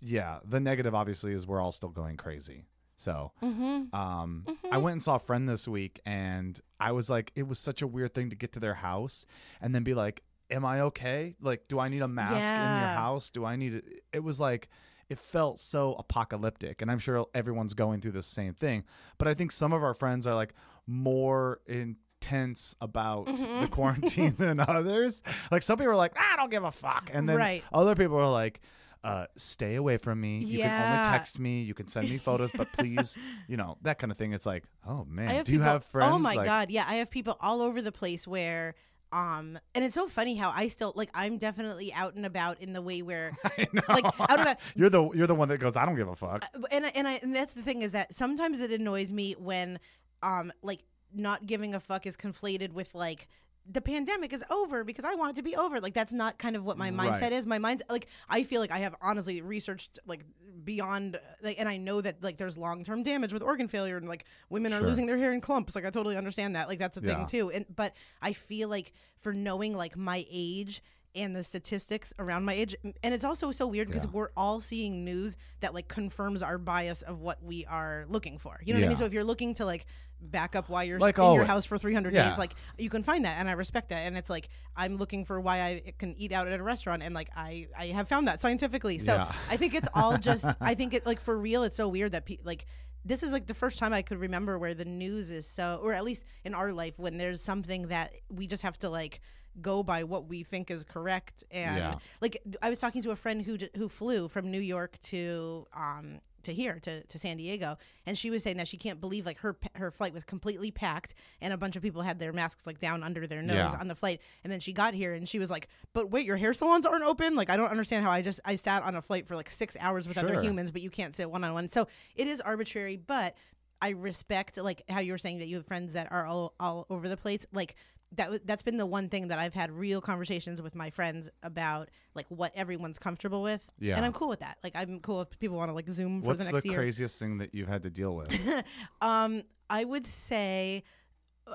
yeah, 0.00 0.38
the 0.44 0.60
negative 0.60 0.94
obviously 0.94 1.32
is 1.32 1.46
we're 1.46 1.60
all 1.60 1.72
still 1.72 1.88
going 1.90 2.16
crazy. 2.16 2.64
So, 2.96 3.30
Mm-hmm. 3.42 3.94
um, 3.94 4.44
I 4.72 4.78
went 4.78 4.92
and 4.94 5.02
saw 5.02 5.14
a 5.16 5.18
friend 5.20 5.48
this 5.48 5.68
week, 5.68 6.00
and 6.04 6.60
I 6.80 6.90
was 6.92 7.08
like, 7.08 7.30
it 7.36 7.46
was 7.46 7.58
such 7.60 7.80
a 7.80 7.86
weird 7.86 8.12
thing 8.12 8.28
to 8.30 8.36
get 8.36 8.52
to 8.54 8.60
their 8.60 8.74
house 8.74 9.24
and 9.60 9.72
then 9.74 9.84
be 9.84 9.94
like, 9.94 10.22
"Am 10.50 10.64
I 10.64 10.80
okay? 10.82 11.34
Like, 11.40 11.68
do 11.68 11.78
I 11.78 11.88
need 11.88 12.02
a 12.02 12.08
mask 12.08 12.54
in 12.56 12.74
your 12.74 12.88
house? 12.88 13.30
Do 13.30 13.44
I 13.44 13.56
need 13.56 13.74
it?" 13.74 13.84
It 14.12 14.20
was 14.24 14.38
like. 14.40 14.68
It 15.10 15.18
felt 15.18 15.58
so 15.58 15.94
apocalyptic, 15.94 16.82
and 16.82 16.90
I'm 16.90 16.98
sure 16.98 17.24
everyone's 17.32 17.72
going 17.72 18.02
through 18.02 18.12
the 18.12 18.22
same 18.22 18.52
thing. 18.52 18.84
But 19.16 19.26
I 19.26 19.32
think 19.32 19.52
some 19.52 19.72
of 19.72 19.82
our 19.82 19.94
friends 19.94 20.26
are 20.26 20.34
like 20.34 20.52
more 20.86 21.60
intense 21.66 22.74
about 22.80 23.26
Mm-hmm. 23.26 23.60
the 23.60 23.68
quarantine 23.68 24.34
than 24.38 24.60
others. 24.60 25.22
Like 25.50 25.62
some 25.62 25.78
people 25.78 25.92
are 25.92 25.96
like, 25.96 26.12
"I 26.16 26.36
don't 26.36 26.50
give 26.50 26.62
a 26.64 26.70
fuck," 26.70 27.10
and 27.12 27.26
then 27.26 27.38
Right. 27.38 27.64
other 27.72 27.94
people 27.94 28.18
are 28.18 28.28
like, 28.30 28.60
uh, 29.02 29.28
"Stay 29.36 29.76
away 29.76 29.96
from 29.96 30.20
me. 30.20 30.44
You 30.44 30.58
can 30.58 30.72
only 30.78 30.98
text 30.98 31.38
me. 31.38 31.62
You 31.62 31.72
can 31.72 31.88
send 31.88 32.10
me 32.10 32.18
photos, 32.18 32.50
but 32.52 32.70
please, 32.72 33.16
you 33.48 33.56
know 33.56 33.78
that 33.82 33.98
kind 33.98 34.10
of 34.10 34.18
thing." 34.18 34.32
It's 34.34 34.44
like, 34.46 34.64
oh 34.86 35.06
man, 35.06 35.44
do 35.44 35.52
you 35.52 35.60
have 35.62 35.84
friends? 35.84 36.12
Oh 36.12 36.18
my 36.18 36.34
like, 36.34 36.44
god, 36.44 36.70
yeah, 36.70 36.84
I 36.86 36.96
have 36.96 37.10
people 37.10 37.38
all 37.40 37.62
over 37.62 37.80
the 37.80 37.92
place 37.92 38.26
where 38.26 38.74
um 39.12 39.58
and 39.74 39.84
it's 39.84 39.94
so 39.94 40.06
funny 40.08 40.36
how 40.36 40.50
I 40.54 40.68
still 40.68 40.92
like 40.94 41.10
I'm 41.14 41.38
definitely 41.38 41.92
out 41.94 42.14
and 42.14 42.26
about 42.26 42.60
in 42.62 42.72
the 42.74 42.82
way 42.82 43.00
where 43.02 43.32
like 43.88 44.04
out 44.04 44.30
and 44.30 44.40
about 44.42 44.56
You're 44.76 44.90
the 44.90 45.08
you're 45.12 45.26
the 45.26 45.34
one 45.34 45.48
that 45.48 45.58
goes, 45.58 45.76
"I 45.76 45.86
don't 45.86 45.96
give 45.96 46.08
a 46.08 46.16
fuck." 46.16 46.44
and 46.70 46.84
I- 46.86 46.92
and 46.94 47.08
I 47.08 47.12
and 47.22 47.34
that's 47.34 47.54
the 47.54 47.62
thing 47.62 47.82
is 47.82 47.92
that 47.92 48.12
sometimes 48.14 48.60
it 48.60 48.70
annoys 48.70 49.12
me 49.12 49.34
when 49.38 49.78
um 50.22 50.52
like 50.62 50.80
not 51.14 51.46
giving 51.46 51.74
a 51.74 51.80
fuck 51.80 52.06
is 52.06 52.16
conflated 52.16 52.72
with 52.72 52.94
like 52.94 53.28
the 53.70 53.80
pandemic 53.80 54.32
is 54.32 54.42
over 54.50 54.82
because 54.82 55.04
I 55.04 55.14
want 55.14 55.32
it 55.32 55.36
to 55.36 55.42
be 55.42 55.54
over. 55.54 55.78
Like 55.80 55.92
that's 55.94 56.12
not 56.12 56.38
kind 56.38 56.56
of 56.56 56.64
what 56.64 56.78
my 56.78 56.90
mindset 56.90 57.20
Right. 57.20 57.32
is. 57.32 57.46
My 57.46 57.58
mind's 57.58 57.82
like 57.90 58.08
I 58.28 58.42
feel 58.42 58.60
like 58.60 58.72
I 58.72 58.78
have 58.78 58.94
honestly 59.02 59.42
researched 59.42 59.98
like 60.06 60.24
beyond 60.64 61.18
like 61.42 61.58
and 61.58 61.68
I 61.68 61.76
know 61.76 62.00
that 62.00 62.22
like 62.22 62.36
there's 62.38 62.56
long 62.58 62.82
term 62.84 63.02
damage 63.02 63.32
with 63.32 63.42
organ 63.42 63.68
failure 63.68 63.96
and 63.96 64.08
like 64.08 64.24
women 64.50 64.72
are 64.72 64.78
Sure. 64.80 64.86
losing 64.88 65.06
their 65.06 65.18
hair 65.18 65.32
in 65.32 65.40
clumps. 65.40 65.74
Like 65.74 65.84
I 65.84 65.90
totally 65.90 66.16
understand 66.16 66.56
that. 66.56 66.68
Like 66.68 66.78
that's 66.78 66.96
a 66.96 67.00
thing 67.00 67.26
too. 67.26 67.50
And 67.50 67.66
but 67.74 67.94
I 68.22 68.32
feel 68.32 68.68
like 68.68 68.92
for 69.16 69.32
knowing 69.34 69.74
like 69.76 69.96
my 69.96 70.24
age 70.30 70.82
and 71.14 71.34
the 71.34 71.42
statistics 71.42 72.12
around 72.18 72.44
my 72.44 72.52
age 72.52 72.76
and 73.02 73.14
it's 73.14 73.24
also 73.24 73.50
so 73.50 73.66
weird 73.66 73.88
because 73.88 74.04
Yeah. 74.04 74.10
we're 74.12 74.28
all 74.36 74.60
seeing 74.60 75.04
news 75.04 75.36
that 75.60 75.74
like 75.74 75.88
confirms 75.88 76.42
our 76.42 76.58
bias 76.58 77.02
of 77.02 77.20
what 77.20 77.42
we 77.42 77.64
are 77.66 78.04
looking 78.08 78.38
for 78.38 78.60
you 78.64 78.74
know 78.74 78.80
what 78.80 78.86
i 78.86 78.88
mean 78.88 78.96
so 78.98 79.04
if 79.06 79.12
you're 79.12 79.24
looking 79.24 79.54
to 79.54 79.64
like 79.64 79.86
back 80.20 80.54
up 80.56 80.68
why 80.68 80.82
you're 80.82 80.98
Like 80.98 81.16
in 81.18 81.32
your 81.34 81.44
house 81.44 81.64
for 81.64 81.78
300 81.78 82.12
Yeah. 82.12 82.28
days 82.30 82.38
like 82.38 82.54
you 82.76 82.90
can 82.90 83.02
find 83.02 83.24
that 83.24 83.38
and 83.38 83.48
i 83.48 83.52
respect 83.52 83.88
that 83.90 84.00
and 84.00 84.16
it's 84.18 84.28
like 84.30 84.48
i'm 84.76 84.96
looking 84.96 85.24
for 85.24 85.40
why 85.40 85.60
i 85.62 85.92
can 85.98 86.14
eat 86.18 86.32
out 86.32 86.46
at 86.48 86.58
a 86.58 86.62
restaurant 86.62 87.02
and 87.02 87.14
like 87.14 87.30
i 87.36 87.68
i 87.78 87.86
have 87.86 88.08
found 88.08 88.28
that 88.28 88.40
scientifically 88.40 88.98
so 88.98 89.14
Yeah. 89.14 89.32
i 89.48 89.56
think 89.56 89.74
it's 89.74 89.88
all 89.94 90.18
just 90.30 90.44
i 90.60 90.74
think 90.74 90.92
it 90.92 91.06
like 91.06 91.20
for 91.20 91.38
real 91.38 91.62
it's 91.62 91.76
so 91.76 91.88
weird 91.88 92.12
that 92.12 92.26
pe- 92.26 92.38
like 92.44 92.66
this 93.04 93.22
is 93.22 93.32
like 93.32 93.46
the 93.46 93.54
first 93.54 93.78
time 93.78 93.92
I 93.94 94.02
could 94.02 94.18
remember 94.18 94.58
where 94.58 94.74
the 94.74 94.84
news 94.84 95.30
is 95.30 95.46
so, 95.48 95.80
or 95.82 95.94
at 95.94 96.04
least 96.04 96.24
in 96.44 96.52
our 96.52 96.72
life, 96.72 96.98
when 96.98 97.16
there's 97.16 97.40
something 97.40 97.86
that 97.86 98.12
we 98.28 98.46
just 98.48 98.64
have 98.64 98.76
to 98.80 98.90
like 98.90 99.20
go 99.62 99.82
by 99.82 100.04
what 100.04 100.28
we 100.28 100.42
think 100.42 100.70
is 100.70 100.84
correct. 100.84 101.44
And 101.50 101.76
Yeah. 101.76 101.94
like 102.20 102.36
I 102.62 102.70
was 102.70 102.80
talking 102.80 103.02
to 103.02 103.10
a 103.10 103.16
friend 103.16 103.42
who 103.42 103.58
who 103.76 103.88
flew 103.88 104.28
from 104.28 104.50
New 104.50 104.60
York 104.60 104.98
to 105.02 105.66
um 105.74 106.20
to 106.44 106.52
here 106.54 106.78
to, 106.80 107.02
to 107.02 107.18
San 107.18 107.36
Diego, 107.36 107.76
and 108.06 108.16
she 108.16 108.30
was 108.30 108.42
saying 108.44 108.56
that 108.58 108.68
she 108.68 108.76
can't 108.76 109.00
believe 109.00 109.26
like 109.26 109.38
her 109.38 109.56
her 109.74 109.90
flight 109.90 110.14
was 110.14 110.22
completely 110.24 110.70
packed, 110.70 111.14
and 111.40 111.52
a 111.52 111.56
bunch 111.58 111.74
of 111.76 111.82
people 111.82 112.02
had 112.02 112.18
their 112.18 112.32
masks 112.32 112.66
like 112.66 112.78
down 112.78 113.02
under 113.02 113.26
their 113.26 113.42
nose 113.42 113.56
Yeah. 113.56 113.76
on 113.80 113.88
the 113.88 113.94
flight, 113.96 114.20
and 114.44 114.52
then 114.52 114.60
she 114.60 114.72
got 114.72 114.94
here 114.94 115.12
and 115.12 115.28
she 115.28 115.38
was 115.40 115.50
like, 115.50 115.68
"But 115.92 116.10
wait, 116.10 116.24
your 116.24 116.36
hair 116.36 116.54
salons 116.54 116.86
aren't 116.86 117.04
open? 117.04 117.34
Like 117.34 117.50
I 117.50 117.56
don't 117.56 117.70
understand 117.70 118.04
how 118.04 118.12
I 118.12 118.22
just 118.22 118.40
I 118.44 118.54
sat 118.56 118.82
on 118.84 118.94
a 118.94 119.02
flight 119.02 119.26
for 119.26 119.34
like 119.36 119.50
six 119.50 119.76
hours 119.80 120.06
with 120.06 120.16
other 120.16 120.34
humans, 120.44 120.70
but 120.70 120.80
you 120.80 120.90
can't 120.90 121.14
sit 121.14 121.30
one 121.30 121.42
on 121.44 121.52
one." 121.54 121.68
So 121.68 121.88
it 122.14 122.28
is 122.28 122.40
arbitrary, 122.40 122.96
but 122.96 123.34
I 123.82 123.90
respect 123.90 124.56
like 124.56 124.82
how 124.88 125.00
you 125.00 125.12
were 125.12 125.18
saying 125.18 125.38
that 125.40 125.48
you 125.48 125.56
have 125.56 125.66
friends 125.66 125.92
that 125.94 126.10
are 126.12 126.24
all 126.24 126.54
all 126.60 126.86
over 126.88 127.08
the 127.08 127.16
place, 127.16 127.46
like. 127.52 127.74
That 128.16 128.46
that's 128.46 128.62
been 128.62 128.78
the 128.78 128.86
one 128.86 129.08
thing 129.10 129.28
that 129.28 129.38
I've 129.38 129.52
had 129.54 129.70
real 129.70 130.00
conversations 130.00 130.62
with 130.62 130.74
my 130.74 130.88
friends 130.90 131.28
about, 131.42 131.90
like 132.14 132.24
what 132.30 132.52
everyone's 132.56 132.98
comfortable 132.98 133.42
with, 133.42 133.62
Yeah. 133.78 133.96
and 133.96 134.04
I'm 134.04 134.12
cool 134.12 134.28
with 134.30 134.40
that. 134.40 134.56
Like 134.64 134.72
I'm 134.74 135.00
cool 135.00 135.20
if 135.20 135.38
people 135.38 135.58
want 135.58 135.68
to 135.68 135.74
like 135.74 135.88
Zoom 135.90 136.22
for 136.22 136.28
What's 136.28 136.38
the 136.40 136.46
the, 136.46 136.52
next 136.54 136.64
year. 136.66 136.78
craziest 136.78 137.18
thing 137.18 137.36
that 137.38 137.54
you've 137.54 137.68
had 137.68 137.82
to 137.82 137.90
deal 137.90 138.16
with? 138.16 138.30
Um, 139.02 139.42
I 139.68 139.84
would 139.84 140.06
say, 140.06 140.84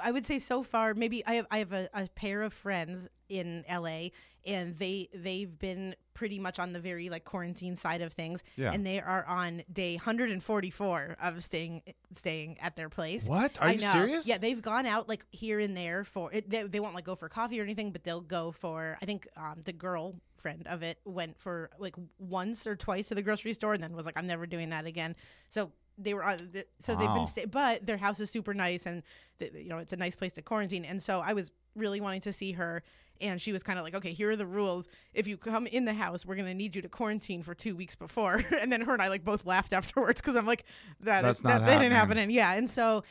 I 0.01 0.12
would 0.12 0.25
say 0.25 0.39
so 0.39 0.63
far, 0.63 0.93
maybe 0.93 1.25
I 1.25 1.34
have 1.36 1.47
I 1.51 1.58
have 1.60 1.73
a, 1.73 1.89
a 1.93 2.08
pair 2.15 2.41
of 2.41 2.53
friends 2.53 3.10
in 3.29 3.65
LA, 3.69 4.10
and 4.45 4.75
they 4.77 5.10
they've 5.13 5.58
been 5.58 5.95
pretty 6.13 6.38
much 6.38 6.60
on 6.60 6.73
the 6.73 6.79
very 6.79 7.10
like 7.10 7.23
quarantine 7.25 7.75
side 7.75 8.01
of 8.01 8.13
things, 8.13 8.43
Yeah. 8.56 8.71
and 8.71 8.86
they 8.86 9.01
are 9.01 9.25
on 9.25 9.63
day 9.71 9.95
144 9.95 11.17
of 11.21 11.43
staying 11.43 11.82
staying 12.13 12.60
at 12.60 12.75
their 12.75 12.89
place. 12.89 13.27
What? 13.27 13.58
Are 13.60 13.67
I 13.69 13.71
you 13.73 13.82
know. 13.82 13.91
serious? 13.91 14.27
Yeah, 14.27 14.38
they've 14.38 14.62
gone 14.62 14.86
out 14.86 15.10
like 15.10 15.25
here 15.32 15.60
and 15.60 15.75
there 15.75 16.03
for 16.03 16.32
it. 16.32 16.49
They, 16.49 16.63
they 16.63 16.79
won't 16.79 16.93
like 16.95 17.06
go 17.06 17.15
for 17.15 17.29
coffee 17.29 17.60
or 17.60 17.63
anything, 17.63 17.91
but 17.91 18.03
they'll 18.03 18.21
go 18.21 18.51
for. 18.51 18.97
I 19.01 19.06
think 19.06 19.27
um, 19.36 19.62
the 19.65 19.73
girl 19.73 20.15
friend 20.38 20.67
of 20.67 20.84
it 20.84 20.99
went 21.06 21.39
for 21.39 21.69
like 21.79 21.95
once 22.19 22.67
or 22.67 22.75
twice 22.75 23.08
to 23.08 23.15
the 23.15 23.21
grocery 23.21 23.53
store, 23.53 23.73
and 23.73 23.82
then 23.84 23.95
was 23.95 24.06
like, 24.06 24.17
"I'm 24.17 24.27
never 24.27 24.45
doing 24.45 24.69
that 24.69 24.86
again." 24.86 25.15
So 25.49 25.71
they 25.97 26.13
were 26.13 26.23
on. 26.23 26.38
The, 26.51 26.65
so 26.79 26.95
they've 26.95 27.13
been, 27.13 27.25
sta- 27.25 27.45
but 27.47 27.86
their 27.86 27.97
house 27.97 28.19
is 28.19 28.29
super 28.29 28.53
nice, 28.53 28.86
and 28.86 29.03
th- 29.39 29.53
you 29.53 29.69
know 29.69 29.77
it's 29.77 29.93
a 29.93 29.97
nice 29.97 30.15
place 30.15 30.32
to 30.34 30.41
quarantine. 30.41 30.86
And 30.86 31.01
so 31.01 31.21
I 31.25 31.34
was 31.34 31.51
really 31.75 32.01
wanting 32.01 32.21
to 32.21 32.34
see 32.34 32.53
her. 32.53 32.84
And 33.21 33.39
she 33.39 33.53
was 33.53 33.63
kind 33.63 33.77
of 33.79 33.86
like, 33.86 33.93
okay, 33.95 34.12
here 34.12 34.32
are 34.32 34.36
the 34.36 34.45
rules. 34.45 34.88
If 35.13 35.27
you 35.27 35.38
come 35.38 35.67
in 35.67 35.86
the 35.86 35.93
house, 35.93 36.25
we're 36.25 36.36
gonna 36.36 36.53
need 36.53 36.75
you 36.75 36.82
to 36.82 36.89
quarantine 36.89 37.41
for 37.43 37.53
two 37.53 37.75
weeks 37.75 37.95
before. 37.95 38.43
And 38.60 38.71
then 38.71 38.82
her 38.82 38.93
and 38.93 39.01
I 39.01 39.08
like 39.08 39.23
both 39.23 39.45
laughed 39.45 39.71
afterwards 39.71 40.19
because 40.19 40.36
I'm 40.36 40.47
like, 40.47 40.65
that 41.01 41.21
That's 41.21 41.38
is- 41.39 41.43
not 41.43 41.60
that, 41.62 41.67
that 41.67 41.79
didn't 41.79 41.93
happening. 41.93 42.17
happen. 42.17 42.17
And 42.17 42.32
yeah, 42.32 42.53
and 42.53 42.69
so 42.69 43.03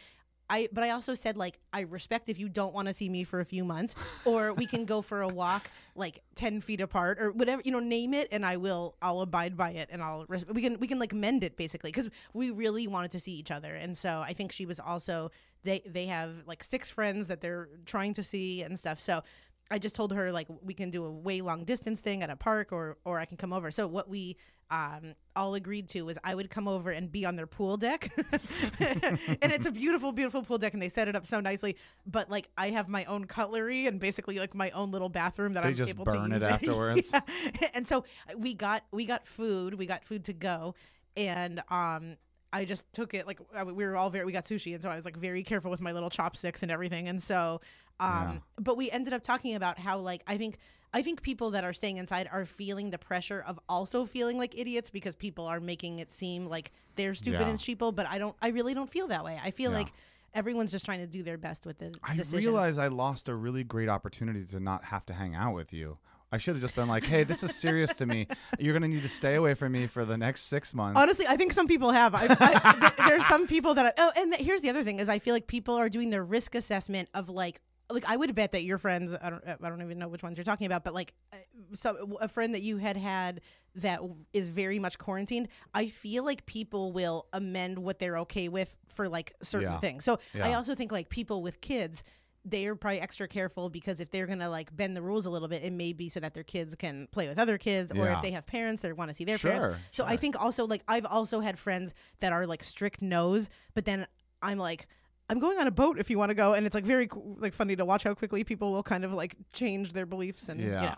I 0.53 0.69
but 0.71 0.85
I 0.85 0.91
also 0.91 1.15
said 1.15 1.39
like 1.39 1.59
I 1.73 1.81
respect 1.81 2.29
if 2.29 2.39
you 2.39 2.49
don't 2.51 2.75
want 2.75 2.87
to 2.89 2.95
see 2.95 3.09
me 3.09 3.25
for 3.25 3.41
a 3.41 3.45
few 3.45 3.65
months, 3.65 3.95
or 4.27 4.53
we 4.53 4.67
can 4.67 4.85
go 4.85 5.01
for 5.01 5.23
a 5.23 5.29
walk 5.29 5.71
like 5.97 6.21
ten 6.35 6.61
feet 6.61 6.83
apart 6.83 7.19
or 7.19 7.33
whatever 7.33 7.63
you 7.65 7.73
know, 7.73 7.81
name 7.81 8.13
it, 8.13 8.29
and 8.31 8.45
I 8.45 8.59
will 8.59 8.95
I'll 9.01 9.21
abide 9.21 9.57
by 9.57 9.71
it 9.71 9.89
and 9.91 10.03
I'll 10.03 10.27
res- 10.29 10.47
we 10.47 10.61
can 10.61 10.79
we 10.79 10.87
can 10.87 10.99
like 10.99 11.15
mend 11.15 11.43
it 11.43 11.57
basically 11.57 11.91
because 11.91 12.11
we 12.35 12.51
really 12.51 12.87
wanted 12.87 13.13
to 13.13 13.19
see 13.19 13.33
each 13.33 13.51
other, 13.51 13.75
and 13.75 13.97
so 13.97 14.21
I 14.21 14.35
think 14.35 14.53
she 14.53 14.67
was 14.67 14.79
also 14.79 15.31
they 15.65 15.81
they 15.87 16.07
have 16.07 16.47
like 16.47 16.63
six 16.63 16.91
friends 16.91 17.29
that 17.29 17.41
they're 17.41 17.71
trying 17.87 18.13
to 18.15 18.23
see 18.23 18.63
and 18.63 18.79
stuff, 18.79 19.01
so. 19.01 19.23
I 19.71 19.79
just 19.79 19.95
told 19.95 20.13
her 20.13 20.31
like 20.33 20.49
we 20.61 20.75
can 20.75 20.91
do 20.91 21.03
a 21.07 21.11
way 21.11 21.41
long 21.41 21.65
distance 21.65 22.03
thing 22.03 22.23
at 22.23 22.29
a 22.29 22.37
park 22.37 22.73
or 22.73 22.99
or 23.07 23.19
I 23.19 23.25
can 23.25 23.39
come 23.39 23.55
over. 23.55 23.71
So 23.71 23.87
what 23.87 24.07
we 24.07 24.37
um, 24.73 25.15
all 25.37 25.55
agreed 25.55 25.89
to 25.91 26.03
was 26.03 26.19
I 26.25 26.35
would 26.35 26.49
come 26.49 26.67
over 26.67 26.91
and 26.91 27.13
be 27.13 27.27
on 27.27 27.37
their 27.37 27.47
pool 27.47 27.77
deck, 27.77 28.11
and 28.81 29.53
it's 29.53 29.67
a 29.67 29.71
beautiful, 29.71 30.13
beautiful 30.13 30.43
pool 30.43 30.57
deck, 30.57 30.73
and 30.73 30.81
they 30.81 30.89
set 30.89 31.09
it 31.09 31.15
up 31.15 31.27
so 31.27 31.41
nicely. 31.41 31.77
But 32.07 32.31
like 32.31 32.49
I 32.57 32.71
have 32.71 32.89
my 32.89 33.05
own 33.05 33.27
cutlery 33.27 33.87
and 33.87 34.01
basically 34.01 34.39
like 34.39 34.55
my 34.55 34.71
own 34.71 34.91
little 34.91 35.11
bathroom 35.11 35.53
that 35.55 35.63
They 35.63 35.71
I'm 35.71 35.75
just 35.75 35.91
able 35.91 36.07
burn 36.07 36.31
to 36.31 36.37
use 36.37 36.43
it 36.43 36.45
afterwards? 36.51 37.11
Yeah. 37.13 37.69
And 37.75 37.87
so 37.87 38.05
uh, 38.31 38.39
we 38.39 38.55
got 38.55 38.85
we 38.93 39.05
got 39.05 39.27
food, 39.27 39.75
we 39.75 39.85
got 39.85 40.05
food 40.05 40.25
to 40.25 40.33
go, 40.33 40.75
and 41.17 41.63
um. 41.69 42.17
I 42.55 42.67
just 42.67 42.93
took 42.93 43.15
it 43.15 43.27
like 43.27 43.41
we 43.65 43.83
were 43.83 43.97
all 43.97 44.11
very 44.11 44.27
we 44.27 44.33
got 44.33 44.45
sushi 44.45 44.75
and 44.75 44.83
so 44.83 44.91
I 44.91 44.97
was 44.97 45.07
like 45.07 45.17
very 45.17 45.43
careful 45.43 45.71
with 45.71 45.81
my 45.81 45.93
little 45.93 46.11
chopsticks 46.11 46.63
and 46.63 46.71
everything 46.71 47.09
and 47.09 47.23
so 47.23 47.63
um 47.99 48.43
but 48.61 48.77
we 48.77 48.91
ended 48.91 49.15
up 49.15 49.23
talking 49.23 49.55
about 49.55 49.79
how 49.79 49.97
like 49.97 50.23
I 50.27 50.37
think 50.37 50.59
I 50.93 51.03
think 51.03 51.23
people 51.23 51.51
that 51.53 51.65
are 51.65 51.73
staying 51.73 51.97
inside 51.97 52.29
are 52.31 52.45
feeling 52.45 52.91
the 52.91 52.99
pressure 52.99 53.43
of 53.47 53.59
also 53.69 54.05
feeling 54.07 54.39
like 54.39 54.57
idiots 54.59 54.91
because 54.91 55.15
people 55.15 55.47
are 55.47 55.61
making 55.61 55.99
it 56.01 56.13
seem 56.13 56.47
like 56.47 56.71
they're 56.97 57.15
stupid 57.15 57.41
Yeah. 57.41 57.49
and 57.49 57.59
sheeple 57.59 57.95
but 57.95 58.07
I 58.07 58.19
don't 58.19 58.37
I 58.43 58.49
really 58.49 58.75
don't 58.75 58.91
feel 58.91 59.09
that 59.09 59.25
way. 59.25 59.41
I 59.43 59.51
feel 59.53 59.71
Yeah. 59.71 59.79
like 59.79 59.93
everyone's 60.35 60.71
just 60.71 60.85
trying 60.85 61.01
to 61.01 61.07
do 61.07 61.23
their 61.23 61.39
best 61.39 61.65
with 61.67 61.79
the 61.79 61.93
I 62.03 62.17
realize 62.33 62.79
I 62.79 62.89
lost 62.89 63.29
a 63.29 63.35
really 63.35 63.65
great 63.65 63.89
opportunity 63.89 64.45
to 64.47 64.61
not 64.61 64.85
have 64.85 65.05
to 65.07 65.13
hang 65.15 65.35
out 65.35 65.55
with 65.55 65.73
you. 65.73 65.99
I 66.35 66.39
should 66.39 66.55
have 66.55 66.63
just 66.63 66.75
been 66.75 66.89
like, 66.89 67.05
"Hey, 67.05 67.25
this 67.25 67.43
is 67.43 67.55
serious 67.55 67.95
to 67.97 68.07
me. 68.07 68.27
You're 68.59 68.73
gonna 68.73 68.89
need 68.89 69.03
to 69.03 69.09
stay 69.11 69.35
away 69.35 69.53
from 69.53 69.73
me 69.73 69.87
for 69.87 70.07
the 70.07 70.17
next 70.17 70.45
six 70.45 70.73
months." 70.73 70.99
Honestly, 70.99 71.27
I 71.27 71.37
think 71.37 71.53
some 71.53 71.67
people 71.69 71.91
have. 71.91 72.15
I, 72.15 72.25
I, 72.31 72.73
th- 72.97 73.09
there's 73.09 73.27
some 73.27 73.47
people 73.47 73.75
that. 73.75 73.85
I, 73.85 73.93
oh, 73.99 74.13
and 74.17 74.33
th- 74.33 74.43
here's 74.43 74.63
the 74.63 74.71
other 74.71 74.83
thing: 74.83 74.99
is 74.99 75.11
I 75.11 75.19
feel 75.19 75.35
like 75.35 75.47
people 75.47 75.75
are 75.75 75.91
doing 75.91 76.09
their 76.09 76.25
risk 76.25 76.55
assessment 76.55 77.11
of 77.13 77.29
like, 77.29 77.61
like 77.93 78.05
I 78.09 78.17
would 78.17 78.35
bet 78.35 78.53
that 78.53 78.63
your 78.65 78.79
friends. 78.79 79.15
I 79.21 79.31
don't. 79.31 79.43
I 79.47 79.69
don't 79.69 79.83
even 79.83 79.99
know 79.99 80.09
which 80.09 80.23
ones 80.23 80.37
you're 80.37 80.45
talking 80.45 80.67
about, 80.67 80.85
but 80.85 80.95
like, 80.95 81.15
uh, 81.33 81.37
so 81.75 82.17
a 82.21 82.29
friend 82.29 82.55
that 82.55 82.63
you 82.63 82.79
had 82.79 82.97
had 82.97 83.41
that 83.77 84.01
is 84.33 84.49
very 84.49 84.79
much 84.79 84.99
quarantined. 84.99 85.49
I 85.75 85.87
feel 85.89 86.25
like 86.25 86.45
people 86.47 86.93
will 86.93 87.27
amend 87.33 87.79
what 87.79 87.99
they're 87.99 88.19
okay 88.19 88.49
with 88.49 88.77
for 88.89 89.09
like 89.09 89.35
certain 89.43 89.71
Yeah. 89.73 89.81
things. 89.81 90.05
So 90.05 90.19
I 90.43 90.53
also 90.55 90.75
think 90.75 90.93
like 90.93 91.09
people 91.09 91.43
with 91.43 91.61
kids. 91.61 92.03
They're 92.45 92.75
probably 92.75 93.01
extra 93.01 93.29
careful 93.29 93.71
because 93.71 94.01
if 94.01 94.11
they're 94.11 94.27
gonna 94.27 94.51
like 94.51 94.75
bend 94.77 94.97
the 94.97 95.01
rules 95.03 95.27
a 95.27 95.31
little 95.31 95.47
bit, 95.47 95.63
it 95.63 95.73
may 95.73 95.93
be 95.93 96.09
so 96.09 96.19
that 96.19 96.35
their 96.35 96.43
kids 96.43 96.75
can 96.75 97.07
play 97.13 97.29
with 97.29 97.39
other 97.39 97.57
kids, 97.57 97.93
or 97.93 98.11
if 98.11 98.21
they 98.21 98.33
have 98.33 98.49
parents, 98.49 98.83
they 98.83 98.93
want 98.93 99.11
to 99.11 99.15
see 99.15 99.23
their 99.25 99.39
Sure, 99.39 99.53
parents. 99.53 99.79
So 99.93 100.05
I 100.05 100.17
think 100.17 100.41
also 100.43 100.67
like 100.67 100.83
I've 100.89 101.07
also 101.07 101.39
had 101.39 101.57
friends 101.57 101.95
that 102.19 102.33
are 102.33 102.45
like 102.45 102.65
strict 102.65 103.01
no's, 103.01 103.49
but 103.75 103.85
then 103.85 104.09
I'm 104.43 104.59
like 104.59 104.89
I'm 105.33 105.39
going 105.39 105.59
on 105.59 105.67
a 105.67 105.71
boat 105.71 105.99
if 105.99 106.11
you 106.11 106.19
want 106.19 106.31
to 106.31 106.37
go, 106.37 106.53
and 106.53 106.67
it's 106.67 106.75
like 106.75 106.85
very 106.85 107.09
like 107.39 107.55
funny 107.55 107.75
to 107.77 107.85
watch 107.85 108.03
how 108.05 108.15
quickly 108.15 108.45
people 108.45 108.71
will 108.71 108.83
kind 108.83 109.05
of 109.05 109.13
like 109.15 109.35
change 109.53 109.93
their 109.95 110.07
beliefs 110.07 110.49
and 110.51 110.61
you 110.61 110.71
Yeah. 110.71 110.95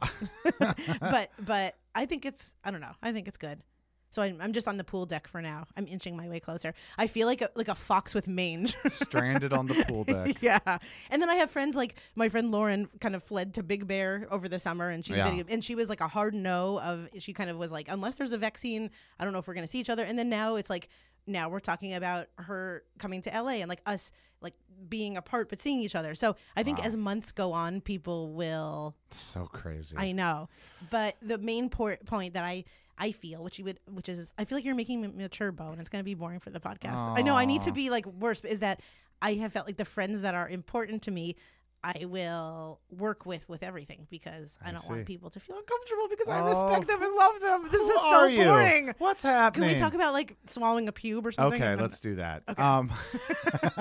know. 0.61 0.75
but 1.01 1.31
but 1.39 1.77
I 1.95 2.07
think 2.07 2.27
it's 2.27 2.55
I 2.65 2.71
don't 2.73 2.81
know 2.81 2.93
I 3.03 3.13
think 3.13 3.29
it's 3.29 3.39
good. 3.39 3.63
So 4.11 4.23
I'm, 4.23 4.39
I'm 4.41 4.53
just 4.53 4.69
on 4.69 4.77
the 4.77 4.85
pool 4.85 5.07
deck 5.07 5.27
for 5.27 5.43
now. 5.43 5.67
I'm 5.77 5.89
inching 5.89 6.17
my 6.17 6.29
way 6.29 6.39
closer. 6.39 6.73
I 6.97 7.09
feel 7.09 7.27
like 7.27 7.43
a, 7.43 7.51
like 7.57 7.67
a 7.67 7.75
fox 7.75 8.15
with 8.15 8.29
mange. 8.29 8.77
Stranded 8.89 9.53
on 9.53 9.67
the 9.67 9.85
pool 9.89 10.05
deck. 10.05 10.41
yeah. 10.41 10.61
And 11.11 11.21
then 11.21 11.29
I 11.29 11.35
have 11.35 11.51
friends 11.51 11.75
like 11.75 11.97
my 12.15 12.29
friend 12.29 12.53
Lauren 12.53 12.89
kind 13.01 13.17
of 13.17 13.25
fled 13.25 13.55
to 13.55 13.65
Big 13.65 13.89
Bear 13.89 14.29
over 14.31 14.49
the 14.49 14.61
summer 14.61 14.89
and 14.89 15.05
she's 15.05 15.17
Yeah. 15.17 15.43
and 15.49 15.65
she 15.65 15.75
was 15.75 15.89
like 15.89 16.01
a 16.01 16.07
hard 16.07 16.33
no 16.33 16.79
of 16.81 17.09
she 17.19 17.33
kind 17.33 17.51
of 17.51 17.57
was 17.57 17.73
like 17.73 17.89
unless 17.91 18.15
there's 18.15 18.31
a 18.33 18.39
vaccine, 18.39 18.91
I 19.19 19.25
don't 19.25 19.33
know 19.33 19.41
if 19.41 19.49
we're 19.49 19.55
going 19.55 19.67
to 19.67 19.71
see 19.73 19.81
each 19.81 19.91
other. 19.91 20.05
And 20.05 20.17
then 20.17 20.29
now 20.29 20.55
it's 20.55 20.71
like 20.71 20.89
now 21.27 21.49
we're 21.49 21.61
talking 21.61 21.95
about 21.95 22.27
her 22.39 22.85
coming 22.99 23.23
to 23.23 23.31
LA 23.31 23.53
and 23.61 23.69
like 23.69 23.83
us 23.87 24.13
like 24.41 24.55
being 24.89 25.17
apart 25.17 25.49
but 25.49 25.61
seeing 25.61 25.81
each 25.81 25.95
other. 25.95 26.15
So 26.15 26.37
I 26.57 26.63
think 26.63 26.79
Wow. 26.79 26.85
as 26.85 26.97
months 26.97 27.33
go 27.33 27.53
on 27.53 27.81
people 27.81 28.33
will 28.33 28.95
So 29.11 29.47
crazy. 29.47 29.97
I 29.99 30.13
know. 30.13 30.49
But 30.91 31.17
the 31.23 31.39
main 31.39 31.71
por- 31.71 31.99
point 32.05 32.35
that 32.35 32.45
I 32.45 32.65
I 32.97 33.11
feel, 33.11 33.43
which 33.43 33.59
you 33.59 33.65
would, 33.65 33.81
which 33.91 34.09
is, 34.09 34.33
I 34.39 34.45
feel 34.45 34.57
like 34.57 34.65
you're 34.65 34.77
making 34.77 35.01
me 35.01 35.09
mature, 35.09 35.51
Bo, 35.51 35.71
and 35.73 35.81
it's 35.81 35.89
to 35.89 36.05
be 36.05 36.15
boring 36.15 36.39
for 36.39 36.51
the 36.51 36.61
podcast. 36.61 37.19
I 37.19 37.23
know 37.23 37.35
I 37.35 37.45
need 37.45 37.63
to 37.63 37.73
be 37.73 37.91
like 37.91 38.07
worse, 38.07 38.41
but 38.41 38.53
is 38.53 38.61
that 38.61 38.81
I 39.21 39.35
have 39.35 39.53
felt 39.53 39.67
like 39.67 39.79
the 39.79 39.85
friends 39.85 40.21
that 40.21 40.35
are 40.37 40.49
important 40.49 41.03
to 41.03 41.11
me, 41.11 41.35
I 41.87 42.07
will 42.07 42.81
work 42.91 43.27
with 43.27 43.47
with 43.47 43.63
everything 43.63 44.07
because 44.09 44.57
I, 44.65 44.71
I 44.71 44.73
don't 44.73 44.81
see. 44.81 44.89
want 44.91 45.05
people 45.05 45.29
to 45.29 45.39
feel 45.39 45.57
uncomfortable 45.59 46.09
because 46.09 46.29
I 46.31 46.41
Oh, 46.41 46.45
respect 46.47 46.87
them 46.89 47.03
and 47.03 47.15
love 47.15 47.41
them. 47.41 47.69
This 47.71 47.83
is 47.83 47.95
so 48.01 48.15
are 48.17 48.29
you? 48.31 48.45
boring. 48.45 48.95
What's 48.97 49.23
happening? 49.23 49.69
Can 49.69 49.77
we 49.77 49.81
talk 49.83 49.93
about 49.93 50.15
like 50.15 50.35
swallowing 50.47 50.89
a 50.89 50.93
pube 50.93 51.27
or 51.27 51.33
something? 51.33 51.63
Okay, 51.63 51.81
let's 51.81 52.01
do 52.01 52.15
that. 52.15 52.43
Okay. 52.49 52.63
Um, 52.63 52.89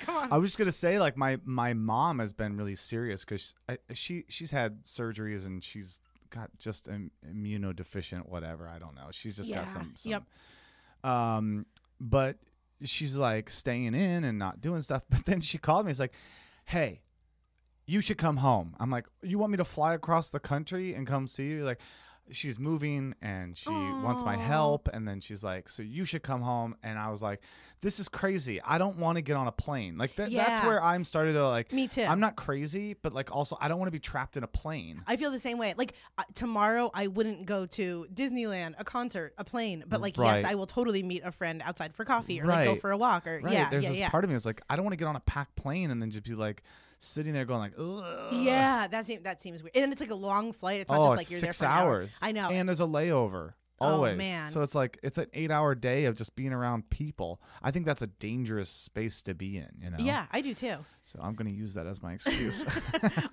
Come 0.00 0.16
on. 0.16 0.32
I 0.32 0.38
was 0.38 0.50
just 0.50 0.58
gonna 0.58 0.72
say, 0.72 0.98
like 0.98 1.16
my 1.16 1.38
my 1.44 1.72
mom 1.72 2.18
has 2.18 2.32
been 2.32 2.56
really 2.56 2.74
serious 2.74 3.24
because 3.24 3.54
she 3.92 4.24
she's 4.28 4.50
had 4.50 4.82
surgeries 4.84 5.46
and 5.46 5.62
she's 5.62 6.00
got 6.30 6.50
just 6.58 6.88
Im- 6.88 7.10
immunodeficient, 7.26 8.28
whatever. 8.28 8.68
I 8.68 8.78
don't 8.78 8.94
know. 8.96 9.08
She's 9.12 9.36
just 9.36 9.50
Yeah, 9.50 9.58
got 9.58 9.68
some. 9.68 9.92
some 9.96 10.10
yep. 10.12 10.22
Um, 11.04 11.66
but 12.00 12.38
she's 12.82 13.16
like 13.16 13.50
staying 13.50 13.94
in 13.94 14.24
and 14.24 14.38
not 14.38 14.60
doing 14.60 14.80
stuff. 14.82 15.02
But 15.10 15.26
then 15.26 15.40
she 15.40 15.58
called 15.58 15.86
me. 15.86 15.90
It's 15.90 16.00
like, 16.00 16.14
hey. 16.66 17.00
You 17.86 18.00
should 18.00 18.16
come 18.16 18.38
home. 18.38 18.74
I'm 18.80 18.90
like, 18.90 19.04
you 19.22 19.38
want 19.38 19.52
me 19.52 19.58
to 19.58 19.64
fly 19.64 19.92
across 19.92 20.30
the 20.30 20.40
country 20.40 20.94
and 20.94 21.06
come 21.06 21.26
see 21.26 21.48
you? 21.48 21.64
Like, 21.64 21.80
she's 22.30 22.58
moving 22.58 23.14
and 23.20 23.56
she 23.56 23.70
wants 23.70 24.24
my 24.24 24.36
help. 24.36 24.88
And 24.92 25.06
then 25.06 25.20
she's 25.20 25.44
like, 25.44 25.68
so 25.68 25.82
you 25.82 26.04
should 26.04 26.22
come 26.22 26.40
home. 26.42 26.74
And 26.82 26.98
I 26.98 27.10
was 27.10 27.22
like, 27.22 27.40
this 27.80 28.00
is 28.00 28.08
crazy. 28.08 28.60
I 28.62 28.78
don't 28.78 28.96
want 28.96 29.16
to 29.16 29.22
get 29.22 29.36
on 29.36 29.46
a 29.46 29.52
plane. 29.52 29.98
Like 29.98 30.16
that, 30.16 30.30
that's 30.32 30.64
where 30.64 30.82
I'm 30.82 31.04
started 31.04 31.34
to 31.34 31.46
like. 31.46 31.72
Me 31.72 31.86
too. 31.86 32.02
I'm 32.02 32.20
not 32.20 32.34
crazy, 32.36 32.94
but 32.94 33.12
like 33.12 33.34
also 33.34 33.58
I 33.60 33.68
don't 33.68 33.78
want 33.78 33.88
to 33.88 33.92
be 33.92 33.98
trapped 33.98 34.36
in 34.36 34.42
a 34.42 34.46
plane. 34.46 35.02
I 35.06 35.16
feel 35.16 35.30
the 35.30 35.38
same 35.38 35.58
way. 35.58 35.74
Like 35.76 35.94
uh, 36.16 36.22
tomorrow, 36.34 36.90
I 36.94 37.08
wouldn't 37.08 37.44
go 37.46 37.66
to 37.66 38.06
Disneyland, 38.12 38.74
a 38.78 38.84
concert, 38.84 39.34
a 39.38 39.44
plane, 39.44 39.84
but 39.86 40.00
like 40.00 40.16
Right. 40.16 40.36
yes, 40.42 40.50
I 40.50 40.54
will 40.54 40.66
totally 40.66 41.02
meet 41.02 41.22
a 41.24 41.32
friend 41.32 41.60
outside 41.64 41.94
for 41.94 42.04
coffee 42.04 42.40
or 42.40 42.46
like 42.46 42.64
go 42.64 42.74
for 42.76 42.90
a 42.90 42.96
walk 42.96 43.26
or 43.26 43.40
Right. 43.42 43.52
yeah, 43.52 43.68
There's 43.68 43.84
yeah, 43.84 43.90
this 43.90 43.98
yeah. 43.98 44.08
part 44.08 44.24
of 44.24 44.30
me 44.30 44.34
that's 44.34 44.46
like, 44.46 44.62
I 44.70 44.76
don't 44.76 44.84
want 44.84 44.92
to 44.94 44.96
get 44.98 45.06
on 45.06 45.16
a 45.16 45.20
packed 45.20 45.56
plane 45.56 45.90
and 45.90 46.00
then 46.00 46.10
just 46.10 46.24
be 46.24 46.34
like 46.34 46.62
sitting 47.04 47.32
there 47.32 47.44
going 47.44 47.60
like, 47.60 47.74
Ugh. 47.78 48.32
yeah, 48.32 48.86
that 48.88 49.06
seems 49.06 49.22
that 49.22 49.40
seems 49.40 49.62
weird. 49.62 49.76
And 49.76 49.92
it's 49.92 50.00
like 50.00 50.10
a 50.10 50.14
long 50.14 50.52
flight. 50.52 50.80
It's 50.80 50.90
not 50.90 51.00
oh, 51.00 51.04
just 51.04 51.16
like 51.16 51.22
it's 51.22 51.30
you're 51.30 51.40
six 51.40 51.58
there 51.58 51.68
for 51.68 51.74
hours. 51.74 52.18
I 52.22 52.32
know. 52.32 52.50
And 52.50 52.68
there's 52.68 52.80
a 52.80 52.84
layover. 52.84 53.54
Oh, 53.80 53.86
Always. 53.94 54.16
man. 54.16 54.50
So 54.50 54.62
it's 54.62 54.74
like 54.74 54.98
it's 55.02 55.18
an 55.18 55.26
eight 55.34 55.50
hour 55.50 55.74
day 55.74 56.04
of 56.04 56.16
just 56.16 56.36
being 56.36 56.52
around 56.52 56.90
people. 56.90 57.40
I 57.60 57.72
think 57.72 57.86
that's 57.86 58.02
a 58.02 58.06
dangerous 58.06 58.68
space 58.70 59.20
to 59.22 59.34
be 59.34 59.56
in, 59.56 59.68
you 59.82 59.90
know? 59.90 59.96
yeah, 59.98 60.26
I 60.30 60.42
do 60.42 60.54
too. 60.54 60.76
So 61.02 61.18
I'm 61.20 61.34
gonna 61.34 61.50
use 61.50 61.74
that 61.74 61.84
as 61.86 62.00
my 62.00 62.12
excuse. 62.14 62.64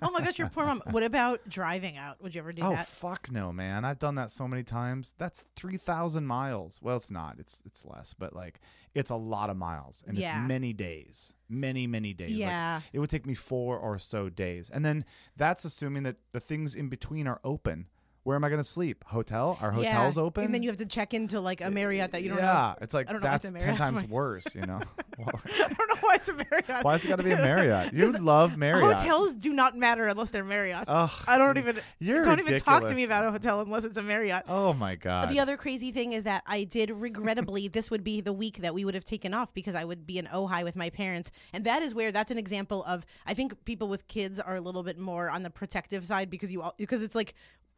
oh 0.02 0.10
my 0.10 0.20
gosh, 0.20 0.38
your 0.40 0.48
poor 0.48 0.66
mom. 0.66 0.82
What 0.90 1.04
about 1.04 1.40
driving 1.48 1.96
out? 1.96 2.20
Would 2.22 2.34
you 2.34 2.40
ever 2.40 2.52
do 2.52 2.62
oh 2.62 2.70
that? 2.70 2.80
Oh 2.80 2.84
fuck 2.84 3.30
no, 3.30 3.52
man. 3.52 3.84
I've 3.84 4.00
done 4.00 4.16
that 4.16 4.30
so 4.32 4.48
many 4.48 4.64
times. 4.64 5.14
That's 5.16 5.46
three 5.54 5.76
thousand 5.76 6.26
miles. 6.26 6.80
Well, 6.82 6.96
it's 6.96 7.10
not. 7.10 7.36
It's 7.38 7.62
it's 7.64 7.84
less, 7.84 8.12
but 8.12 8.34
like 8.34 8.60
it's 8.94 9.10
a 9.10 9.16
lot 9.16 9.48
of 9.48 9.56
miles. 9.56 10.02
And 10.06 10.18
Yeah. 10.18 10.40
it's 10.42 10.48
many 10.48 10.72
days. 10.72 11.34
Many, 11.48 11.86
many 11.86 12.12
days. 12.14 12.30
Like, 12.30 12.38
Yeah. 12.40 12.80
it 12.92 12.98
would 12.98 13.10
take 13.10 13.26
me 13.26 13.34
four 13.34 13.78
or 13.78 13.98
so 13.98 14.28
days. 14.28 14.68
And 14.68 14.84
then 14.84 15.04
that's 15.36 15.64
assuming 15.64 16.02
that 16.02 16.16
the 16.32 16.40
things 16.40 16.74
in 16.74 16.88
between 16.88 17.26
are 17.28 17.40
open. 17.44 17.86
Where 18.24 18.36
am 18.36 18.44
I 18.44 18.50
gonna 18.50 18.62
sleep? 18.62 19.04
Hotel? 19.08 19.58
Are 19.60 19.72
Yeah. 19.72 19.94
hotels 19.94 20.16
open? 20.16 20.44
And 20.44 20.54
then 20.54 20.62
you 20.62 20.68
have 20.68 20.78
to 20.78 20.86
check 20.86 21.12
into 21.12 21.40
like 21.40 21.60
a 21.60 21.70
Marriott 21.70 22.12
that 22.12 22.22
you 22.22 22.28
don't 22.28 22.38
yeah, 22.38 22.44
know. 22.44 22.52
Yeah, 22.52 22.74
it's 22.80 22.94
like 22.94 23.08
I 23.08 23.12
don't 23.12 23.20
know 23.20 23.26
why 23.26 23.32
that's 23.32 23.46
it's 23.46 23.64
ten 23.64 23.76
times 23.76 24.04
worse. 24.08 24.54
You 24.54 24.60
know, 24.60 24.80
I 25.18 25.74
don't 25.76 25.88
know 25.88 25.96
why 26.00 26.14
it's 26.14 26.28
a 26.28 26.34
Marriott. 26.34 26.84
why 26.84 26.92
has 26.92 27.04
it 27.04 27.08
got 27.08 27.16
to 27.16 27.24
be 27.24 27.32
a 27.32 27.36
Marriott? 27.36 27.92
You 27.92 28.12
love 28.12 28.56
Marriott. 28.56 28.98
Hotels 28.98 29.34
do 29.34 29.52
not 29.52 29.76
matter 29.76 30.06
unless 30.06 30.30
they're 30.30 30.44
Marriott. 30.44 30.88
I 30.88 31.36
don't 31.36 31.58
even 31.58 31.80
you're 31.98 32.22
don't 32.22 32.38
even 32.38 32.58
talk 32.58 32.86
to 32.86 32.94
me 32.94 33.02
about 33.04 33.24
a 33.24 33.32
hotel 33.32 33.60
unless 33.60 33.82
it's 33.84 33.98
a 33.98 34.02
Marriott. 34.02 34.44
Oh 34.48 34.72
my 34.72 34.94
god. 34.94 35.28
The 35.28 35.40
other 35.40 35.56
crazy 35.56 35.90
thing 35.90 36.12
is 36.12 36.22
that 36.24 36.44
I 36.46 36.62
did 36.62 36.90
regrettably 36.90 37.66
this 37.66 37.90
would 37.90 38.04
be 38.04 38.20
the 38.20 38.32
week 38.32 38.58
that 38.58 38.72
we 38.72 38.84
would 38.84 38.94
have 38.94 39.04
taken 39.04 39.34
off 39.34 39.52
because 39.52 39.74
I 39.74 39.84
would 39.84 40.06
be 40.06 40.18
in 40.18 40.26
Ojai 40.26 40.62
with 40.62 40.76
my 40.76 40.90
parents, 40.90 41.32
and 41.52 41.64
that 41.64 41.82
is 41.82 41.92
where 41.92 42.12
that's 42.12 42.30
an 42.30 42.38
example 42.38 42.84
of 42.84 43.04
I 43.26 43.34
think 43.34 43.64
people 43.64 43.88
with 43.88 44.06
kids 44.06 44.38
are 44.38 44.54
a 44.54 44.60
little 44.60 44.84
bit 44.84 44.96
more 44.96 45.28
on 45.28 45.42
the 45.42 45.50
protective 45.50 46.06
side 46.06 46.30
because 46.30 46.52
you 46.52 46.62
all 46.62 46.74
because 46.78 47.02
it's 47.02 47.16
like 47.16 47.34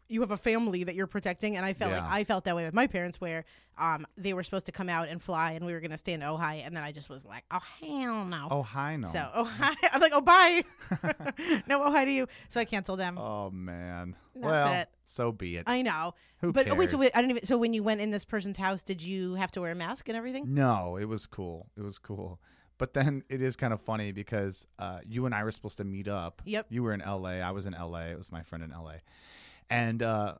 you 0.09 0.21
have 0.21 0.31
a 0.31 0.37
family 0.37 0.85
that 0.85 0.95
you're 0.95 1.07
protecting, 1.07 1.57
and 1.57 1.65
I 1.65 1.73
felt 1.73 1.93
like 1.93 2.03
I 2.03 2.25
felt 2.25 2.45
that 2.45 2.57
way 2.57 2.65
with 2.65 2.75
my 2.75 2.87
parents 2.87 3.21
where 3.21 3.45
um 3.79 4.07
they 4.17 4.33
were 4.33 4.43
supposed 4.43 4.67
to 4.67 4.73
come 4.73 4.89
out 4.89 5.09
and 5.09 5.23
fly, 5.23 5.53
and 5.53 5.65
we 5.65 5.73
were 5.73 5.81
gonna 5.81 5.99
stay 5.99 6.13
in 6.13 6.21
Ojai, 6.21 6.65
and 6.65 6.77
then 6.77 6.85
I 6.85 6.93
just 6.93 7.09
was 7.09 7.25
like, 7.25 7.45
oh 7.51 7.63
hell 7.81 8.25
no. 8.25 8.49
oh 8.51 8.63
hi 8.63 8.97
no. 8.97 9.09
So 9.09 9.31
oh 9.35 9.45
hi, 9.45 9.75
I'm 9.93 10.01
like 10.01 10.13
oh 10.15 10.21
bye, 10.21 10.65
no 11.67 11.83
oh 11.83 11.91
hi 11.91 12.05
to 12.05 12.11
you. 12.11 12.27
So 12.49 12.61
I 12.61 12.65
canceled 12.65 13.01
them. 13.01 13.19
Oh 13.19 13.51
man. 13.51 14.17
That's 14.35 14.45
well, 14.45 14.73
it. 14.73 14.89
so 15.05 15.31
be 15.31 15.57
it. 15.57 15.65
I 15.67 15.83
know. 15.83 16.15
Who 16.39 16.53
but 16.53 16.69
oh, 16.69 16.75
wait, 16.75 16.91
so 16.91 16.99
wait, 16.99 17.13
I 17.15 17.21
don't 17.21 17.31
even. 17.31 17.47
So 17.47 17.57
when 17.57 17.73
you 17.73 17.83
went 17.83 18.01
in 18.01 18.11
this 18.11 18.25
person's 18.25 18.59
house, 18.59 18.83
did 18.83 19.01
you 19.01 19.35
have 19.35 19.53
to 19.53 19.61
wear 19.61 19.71
a 19.71 19.75
mask 19.77 20.09
and 20.09 20.17
everything? 20.17 20.55
no, 20.55 20.97
it 20.97 21.05
was 21.05 21.27
cool. 21.27 21.69
It 21.77 21.83
was 21.83 21.99
cool. 21.99 22.41
But 22.77 22.95
then 22.95 23.23
it 23.29 23.41
is 23.41 23.55
kind 23.55 23.73
of 23.73 23.81
funny 23.81 24.13
because 24.13 24.67
uh, 24.79 24.99
you 25.07 25.27
and 25.27 25.35
I 25.35 25.45
were 25.45 25.53
supposed 25.53 25.79
to 25.79 25.85
meet 25.85 26.09
up. 26.09 26.43
Yep. 26.45 26.67
You 26.71 26.83
were 26.83 26.93
in 26.93 27.01
L.A. 27.01 27.41
I 27.41 27.53
was 27.53 27.67
in 27.67 27.75
L.A. 27.75 28.07
It 28.07 28.19
was 28.19 28.33
my 28.33 28.43
friend 28.43 28.65
in 28.65 28.73
L.A. 28.73 29.01
And 29.71 30.03
uh, 30.03 30.35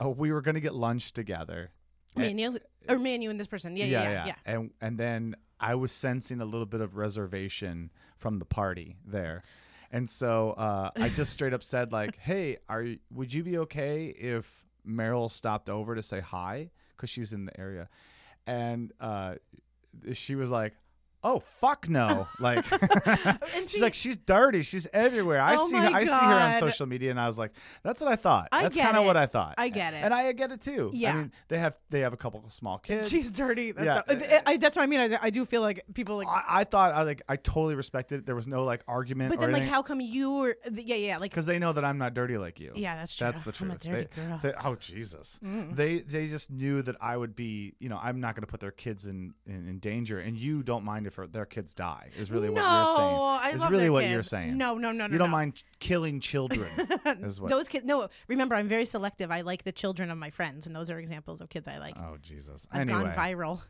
oh, 0.00 0.10
we 0.10 0.32
were 0.32 0.40
going 0.40 0.54
to 0.54 0.60
get 0.60 0.74
lunch 0.74 1.12
together. 1.12 1.70
You, 2.16 2.58
or 2.88 2.98
me 2.98 3.14
and 3.14 3.22
you 3.22 3.30
and 3.30 3.40
this 3.40 3.46
person. 3.46 3.76
Yeah, 3.76 3.86
yeah, 3.86 4.02
yeah. 4.10 4.26
yeah. 4.26 4.34
And 4.44 4.70
and 4.80 4.98
then 4.98 5.36
I 5.60 5.74
was 5.74 5.92
sensing 5.92 6.40
a 6.40 6.44
little 6.44 6.66
bit 6.66 6.80
of 6.80 6.96
reservation 6.96 7.90
from 8.18 8.38
the 8.38 8.44
party 8.44 8.96
there. 9.06 9.42
And 9.90 10.08
so 10.08 10.50
uh, 10.52 10.90
I 10.96 11.08
just 11.08 11.32
straight 11.34 11.52
up 11.52 11.62
said 11.62 11.92
like, 11.92 12.18
"Hey, 12.18 12.58
are 12.68 12.82
you, 12.82 12.98
would 13.12 13.32
you 13.32 13.42
be 13.42 13.58
okay 13.58 14.06
if 14.06 14.64
Meryl 14.86 15.30
stopped 15.30 15.70
over 15.70 15.94
to 15.94 16.02
say 16.02 16.20
hi 16.20 16.70
cuz 16.96 17.10
she's 17.10 17.32
in 17.32 17.46
the 17.46 17.58
area?" 17.58 17.88
And 18.46 18.92
uh, 19.00 19.36
she 20.12 20.34
was 20.34 20.50
like, 20.50 20.74
"Oh, 21.22 21.40
fuck 21.40 21.88
no." 21.88 22.26
Like 22.38 22.64
she's 23.66 23.80
like 23.80 23.94
she's 23.94 24.16
dirty. 24.16 24.62
She's 24.62 24.86
everywhere. 24.92 25.40
I 25.40 25.56
Oh 25.56 25.68
see 25.68 25.76
her, 25.76 25.86
I 25.86 26.04
see 26.04 26.10
her 26.10 26.16
on 26.16 26.60
social 26.60 26.86
media 26.86 27.10
and 27.10 27.20
I 27.20 27.26
was 27.26 27.38
like, 27.38 27.52
"That's 27.82 28.00
what 28.00 28.10
I 28.10 28.16
thought." 28.16 28.48
I 28.52 28.62
That's 28.62 28.76
kind 28.76 28.96
of 28.96 29.04
what 29.04 29.16
I 29.16 29.26
thought. 29.26 29.54
I 29.58 29.68
get 29.68 29.94
it. 29.94 29.98
And 29.98 30.12
I 30.12 30.30
get 30.32 30.52
it 30.52 30.60
too. 30.60 30.90
Yeah. 30.92 31.12
I 31.12 31.16
mean, 31.16 31.32
they 31.48 31.58
have 31.58 31.76
they 31.90 32.00
have 32.00 32.12
a 32.12 32.16
couple 32.16 32.42
of 32.44 32.52
small 32.52 32.78
kids. 32.78 33.08
She's 33.08 33.30
dirty. 33.30 33.72
That's, 33.72 34.10
Yeah. 34.10 34.40
I, 34.46 34.52
I- 34.52 34.56
that's 34.56 34.76
what 34.76 34.82
I 34.82 34.86
mean. 34.86 35.00
I, 35.00 35.18
I 35.20 35.30
do 35.30 35.44
feel 35.44 35.62
like 35.62 35.84
people 35.94 36.16
like. 36.16 36.28
I, 36.28 36.42
I 36.48 36.64
thought 36.64 36.92
I 36.94 37.02
like 37.02 37.22
I 37.28 37.36
totally 37.36 37.74
respected 37.74 38.20
it. 38.20 38.26
There 38.26 38.36
was 38.36 38.46
no 38.46 38.64
like 38.64 38.82
argument 38.86 39.30
but 39.30 39.40
then, 39.40 39.52
like, 39.52 39.62
how 39.62 39.82
come 39.82 40.00
you 40.00 40.34
were? 40.38 40.56
Yeah, 40.72 40.96
yeah. 40.96 41.18
Like, 41.18 41.30
because 41.30 41.46
they 41.46 41.58
know 41.58 41.72
that 41.72 41.84
I'm 41.84 41.98
not 41.98 42.14
dirty 42.14 42.36
like 42.38 42.60
you. 42.60 42.72
Yeah, 42.74 42.96
that's 42.96 43.14
true. 43.14 43.26
That's 43.26 43.42
the 43.42 43.52
I'm 43.60 43.70
a 43.70 43.78
truth. 43.78 43.82
dirty 43.82 44.08
they, 44.14 44.22
girl. 44.22 44.40
they- 44.42 44.54
oh 44.64 44.74
Jesus, 44.76 45.38
mm. 45.44 45.74
they 45.74 46.00
they 46.00 46.26
just 46.26 46.50
knew 46.50 46.82
that 46.82 46.96
I 47.00 47.16
would 47.16 47.34
be. 47.34 47.74
You 47.78 47.88
know, 47.88 47.98
I'm 48.02 48.20
not 48.20 48.34
going 48.34 48.42
to 48.42 48.46
put 48.46 48.60
their 48.60 48.70
kids 48.70 49.06
in, 49.06 49.34
in 49.46 49.68
in 49.68 49.78
danger, 49.78 50.18
and 50.18 50.36
you 50.36 50.62
don't 50.62 50.84
mind 50.84 51.06
if 51.06 51.11
for 51.12 51.26
their 51.26 51.46
kids 51.46 51.74
die. 51.74 52.10
Is 52.18 52.30
really 52.30 52.48
no, 52.48 52.54
what 52.54 52.62
you're 52.62 52.96
saying. 52.96 53.16
I 53.20 53.50
is 53.54 53.60
love 53.60 53.70
really 53.70 53.84
their 53.84 53.92
what 53.92 54.02
kids. 54.02 54.12
you're 54.12 54.22
saying. 54.22 54.56
No, 54.56 54.76
no, 54.76 54.92
no, 54.92 55.06
no. 55.06 55.12
you 55.12 55.18
don't 55.18 55.28
no. 55.28 55.36
mind 55.36 55.62
killing 55.78 56.20
children. 56.20 56.70
is 57.22 57.40
what? 57.40 57.50
Those 57.50 57.68
kids. 57.68 57.84
No, 57.84 58.08
remember, 58.28 58.54
I'm 58.54 58.68
very 58.68 58.84
selective. 58.84 59.30
I 59.30 59.42
like 59.42 59.64
the 59.64 59.72
children 59.72 60.10
of 60.10 60.18
my 60.18 60.30
friends, 60.30 60.66
and 60.66 60.74
those 60.74 60.90
are 60.90 60.98
examples 60.98 61.40
of 61.40 61.48
kids 61.48 61.68
I 61.68 61.78
like. 61.78 61.96
oh 61.96 62.16
Jesus. 62.22 62.66
I've 62.72 62.82
anyway, 62.82 63.04
gone 63.04 63.14
viral. 63.14 63.60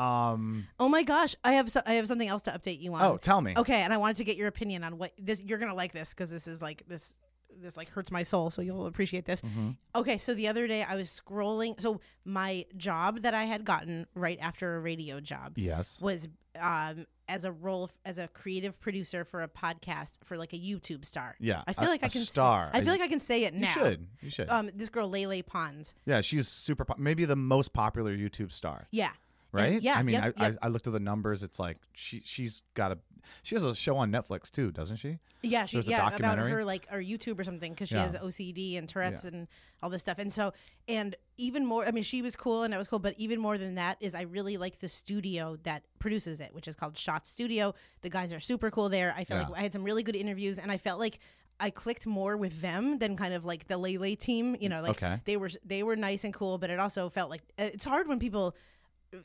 um, 0.00 0.66
Oh 0.78 0.88
my 0.88 1.02
gosh, 1.02 1.34
I 1.44 1.52
have 1.52 1.70
so, 1.70 1.82
I 1.86 1.94
have 1.94 2.06
something 2.06 2.28
else 2.28 2.42
to 2.42 2.50
update 2.50 2.80
you 2.80 2.94
on. 2.94 3.02
oh, 3.02 3.16
tell 3.16 3.40
me. 3.40 3.54
Okay, 3.56 3.80
and 3.82 3.92
I 3.92 3.96
wanted 3.96 4.16
to 4.16 4.24
get 4.24 4.36
your 4.36 4.48
opinion 4.48 4.84
on 4.84 4.98
what 4.98 5.12
this. 5.18 5.42
You're 5.42 5.58
gonna 5.58 5.74
like 5.74 5.92
this 5.92 6.10
because 6.10 6.30
this 6.30 6.46
is 6.46 6.62
like 6.62 6.84
this. 6.88 7.14
This 7.62 7.76
like 7.76 7.88
hurts 7.90 8.10
my 8.10 8.22
soul, 8.22 8.50
so 8.50 8.62
you'll 8.62 8.86
appreciate 8.86 9.24
this. 9.24 9.40
Mm-hmm. 9.40 9.70
Okay, 9.94 10.18
so 10.18 10.34
the 10.34 10.48
other 10.48 10.66
day 10.66 10.82
I 10.82 10.94
was 10.94 11.08
scrolling. 11.08 11.80
So 11.80 12.00
my 12.24 12.64
job 12.76 13.22
that 13.22 13.34
I 13.34 13.44
had 13.44 13.64
gotten 13.64 14.06
right 14.14 14.38
after 14.40 14.76
a 14.76 14.80
radio 14.80 15.20
job 15.20 15.52
Yes. 15.56 16.00
was 16.00 16.28
um, 16.60 17.06
as 17.28 17.44
a 17.44 17.52
role 17.52 17.84
f- 17.84 17.98
as 18.04 18.18
a 18.18 18.26
creative 18.28 18.80
producer 18.80 19.24
for 19.24 19.42
a 19.42 19.48
podcast 19.48 20.12
for 20.24 20.36
like 20.36 20.52
a 20.52 20.56
YouTube 20.58 21.04
star. 21.04 21.36
Yeah, 21.38 21.62
I 21.66 21.72
feel 21.72 21.88
a- 21.88 21.90
like 21.90 22.02
I 22.04 22.08
can. 22.08 22.20
say- 22.22 22.26
star. 22.32 22.70
I 22.72 22.80
feel 22.80 22.92
like 22.92 23.00
I 23.00 23.08
can 23.08 23.20
say 23.20 23.44
it 23.44 23.54
now. 23.54 23.68
You 23.68 23.72
should. 23.74 24.06
You 24.22 24.30
should. 24.30 24.48
Um, 24.48 24.70
this 24.74 24.88
girl 24.88 25.08
Lele 25.08 25.42
Pons. 25.42 25.94
yeah, 26.06 26.20
she's 26.20 26.48
super. 26.48 26.84
Po- 26.84 26.94
maybe 26.98 27.24
the 27.24 27.36
most 27.36 27.72
popular 27.72 28.16
YouTube 28.16 28.50
star. 28.52 28.88
Yeah. 28.90 29.10
Right. 29.52 29.72
And- 29.74 29.82
yeah. 29.82 29.94
I 29.98 30.02
mean, 30.02 30.16
I, 30.16 30.26
yep. 30.26 30.34
I 30.38 30.66
I 30.66 30.68
looked 30.68 30.86
at 30.86 30.92
the 30.92 31.00
numbers. 31.00 31.42
It's 31.42 31.58
like 31.58 31.78
she 31.94 32.20
she's 32.24 32.62
got 32.74 32.92
a 32.92 32.98
she 33.42 33.54
has 33.54 33.64
a 33.64 33.74
show 33.74 33.96
on 33.96 34.10
Netflix 34.12 34.50
too, 34.50 34.70
doesn't 34.70 34.96
she? 34.96 35.18
Yeah, 35.42 35.66
she 35.66 35.76
There's 35.76 35.88
a 35.88 35.90
yeah 35.90 36.14
about 36.14 36.38
her 36.38 36.64
like 36.64 36.86
or 36.90 36.98
YouTube 36.98 37.38
or 37.40 37.44
something 37.44 37.72
because 37.72 37.88
she 37.88 37.94
Yeah. 37.94 38.06
has 38.10 38.16
OCD 38.16 38.76
and 38.78 38.88
Tourette's 38.88 39.24
Yeah. 39.24 39.30
and 39.32 39.48
all 39.82 39.88
this 39.90 40.02
stuff. 40.02 40.18
And 40.18 40.32
so 40.32 40.52
and 40.86 41.14
even 41.36 41.64
more, 41.64 41.86
I 41.86 41.90
mean, 41.92 42.02
she 42.02 42.20
was 42.22 42.36
cool 42.36 42.62
and 42.62 42.72
that 42.72 42.78
was 42.78 42.88
cool. 42.88 42.98
But 42.98 43.14
even 43.18 43.40
more 43.40 43.56
than 43.58 43.74
that 43.76 43.96
is 44.00 44.14
I 44.14 44.22
really 44.22 44.56
like 44.56 44.78
the 44.80 44.88
studio 44.88 45.56
that 45.62 45.82
produces 45.98 46.40
it, 46.40 46.52
which 46.54 46.68
is 46.68 46.74
called 46.74 46.96
Shot 46.98 47.26
Studio. 47.26 47.74
The 48.02 48.10
guys 48.10 48.32
are 48.32 48.40
super 48.40 48.70
cool 48.70 48.88
there. 48.88 49.12
I 49.16 49.24
felt 49.24 49.42
Yeah. 49.42 49.48
like 49.48 49.58
I 49.60 49.62
had 49.62 49.72
some 49.72 49.84
really 49.84 50.02
good 50.02 50.16
interviews, 50.16 50.58
and 50.58 50.70
I 50.70 50.76
felt 50.78 50.98
like. 50.98 51.18
I 51.60 51.70
clicked 51.70 52.06
more 52.06 52.36
with 52.36 52.60
them 52.60 53.00
than 53.00 53.16
kind 53.16 53.34
of 53.34 53.44
like 53.44 53.66
the 53.66 53.76
Lele 53.76 54.14
team, 54.14 54.56
you 54.60 54.68
know, 54.68 54.80
like 54.80 54.90
Okay. 55.02 55.20
they 55.24 55.36
were 55.36 55.50
they 55.64 55.82
were 55.82 55.96
nice 55.96 56.22
and 56.22 56.32
cool, 56.32 56.56
but 56.56 56.70
it 56.70 56.78
also 56.78 57.08
felt 57.08 57.30
like 57.30 57.42
it's 57.58 57.84
hard 57.84 58.06
when 58.06 58.20
people 58.20 58.54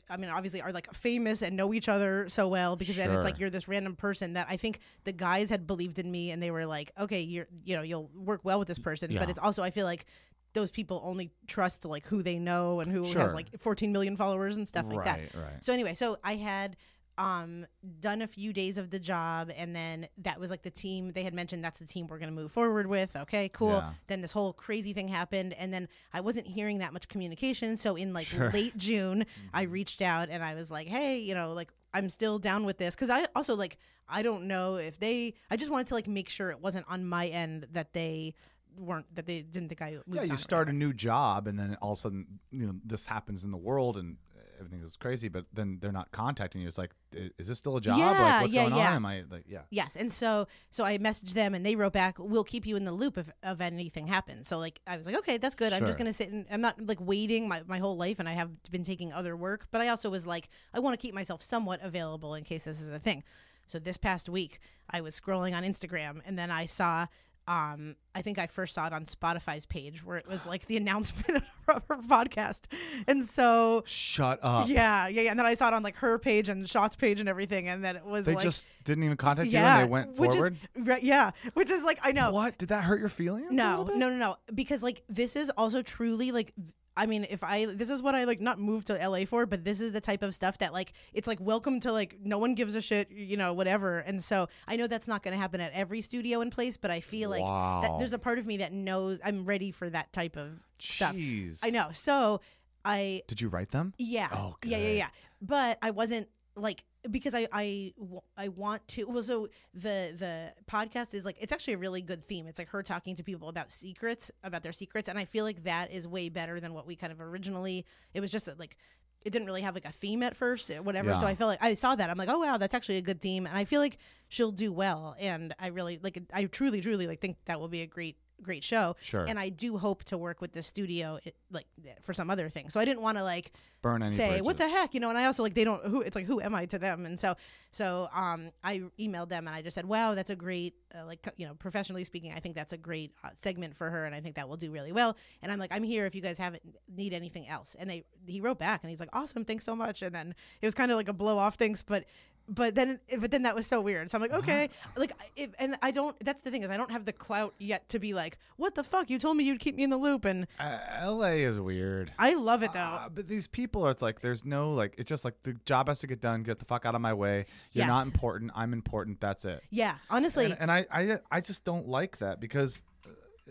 I 0.08 0.16
mean, 0.16 0.30
obviously 0.30 0.62
are 0.62 0.72
like 0.72 0.92
famous 0.94 1.42
and 1.42 1.56
know 1.56 1.74
each 1.74 1.88
other 1.88 2.28
so 2.28 2.48
well 2.48 2.74
because 2.76 2.96
then 2.96 3.10
it's 3.10 3.24
like 3.24 3.38
you're 3.38 3.50
this 3.50 3.68
random 3.68 3.96
person 3.96 4.32
that 4.32 4.46
I 4.48 4.56
think 4.56 4.80
the 5.04 5.12
guys 5.12 5.50
had 5.50 5.66
believed 5.66 5.98
in 5.98 6.10
me 6.10 6.30
and 6.30 6.42
they 6.42 6.50
were 6.50 6.64
like, 6.66 6.92
okay, 6.98 7.20
you're, 7.20 7.46
you 7.64 7.76
know, 7.76 7.82
you'll 7.82 8.10
work 8.14 8.40
well 8.44 8.58
with 8.58 8.68
this 8.68 8.78
person. 8.78 9.10
Yeah. 9.10 9.20
But 9.20 9.30
it's 9.30 9.38
also, 9.38 9.62
I 9.62 9.70
feel 9.70 9.84
like 9.84 10.06
those 10.54 10.70
people 10.70 11.02
only 11.04 11.32
trust 11.48 11.84
like 11.84 12.06
who 12.06 12.22
they 12.22 12.38
know 12.38 12.80
and 12.80 12.90
who 12.90 13.04
Sure. 13.04 13.22
has 13.22 13.34
like 13.34 13.58
14 13.58 13.92
million 13.92 14.16
followers 14.16 14.56
and 14.56 14.66
stuff 14.66 14.86
like 14.90 15.04
that. 15.04 15.18
right. 15.18 15.34
Right. 15.34 15.64
So 15.64 15.72
anyway, 15.72 15.94
so 15.94 16.16
I 16.24 16.36
had 16.36 16.76
um 17.16 17.64
done 18.00 18.22
a 18.22 18.26
few 18.26 18.52
days 18.52 18.76
of 18.76 18.90
the 18.90 18.98
job 18.98 19.50
and 19.56 19.74
then 19.74 20.08
that 20.18 20.40
was 20.40 20.50
like 20.50 20.62
the 20.62 20.70
team 20.70 21.12
they 21.12 21.22
had 21.22 21.32
mentioned 21.32 21.64
that's 21.64 21.78
the 21.78 21.86
team 21.86 22.06
we're 22.08 22.18
going 22.18 22.28
to 22.28 22.34
move 22.34 22.50
forward 22.50 22.86
with. 22.88 23.14
Okay 23.16 23.48
cool. 23.50 23.68
Yeah. 23.70 23.92
then 24.08 24.20
this 24.20 24.32
whole 24.32 24.52
crazy 24.52 24.92
thing 24.92 25.06
happened 25.08 25.52
and 25.54 25.72
then 25.72 25.88
i 26.12 26.20
wasn't 26.20 26.46
hearing 26.46 26.78
that 26.78 26.92
much 26.92 27.06
communication. 27.08 27.76
So 27.76 27.94
in 27.96 28.12
like 28.12 28.26
Sure. 28.26 28.50
late 28.50 28.76
june 28.76 29.26
i 29.52 29.62
reached 29.62 30.02
out 30.02 30.28
and 30.30 30.42
i 30.42 30.54
was 30.54 30.70
like 30.70 30.88
hey 30.88 31.18
you 31.18 31.34
know 31.34 31.52
like 31.52 31.70
i'm 31.92 32.08
still 32.10 32.38
down 32.38 32.64
with 32.64 32.78
this. 32.78 32.94
Because 32.94 33.10
i 33.10 33.26
also 33.36 33.54
like 33.54 33.78
i 34.08 34.22
don't 34.22 34.48
know 34.48 34.74
if 34.76 34.98
they 34.98 35.34
i 35.50 35.56
just 35.56 35.70
wanted 35.70 35.86
to 35.88 35.94
like 35.94 36.08
make 36.08 36.28
sure 36.28 36.50
it 36.50 36.60
wasn't 36.60 36.84
on 36.88 37.04
my 37.06 37.28
end 37.28 37.66
that 37.72 37.92
they 37.92 38.34
weren't 38.76 39.06
that 39.14 39.24
they 39.26 39.40
didn't 39.42 39.68
think 39.68 39.80
i 39.82 39.92
moved 39.92 40.02
yeah, 40.10 40.22
you 40.22 40.36
start 40.36 40.68
a 40.68 40.72
new 40.72 40.92
job, 40.92 41.46
and 41.46 41.56
then 41.56 41.76
all 41.80 41.92
of 41.92 41.98
a 41.98 42.00
sudden, 42.00 42.40
you 42.50 42.66
know, 42.66 42.74
this 42.84 43.06
happens 43.06 43.44
in 43.44 43.52
the 43.52 43.56
world, 43.56 43.96
and 43.96 44.16
everything 44.64 44.84
is 44.86 44.96
crazy. 44.96 45.28
But 45.28 45.46
then 45.52 45.78
they're 45.80 45.92
not 45.92 46.10
contacting 46.12 46.62
you. 46.62 46.68
It's 46.68 46.78
like, 46.78 46.92
is 47.12 47.48
this 47.48 47.58
still 47.58 47.76
a 47.76 47.80
job? 47.80 47.98
Yeah, 47.98 48.10
like, 48.10 48.42
what's 48.42 48.54
yeah, 48.54 48.62
going 48.62 48.76
yeah. 48.76 48.90
on? 48.90 48.96
Am 48.96 49.06
I 49.06 49.24
like, 49.30 49.44
yeah, 49.46 49.62
Yes, 49.70 49.96
and 49.96 50.12
so 50.12 50.46
so 50.70 50.84
I 50.84 50.98
messaged 50.98 51.34
them 51.34 51.54
and 51.54 51.64
they 51.64 51.76
wrote 51.76 51.92
back, 51.92 52.16
"We'll 52.18 52.44
keep 52.44 52.66
you 52.66 52.76
in 52.76 52.84
the 52.84 52.92
loop 52.92 53.18
if 53.18 53.30
of 53.42 53.60
anything 53.60 54.06
happens." 54.06 54.48
So 54.48 54.58
like 54.58 54.80
I 54.86 54.96
was 54.96 55.06
like, 55.06 55.16
"Okay, 55.16 55.36
that's 55.36 55.54
good. 55.54 55.72
I'm 55.72 55.86
just 55.86 55.98
gonna 55.98 56.12
sit 56.12 56.30
and 56.30 56.46
I'm 56.50 56.60
not 56.60 56.84
like 56.84 57.00
waiting 57.00 57.48
my, 57.48 57.62
my 57.66 57.78
whole 57.78 57.96
life, 57.96 58.18
and 58.18 58.28
I 58.28 58.32
have 58.32 58.50
been 58.70 58.84
taking 58.84 59.12
other 59.12 59.36
work, 59.36 59.66
but 59.70 59.80
I 59.80 59.88
also 59.88 60.10
was 60.10 60.26
like, 60.26 60.48
I 60.72 60.80
want 60.80 60.98
to 60.98 61.04
keep 61.04 61.14
myself 61.14 61.42
somewhat 61.42 61.80
available 61.82 62.34
in 62.34 62.44
case 62.44 62.64
this 62.64 62.80
is 62.80 62.92
a 62.92 62.98
thing." 62.98 63.22
So 63.66 63.78
this 63.78 63.96
past 63.96 64.28
week, 64.28 64.60
I 64.90 65.00
was 65.00 65.18
scrolling 65.18 65.54
on 65.54 65.64
Instagram 65.64 66.20
and 66.26 66.38
then 66.38 66.50
I 66.50 66.66
saw. 66.66 67.06
Um, 67.46 67.96
I 68.14 68.22
think 68.22 68.38
I 68.38 68.46
first 68.46 68.74
saw 68.74 68.86
it 68.86 68.92
on 68.92 69.04
Spotify's 69.04 69.66
page 69.66 70.02
where 70.04 70.16
it 70.16 70.26
was 70.26 70.46
like 70.46 70.66
the 70.66 70.76
announcement 70.78 71.42
of 71.68 71.82
her 71.88 71.96
podcast, 71.96 72.62
and 73.06 73.24
so 73.24 73.82
shut 73.86 74.38
up. 74.42 74.68
yeah, 74.68 75.08
yeah, 75.08 75.22
yeah. 75.22 75.30
And 75.30 75.38
then 75.38 75.46
I 75.46 75.54
saw 75.54 75.68
it 75.68 75.74
on 75.74 75.82
like 75.82 75.96
her 75.96 76.18
page 76.18 76.48
and 76.48 76.68
Shot's 76.68 76.96
page 76.96 77.20
and 77.20 77.28
everything, 77.28 77.68
and 77.68 77.84
then 77.84 77.96
it 77.96 78.04
was 78.04 78.26
They 78.26 78.34
like 78.34 78.42
just 78.44 78.66
didn't 78.84 79.04
even 79.04 79.16
contact 79.16 79.46
you, 79.46 79.58
yeah, 79.58 79.80
and 79.80 79.88
they 79.88 79.92
went 79.92 80.16
which 80.16 80.32
forward. 80.32 80.58
Is, 80.74 80.86
right, 80.86 81.02
yeah, 81.02 81.32
which 81.52 81.70
is 81.70 81.84
like 81.84 81.98
I 82.02 82.12
know. 82.12 82.32
What 82.32 82.56
did 82.56 82.70
that 82.70 82.84
hurt 82.84 83.00
your 83.00 83.08
feelings? 83.10 83.50
No, 83.50 83.84
no, 83.84 84.08
no, 84.08 84.16
no. 84.16 84.36
Because 84.54 84.82
like 84.82 85.02
this 85.08 85.36
is 85.36 85.50
also 85.50 85.82
truly 85.82 86.32
like. 86.32 86.54
I 86.96 87.06
mean, 87.06 87.26
if 87.28 87.42
I 87.42 87.66
this 87.66 87.90
is 87.90 88.02
what 88.02 88.14
I 88.14 88.24
like 88.24 88.40
not 88.40 88.58
moved 88.58 88.86
to 88.86 88.94
LA 88.94 89.24
for, 89.24 89.46
but 89.46 89.64
this 89.64 89.80
is 89.80 89.92
the 89.92 90.00
type 90.00 90.22
of 90.22 90.34
stuff 90.34 90.58
that 90.58 90.72
like 90.72 90.92
it's 91.12 91.26
like 91.26 91.40
welcome 91.40 91.80
to 91.80 91.92
like 91.92 92.18
no 92.22 92.38
one 92.38 92.54
gives 92.54 92.74
a 92.74 92.82
shit, 92.82 93.10
you 93.10 93.36
know, 93.36 93.52
whatever. 93.52 93.98
And 93.98 94.22
so 94.22 94.48
I 94.68 94.76
know 94.76 94.86
that's 94.86 95.08
not 95.08 95.22
going 95.22 95.34
to 95.34 95.40
happen 95.40 95.60
at 95.60 95.72
every 95.72 96.00
studio 96.00 96.40
in 96.40 96.50
place, 96.50 96.76
but 96.76 96.90
I 96.90 97.00
feel 97.00 97.30
like 97.30 97.42
that 97.42 97.98
there's 97.98 98.12
a 98.12 98.18
part 98.18 98.38
of 98.38 98.46
me 98.46 98.58
that 98.58 98.72
knows 98.72 99.20
I'm 99.24 99.44
ready 99.44 99.70
for 99.70 99.90
that 99.90 100.12
type 100.12 100.36
of 100.36 100.60
stuff. 100.78 101.14
I 101.14 101.70
know. 101.70 101.88
So 101.92 102.40
I 102.84 103.22
Did 103.26 103.40
you 103.40 103.48
write 103.48 103.70
them? 103.70 103.94
yeah. 103.98 104.28
Oh, 104.32 104.56
good. 104.60 104.70
yeah, 104.70 104.78
yeah, 104.78 104.92
yeah. 104.92 105.08
But 105.40 105.78
I 105.82 105.90
wasn't 105.90 106.28
like 106.54 106.84
because 107.10 107.34
I, 107.34 107.46
I 107.52 107.92
I 108.36 108.48
want 108.48 108.86
to. 108.88 109.04
Well, 109.04 109.22
so 109.22 109.48
the 109.72 110.14
the 110.16 110.52
podcast 110.70 111.14
is 111.14 111.24
like 111.24 111.36
it's 111.40 111.52
actually 111.52 111.74
a 111.74 111.78
really 111.78 112.02
good 112.02 112.24
theme. 112.24 112.46
It's 112.46 112.58
like 112.58 112.68
her 112.70 112.82
talking 112.82 113.14
to 113.16 113.22
people 113.22 113.48
about 113.48 113.72
secrets, 113.72 114.30
about 114.42 114.62
their 114.62 114.72
secrets, 114.72 115.08
and 115.08 115.18
I 115.18 115.24
feel 115.24 115.44
like 115.44 115.64
that 115.64 115.92
is 115.92 116.08
way 116.08 116.28
better 116.28 116.60
than 116.60 116.74
what 116.74 116.86
we 116.86 116.96
kind 116.96 117.12
of 117.12 117.20
originally. 117.20 117.84
It 118.14 118.20
was 118.20 118.30
just 118.30 118.48
like. 118.58 118.76
It 119.24 119.32
didn't 119.32 119.46
really 119.46 119.62
have 119.62 119.74
like 119.74 119.86
a 119.86 119.90
theme 119.90 120.22
at 120.22 120.36
first, 120.36 120.70
uh, 120.70 120.82
whatever. 120.82 121.16
So 121.16 121.26
I 121.26 121.34
feel 121.34 121.46
like 121.46 121.62
I 121.62 121.72
saw 121.76 121.94
that. 121.94 122.10
I'm 122.10 122.18
like, 122.18 122.28
oh 122.28 122.40
wow, 122.40 122.58
that's 122.58 122.74
actually 122.74 122.98
a 122.98 123.02
good 123.02 123.22
theme, 123.22 123.46
and 123.46 123.56
I 123.56 123.64
feel 123.64 123.80
like 123.80 123.96
she'll 124.28 124.52
do 124.52 124.70
well. 124.70 125.16
And 125.18 125.54
I 125.58 125.68
really 125.68 125.98
like. 126.02 126.20
I 126.30 126.44
truly, 126.44 126.82
truly 126.82 127.06
like 127.06 127.22
think 127.22 127.38
that 127.46 127.58
will 127.58 127.68
be 127.68 127.80
a 127.80 127.86
great, 127.86 128.18
great 128.44 128.62
show. 128.62 128.96
Sure. 129.02 129.24
And 129.24 129.38
I 129.38 129.48
do 129.48 129.78
hope 129.78 130.04
to 130.04 130.18
work 130.18 130.40
with 130.40 130.52
the 130.52 130.62
studio, 130.62 131.18
it, 131.24 131.34
like 131.50 131.66
for 132.02 132.14
some 132.14 132.30
other 132.30 132.48
thing. 132.48 132.70
So 132.70 132.78
I 132.78 132.84
didn't 132.84 133.02
want 133.02 133.18
to 133.18 133.24
like 133.24 133.52
Burn 133.84 134.02
any 134.02 134.16
say 134.16 134.40
what 134.40 134.56
the 134.56 134.66
heck 134.66 134.94
you 134.94 135.00
know 135.00 135.10
and 135.10 135.18
i 135.18 135.26
also 135.26 135.42
like 135.42 135.52
they 135.52 135.62
don't 135.62 135.84
who 135.84 136.00
it's 136.00 136.16
like 136.16 136.24
who 136.24 136.40
am 136.40 136.54
i 136.54 136.64
to 136.64 136.78
them 136.78 137.04
and 137.04 137.20
so 137.20 137.34
so 137.70 138.08
um 138.14 138.50
i 138.64 138.82
emailed 138.98 139.28
them 139.28 139.46
and 139.46 139.54
i 139.54 139.60
just 139.60 139.74
said 139.74 139.84
wow 139.84 140.14
that's 140.14 140.30
a 140.30 140.36
great 140.36 140.72
uh, 140.98 141.04
like 141.04 141.28
you 141.36 141.46
know 141.46 141.52
professionally 141.52 142.02
speaking 142.02 142.32
i 142.34 142.40
think 142.40 142.54
that's 142.54 142.72
a 142.72 142.78
great 142.78 143.12
uh, 143.22 143.28
segment 143.34 143.76
for 143.76 143.90
her 143.90 144.06
and 144.06 144.14
i 144.14 144.20
think 144.20 144.36
that 144.36 144.48
will 144.48 144.56
do 144.56 144.70
really 144.70 144.90
well 144.90 145.14
and 145.42 145.52
i'm 145.52 145.58
like 145.58 145.70
i'm 145.70 145.82
here 145.82 146.06
if 146.06 146.14
you 146.14 146.22
guys 146.22 146.38
haven't 146.38 146.62
need 146.96 147.12
anything 147.12 147.46
else 147.46 147.76
and 147.78 147.90
they 147.90 148.02
he 148.26 148.40
wrote 148.40 148.58
back 148.58 148.82
and 148.82 148.88
he's 148.88 149.00
like 149.00 149.10
awesome 149.12 149.44
thanks 149.44 149.66
so 149.66 149.76
much 149.76 150.00
and 150.00 150.14
then 150.14 150.34
it 150.62 150.66
was 150.66 150.74
kind 150.74 150.90
of 150.90 150.96
like 150.96 151.08
a 151.08 151.12
blow 151.12 151.36
off 151.36 151.56
things 151.56 151.82
but 151.82 152.06
but 152.48 152.74
then 152.74 152.98
but 153.18 153.30
then 153.30 153.42
that 153.44 153.54
was 153.54 153.66
so 153.66 153.80
weird 153.80 154.10
so 154.10 154.16
i'm 154.18 154.22
like 154.22 154.32
okay 154.32 154.68
like 154.96 155.12
if 155.34 155.50
and 155.58 155.76
i 155.82 155.90
don't 155.90 156.14
that's 156.20 156.42
the 156.42 156.50
thing 156.50 156.62
is 156.62 156.68
i 156.70 156.76
don't 156.76 156.90
have 156.90 157.06
the 157.06 157.12
clout 157.12 157.54
yet 157.58 157.88
to 157.88 157.98
be 157.98 158.12
like 158.12 158.36
what 158.56 158.74
the 158.74 158.84
fuck 158.84 159.08
you 159.08 159.18
told 159.18 159.36
me 159.36 159.44
you'd 159.44 159.58
keep 159.60 159.74
me 159.74 159.82
in 159.82 159.88
the 159.90 159.96
loop 159.96 160.24
and 160.26 160.46
Uh, 160.60 160.78
L.A. 160.98 161.42
is 161.42 161.58
weird. 161.58 162.12
i 162.18 162.34
love 162.34 162.62
it 162.62 162.72
though 162.74 162.80
Uh, 162.80 163.08
but 163.08 163.28
these 163.28 163.46
people, 163.46 163.86
are 163.86 163.90
it's 163.90 164.02
like 164.02 164.20
there's 164.20 164.44
no 164.44 164.72
like. 164.72 164.94
It's 164.98 165.08
just 165.08 165.24
like 165.24 165.34
the 165.42 165.54
job 165.64 165.88
has 165.88 166.00
to 166.00 166.06
get 166.06 166.20
done. 166.20 166.42
Get 166.42 166.58
the 166.58 166.64
fuck 166.66 166.84
out 166.84 166.94
of 166.94 167.00
my 167.00 167.14
way. 167.14 167.46
You're 167.72 167.86
not 167.86 168.06
important. 168.06 168.50
I'm 168.54 168.72
important. 168.72 169.20
That's 169.20 169.44
it. 169.44 169.62
yeah 169.70 169.96
honestly 170.10 170.46
And, 170.46 170.56
and 170.60 170.70
I, 170.70 170.86
I, 170.90 171.18
I 171.30 171.40
just 171.40 171.64
don't 171.64 171.88
like 171.88 172.18
that 172.18 172.40
because 172.40 172.82
uh, 173.06 173.10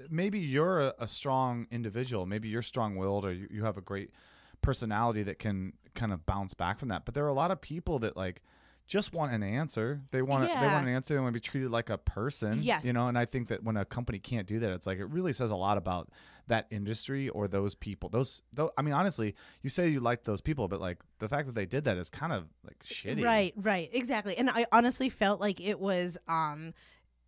maybe 0.09 0.39
you're 0.39 0.79
a, 0.79 0.93
a 0.99 1.07
strong 1.07 1.65
individual. 1.71 2.25
Maybe 2.25 2.47
you're 2.49 2.61
strong-willed, 2.61 3.25
or 3.25 3.31
you, 3.33 3.47
you 3.49 3.63
have 3.65 3.77
a 3.77 3.81
great 3.81 4.11
personality 4.61 5.23
that 5.23 5.39
can 5.39 5.73
kind 5.95 6.13
of 6.13 6.25
bounce 6.25 6.53
back 6.53 6.79
from 6.79 6.89
that. 6.89 7.05
But 7.05 7.13
there 7.15 7.25
are 7.25 7.29
a 7.29 7.33
lot 7.33 7.51
of 7.51 7.59
people 7.61 7.99
that 7.99 8.15
like 8.15 8.41
just 8.87 9.13
want 9.13 9.31
an 9.31 9.43
answer. 9.43 10.01
They 10.11 10.21
want 10.21 10.47
they 10.47 10.67
want 10.67 10.87
an 10.87 10.93
answer. 10.93 11.13
They 11.13 11.19
want 11.19 11.33
to 11.33 11.39
be 11.39 11.39
treated 11.39 11.71
like 11.71 11.89
a 11.89 11.97
person. 11.97 12.59
Yes. 12.61 12.83
you 12.83 12.93
know. 12.93 13.07
And 13.07 13.17
I 13.17 13.25
think 13.25 13.47
that 13.47 13.63
when 13.63 13.77
a 13.77 13.85
company 13.85 14.19
can't 14.19 14.47
do 14.47 14.59
that, 14.59 14.71
it's 14.71 14.85
like 14.85 14.99
it 14.99 15.05
really 15.05 15.33
says 15.33 15.51
a 15.51 15.55
lot 15.55 15.77
about 15.77 16.09
that 16.47 16.67
industry 16.71 17.29
or 17.29 17.47
those 17.47 17.75
people. 17.75 18.09
Those, 18.09 18.41
those 18.51 18.69
I 18.77 18.81
mean, 18.81 18.93
honestly, 18.93 19.35
you 19.61 19.69
say 19.69 19.89
you 19.89 19.99
like 19.99 20.23
those 20.23 20.41
people, 20.41 20.67
but 20.67 20.81
like 20.81 20.99
the 21.19 21.29
fact 21.29 21.47
that 21.47 21.55
they 21.55 21.65
did 21.65 21.85
that 21.85 21.97
is 21.97 22.09
kind 22.09 22.33
of 22.33 22.45
like 22.65 22.83
shitty. 22.83 23.23
Right, 23.23 23.53
right, 23.55 23.89
exactly. 23.93 24.37
And 24.37 24.49
I 24.49 24.65
honestly 24.71 25.09
felt 25.09 25.39
like 25.39 25.61
it 25.61 25.79
was 25.79 26.17
um 26.27 26.73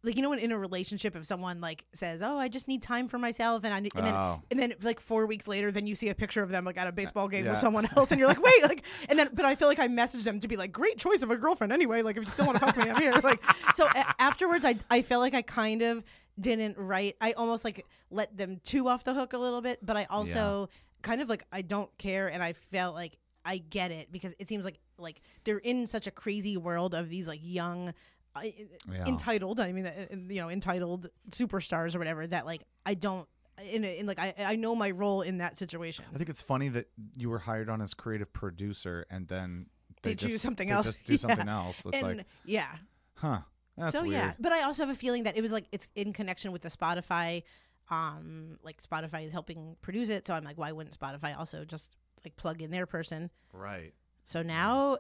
like 0.06 0.16
you 0.16 0.22
know 0.22 0.30
when 0.30 0.40
in 0.40 0.52
a 0.52 0.58
relationship 0.58 1.16
if 1.16 1.26
someone 1.26 1.60
like 1.60 1.86
says, 1.94 2.22
"Oh, 2.22 2.38
I 2.38 2.48
just 2.48 2.68
need 2.68 2.82
time 2.84 3.08
for 3.08 3.18
myself," 3.18 3.64
and 3.64 3.74
I 3.74 3.80
need, 3.80 3.92
and 3.96 4.06
then 4.06 4.16
Oh. 4.16 4.42
and 4.52 4.60
then 4.60 4.74
like 4.82 5.00
4 5.00 5.26
weeks 5.26 5.48
later 5.48 5.72
then 5.72 5.88
you 5.88 5.96
see 5.96 6.10
a 6.10 6.16
picture 6.16 6.44
of 6.44 6.50
them 6.50 6.64
like 6.66 6.78
at 6.78 6.88
a 6.88 6.92
baseball 6.92 7.28
game 7.28 7.46
yeah. 7.46 7.52
with 7.52 7.60
someone 7.60 7.88
else 7.98 8.12
and 8.12 8.20
you're 8.20 8.28
like, 8.28 8.42
"Wait, 8.50 8.64
like 8.64 8.84
and 9.10 9.18
then 9.18 9.30
but 9.34 9.46
I 9.46 9.56
feel 9.56 9.68
like 9.68 9.80
I 9.80 9.88
messaged 9.88 10.24
them 10.24 10.40
to 10.40 10.48
be 10.48 10.56
like, 10.58 10.72
"Great 10.72 10.98
choice 10.98 11.24
of 11.24 11.32
a 11.32 11.36
girlfriend 11.38 11.74
anyway, 11.74 12.02
like 12.02 12.18
if 12.18 12.24
you 12.24 12.30
still 12.30 12.46
want 12.46 12.60
to 12.60 12.66
fuck 12.66 12.78
me, 12.78 12.90
I'm 12.90 13.02
here." 13.02 13.14
Like 13.24 13.42
so 13.74 13.88
a- 13.88 14.22
afterwards 14.22 14.64
I 14.66 14.76
I 14.90 15.02
felt 15.02 15.22
like 15.22 15.34
I 15.34 15.42
kind 15.42 15.82
of 15.82 16.04
didn't 16.40 16.78
write 16.78 17.16
I 17.22 17.32
almost 17.34 17.64
like 17.64 17.86
let 18.12 18.38
them 18.38 18.60
two 18.64 18.88
off 18.88 19.04
the 19.04 19.14
hook 19.14 19.34
a 19.34 19.38
little 19.38 19.62
bit, 19.62 19.80
but 19.86 19.98
I 19.98 20.06
also 20.10 20.70
kind 21.02 21.22
of 21.22 21.30
like 21.30 21.44
I 21.52 21.62
don't 21.62 21.96
care 21.98 22.28
and 22.28 22.44
I 22.44 22.54
felt 22.54 22.96
like 22.96 23.18
I 23.46 23.58
get 23.58 23.92
it 23.92 24.12
because 24.12 24.36
it 24.40 24.48
seems 24.50 24.66
like 24.66 24.80
like 24.98 25.22
they're 25.44 25.60
in 25.60 25.88
such 25.88 26.08
a 26.08 26.12
crazy 26.12 26.58
world 26.58 26.96
of 26.96 27.10
these 27.10 27.28
like 27.28 27.40
young 27.44 27.94
Yeah. 28.44 29.06
entitled 29.08 29.60
i 29.60 29.72
mean 29.72 29.90
you 30.30 30.42
know 30.42 30.50
entitled 30.50 31.10
superstars 31.32 31.96
or 31.96 32.00
whatever 32.00 32.28
that 32.28 32.46
like 32.46 32.64
i 32.86 32.94
don't 32.94 33.28
in, 33.72 33.84
in 33.86 34.06
like 34.06 34.20
I, 34.20 34.34
I 34.38 34.56
know 34.58 34.76
my 34.76 34.92
role 34.92 35.22
in 35.22 35.38
that 35.38 35.58
situation 35.58 36.04
I 36.14 36.18
think 36.18 36.30
it's 36.30 36.42
funny 36.42 36.68
that 36.70 36.88
you 37.16 37.30
were 37.30 37.40
hired 37.40 37.70
on 37.70 37.82
as 37.82 37.94
creative 37.94 38.34
producer 38.34 39.06
and 39.10 39.30
then 39.30 39.68
they, 40.04 40.10
They 40.10 40.16
just, 40.16 40.40
something 40.44 40.68
they 40.68 40.74
else. 40.74 40.88
Just 40.88 41.04
do 41.06 41.14
Yeah. 41.14 41.20
something 41.20 41.48
else. 41.48 41.86
It's 41.86 41.96
and 42.04 42.18
like, 42.18 42.26
yeah 42.44 42.68
huh? 43.14 43.40
That's 43.78 43.94
so 43.94 44.02
weird. 44.02 44.14
yeah 44.14 44.34
but 44.42 44.52
i 44.52 44.64
also 44.64 44.84
have 44.86 44.90
a 44.94 44.98
feeling 45.00 45.24
that 45.24 45.38
it 45.38 45.42
was 45.42 45.54
like 45.54 45.68
it's 45.72 45.88
in 45.96 46.12
connection 46.12 46.52
with 46.52 46.64
the 46.64 46.70
spotify 46.70 47.44
um 47.90 48.58
like 48.64 48.82
spotify 48.84 49.26
is 49.26 49.32
helping 49.32 49.78
produce 49.82 50.10
it 50.10 50.28
so 50.28 50.34
i'm 50.34 50.44
like 50.44 50.58
why 50.58 50.72
wouldn't 50.74 50.98
spotify 51.00 51.38
also 51.38 51.64
just 51.64 51.92
like 52.26 52.36
plug 52.36 52.62
in 52.62 52.72
their 52.72 52.86
person 52.86 53.30
Right. 53.54 53.94
so 54.26 54.42
now 54.42 54.98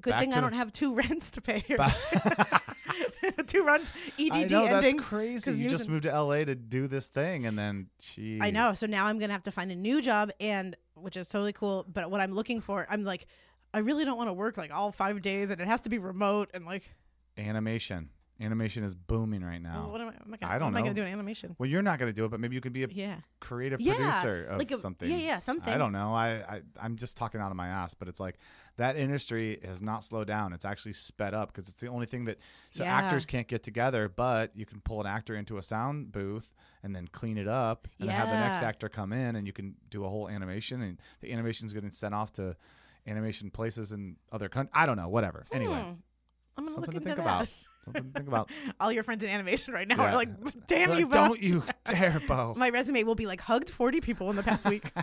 good 0.00 0.10
Back 0.10 0.20
thing 0.20 0.34
i 0.34 0.40
don't 0.40 0.52
have 0.52 0.72
two 0.72 0.94
rents 1.00 1.30
to 1.30 1.40
pay 1.40 1.60
here. 1.60 1.78
Two 3.46 3.64
runs 3.64 3.92
edd 4.18 4.32
I 4.32 4.44
know 4.44 4.64
ending 4.64 4.96
that's 4.96 5.08
crazy. 5.08 5.52
You 5.52 5.68
just 5.68 5.88
moved 5.88 6.04
to 6.04 6.20
LA 6.20 6.44
to 6.44 6.54
do 6.54 6.86
this 6.86 7.08
thing, 7.08 7.46
and 7.46 7.58
then, 7.58 7.88
geez. 8.00 8.40
I 8.42 8.50
know. 8.50 8.74
So 8.74 8.86
now 8.86 9.06
I'm 9.06 9.18
gonna 9.18 9.32
have 9.32 9.44
to 9.44 9.52
find 9.52 9.70
a 9.70 9.76
new 9.76 10.00
job, 10.02 10.30
and 10.40 10.76
which 10.94 11.16
is 11.16 11.28
totally 11.28 11.52
cool. 11.52 11.84
But 11.92 12.10
what 12.10 12.20
I'm 12.20 12.32
looking 12.32 12.60
for, 12.60 12.86
I'm 12.90 13.04
like, 13.04 13.26
I 13.74 13.78
really 13.78 14.04
don't 14.04 14.16
want 14.16 14.28
to 14.28 14.34
work 14.34 14.56
like 14.56 14.72
all 14.72 14.92
five 14.92 15.22
days, 15.22 15.50
and 15.50 15.60
it 15.60 15.66
has 15.66 15.82
to 15.82 15.88
be 15.88 15.98
remote. 15.98 16.50
And 16.54 16.64
like, 16.64 16.90
Animation. 17.38 18.10
Animation 18.38 18.84
is 18.84 18.94
booming 18.94 19.42
right 19.42 19.62
well, 19.62 19.72
now. 19.84 19.88
what 19.90 19.98
am 20.02 20.08
I? 20.08 20.10
am 20.10 20.34
I 20.34 20.36
gonna, 20.36 20.52
I 20.54 20.58
don't 20.58 20.66
what 20.66 20.68
am 20.72 20.74
I 20.76 20.78
know. 20.80 20.84
gonna 20.84 20.94
do 20.94 21.02
in 21.02 21.08
animation? 21.08 21.56
Well, 21.58 21.70
you're 21.70 21.80
not 21.80 21.98
going 21.98 22.10
to 22.10 22.14
do 22.14 22.26
it, 22.26 22.30
but 22.30 22.38
maybe 22.38 22.54
you 22.54 22.60
could 22.60 22.74
be 22.74 22.84
a 22.84 22.88
Yeah, 22.90 23.16
creative 23.40 23.80
Yeah, 23.80 23.94
producer 23.94 24.44
of 24.44 24.58
like 24.58 24.70
a- 24.70 24.76
something. 24.76 25.10
yeah, 25.10 25.16
yeah, 25.16 25.38
something. 25.38 25.72
I 25.72 25.78
don't 25.78 25.92
know. 25.92 26.12
I, 26.14 26.28
I 26.56 26.60
I'm 26.78 26.96
just 26.96 27.16
talking 27.16 27.40
out 27.40 27.50
of 27.50 27.56
my 27.56 27.68
ass, 27.68 27.94
but 27.94 28.08
it's 28.08 28.20
like 28.20 28.36
that 28.76 28.94
industry 28.96 29.58
has 29.64 29.80
not 29.80 30.04
slowed 30.04 30.26
down. 30.26 30.52
It's 30.52 30.66
actually 30.66 30.92
sped 30.92 31.32
up 31.32 31.50
because 31.50 31.70
it's 31.70 31.80
the 31.80 31.88
only 31.88 32.04
thing 32.04 32.26
that 32.26 32.36
so 32.72 32.84
Yeah. 32.84 32.94
actors 32.94 33.24
can't 33.24 33.48
get 33.48 33.62
together, 33.62 34.06
but 34.06 34.50
you 34.54 34.66
can 34.66 34.80
pull 34.82 35.00
an 35.00 35.06
actor 35.06 35.34
into 35.34 35.56
a 35.56 35.62
sound 35.62 36.12
booth 36.12 36.52
and 36.82 36.94
then 36.94 37.08
clean 37.08 37.38
it 37.38 37.48
up 37.48 37.88
and 37.98 38.10
have 38.10 38.28
the 38.28 38.36
next 38.38 38.60
Yeah. 38.60 38.68
actor 38.68 38.90
come 38.90 39.14
in 39.14 39.36
and 39.36 39.46
you 39.46 39.54
can 39.54 39.76
do 39.88 40.04
a 40.04 40.10
whole 40.10 40.28
animation 40.28 40.82
and 40.82 41.00
the 41.22 41.32
animation's 41.32 41.72
getting 41.72 41.90
sent 41.90 42.14
off 42.14 42.34
to 42.34 42.54
animation 43.06 43.50
places 43.50 43.92
in 43.92 44.16
other 44.30 44.50
countries. 44.50 44.72
I 44.76 44.84
don't 44.84 44.98
know, 44.98 45.08
whatever. 45.08 45.46
Anyway, 45.52 45.72
Hmm. 45.80 45.92
I'm 46.58 46.64
gonna 46.64 46.70
something 46.70 46.80
look 46.80 46.90
to 46.90 46.96
into 46.96 47.06
think 47.06 47.16
that. 47.16 47.22
about. 47.22 47.48
Something 47.86 48.12
to 48.12 48.18
think 48.18 48.28
about. 48.28 48.50
All 48.80 48.92
your 48.92 49.02
friends 49.04 49.22
in 49.24 49.30
animation 49.30 49.72
right 49.72 49.86
now 49.88 49.96
Yeah. 49.96 50.12
are 50.12 50.16
like, 50.16 50.66
"Damn 50.66 50.90
Like, 50.90 50.98
you, 50.98 51.06
Bo." 51.06 51.14
don't 51.14 51.40
you 51.40 51.62
dare, 51.84 52.20
Bo. 52.26 52.54
My 52.56 52.68
resume 52.70 53.02
will 53.04 53.14
be 53.14 53.26
like 53.26 53.40
hugged 53.40 53.70
40 53.70 54.00
people 54.00 54.28
in 54.30 54.36
the 54.36 54.42
past 54.42 54.68
week. 54.68 54.90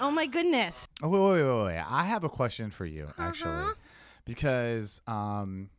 oh 0.00 0.10
my 0.10 0.26
goodness. 0.26 0.88
Oh, 1.02 1.08
wait, 1.08 1.20
wait, 1.20 1.42
wait, 1.44 1.64
wait. 1.64 1.84
I 1.88 2.04
have 2.04 2.24
a 2.24 2.28
question 2.28 2.70
for 2.70 2.86
you, 2.86 3.08
actually, 3.18 3.50
Uh-huh. 3.52 3.74
because, 4.24 5.00
um, 5.06 5.70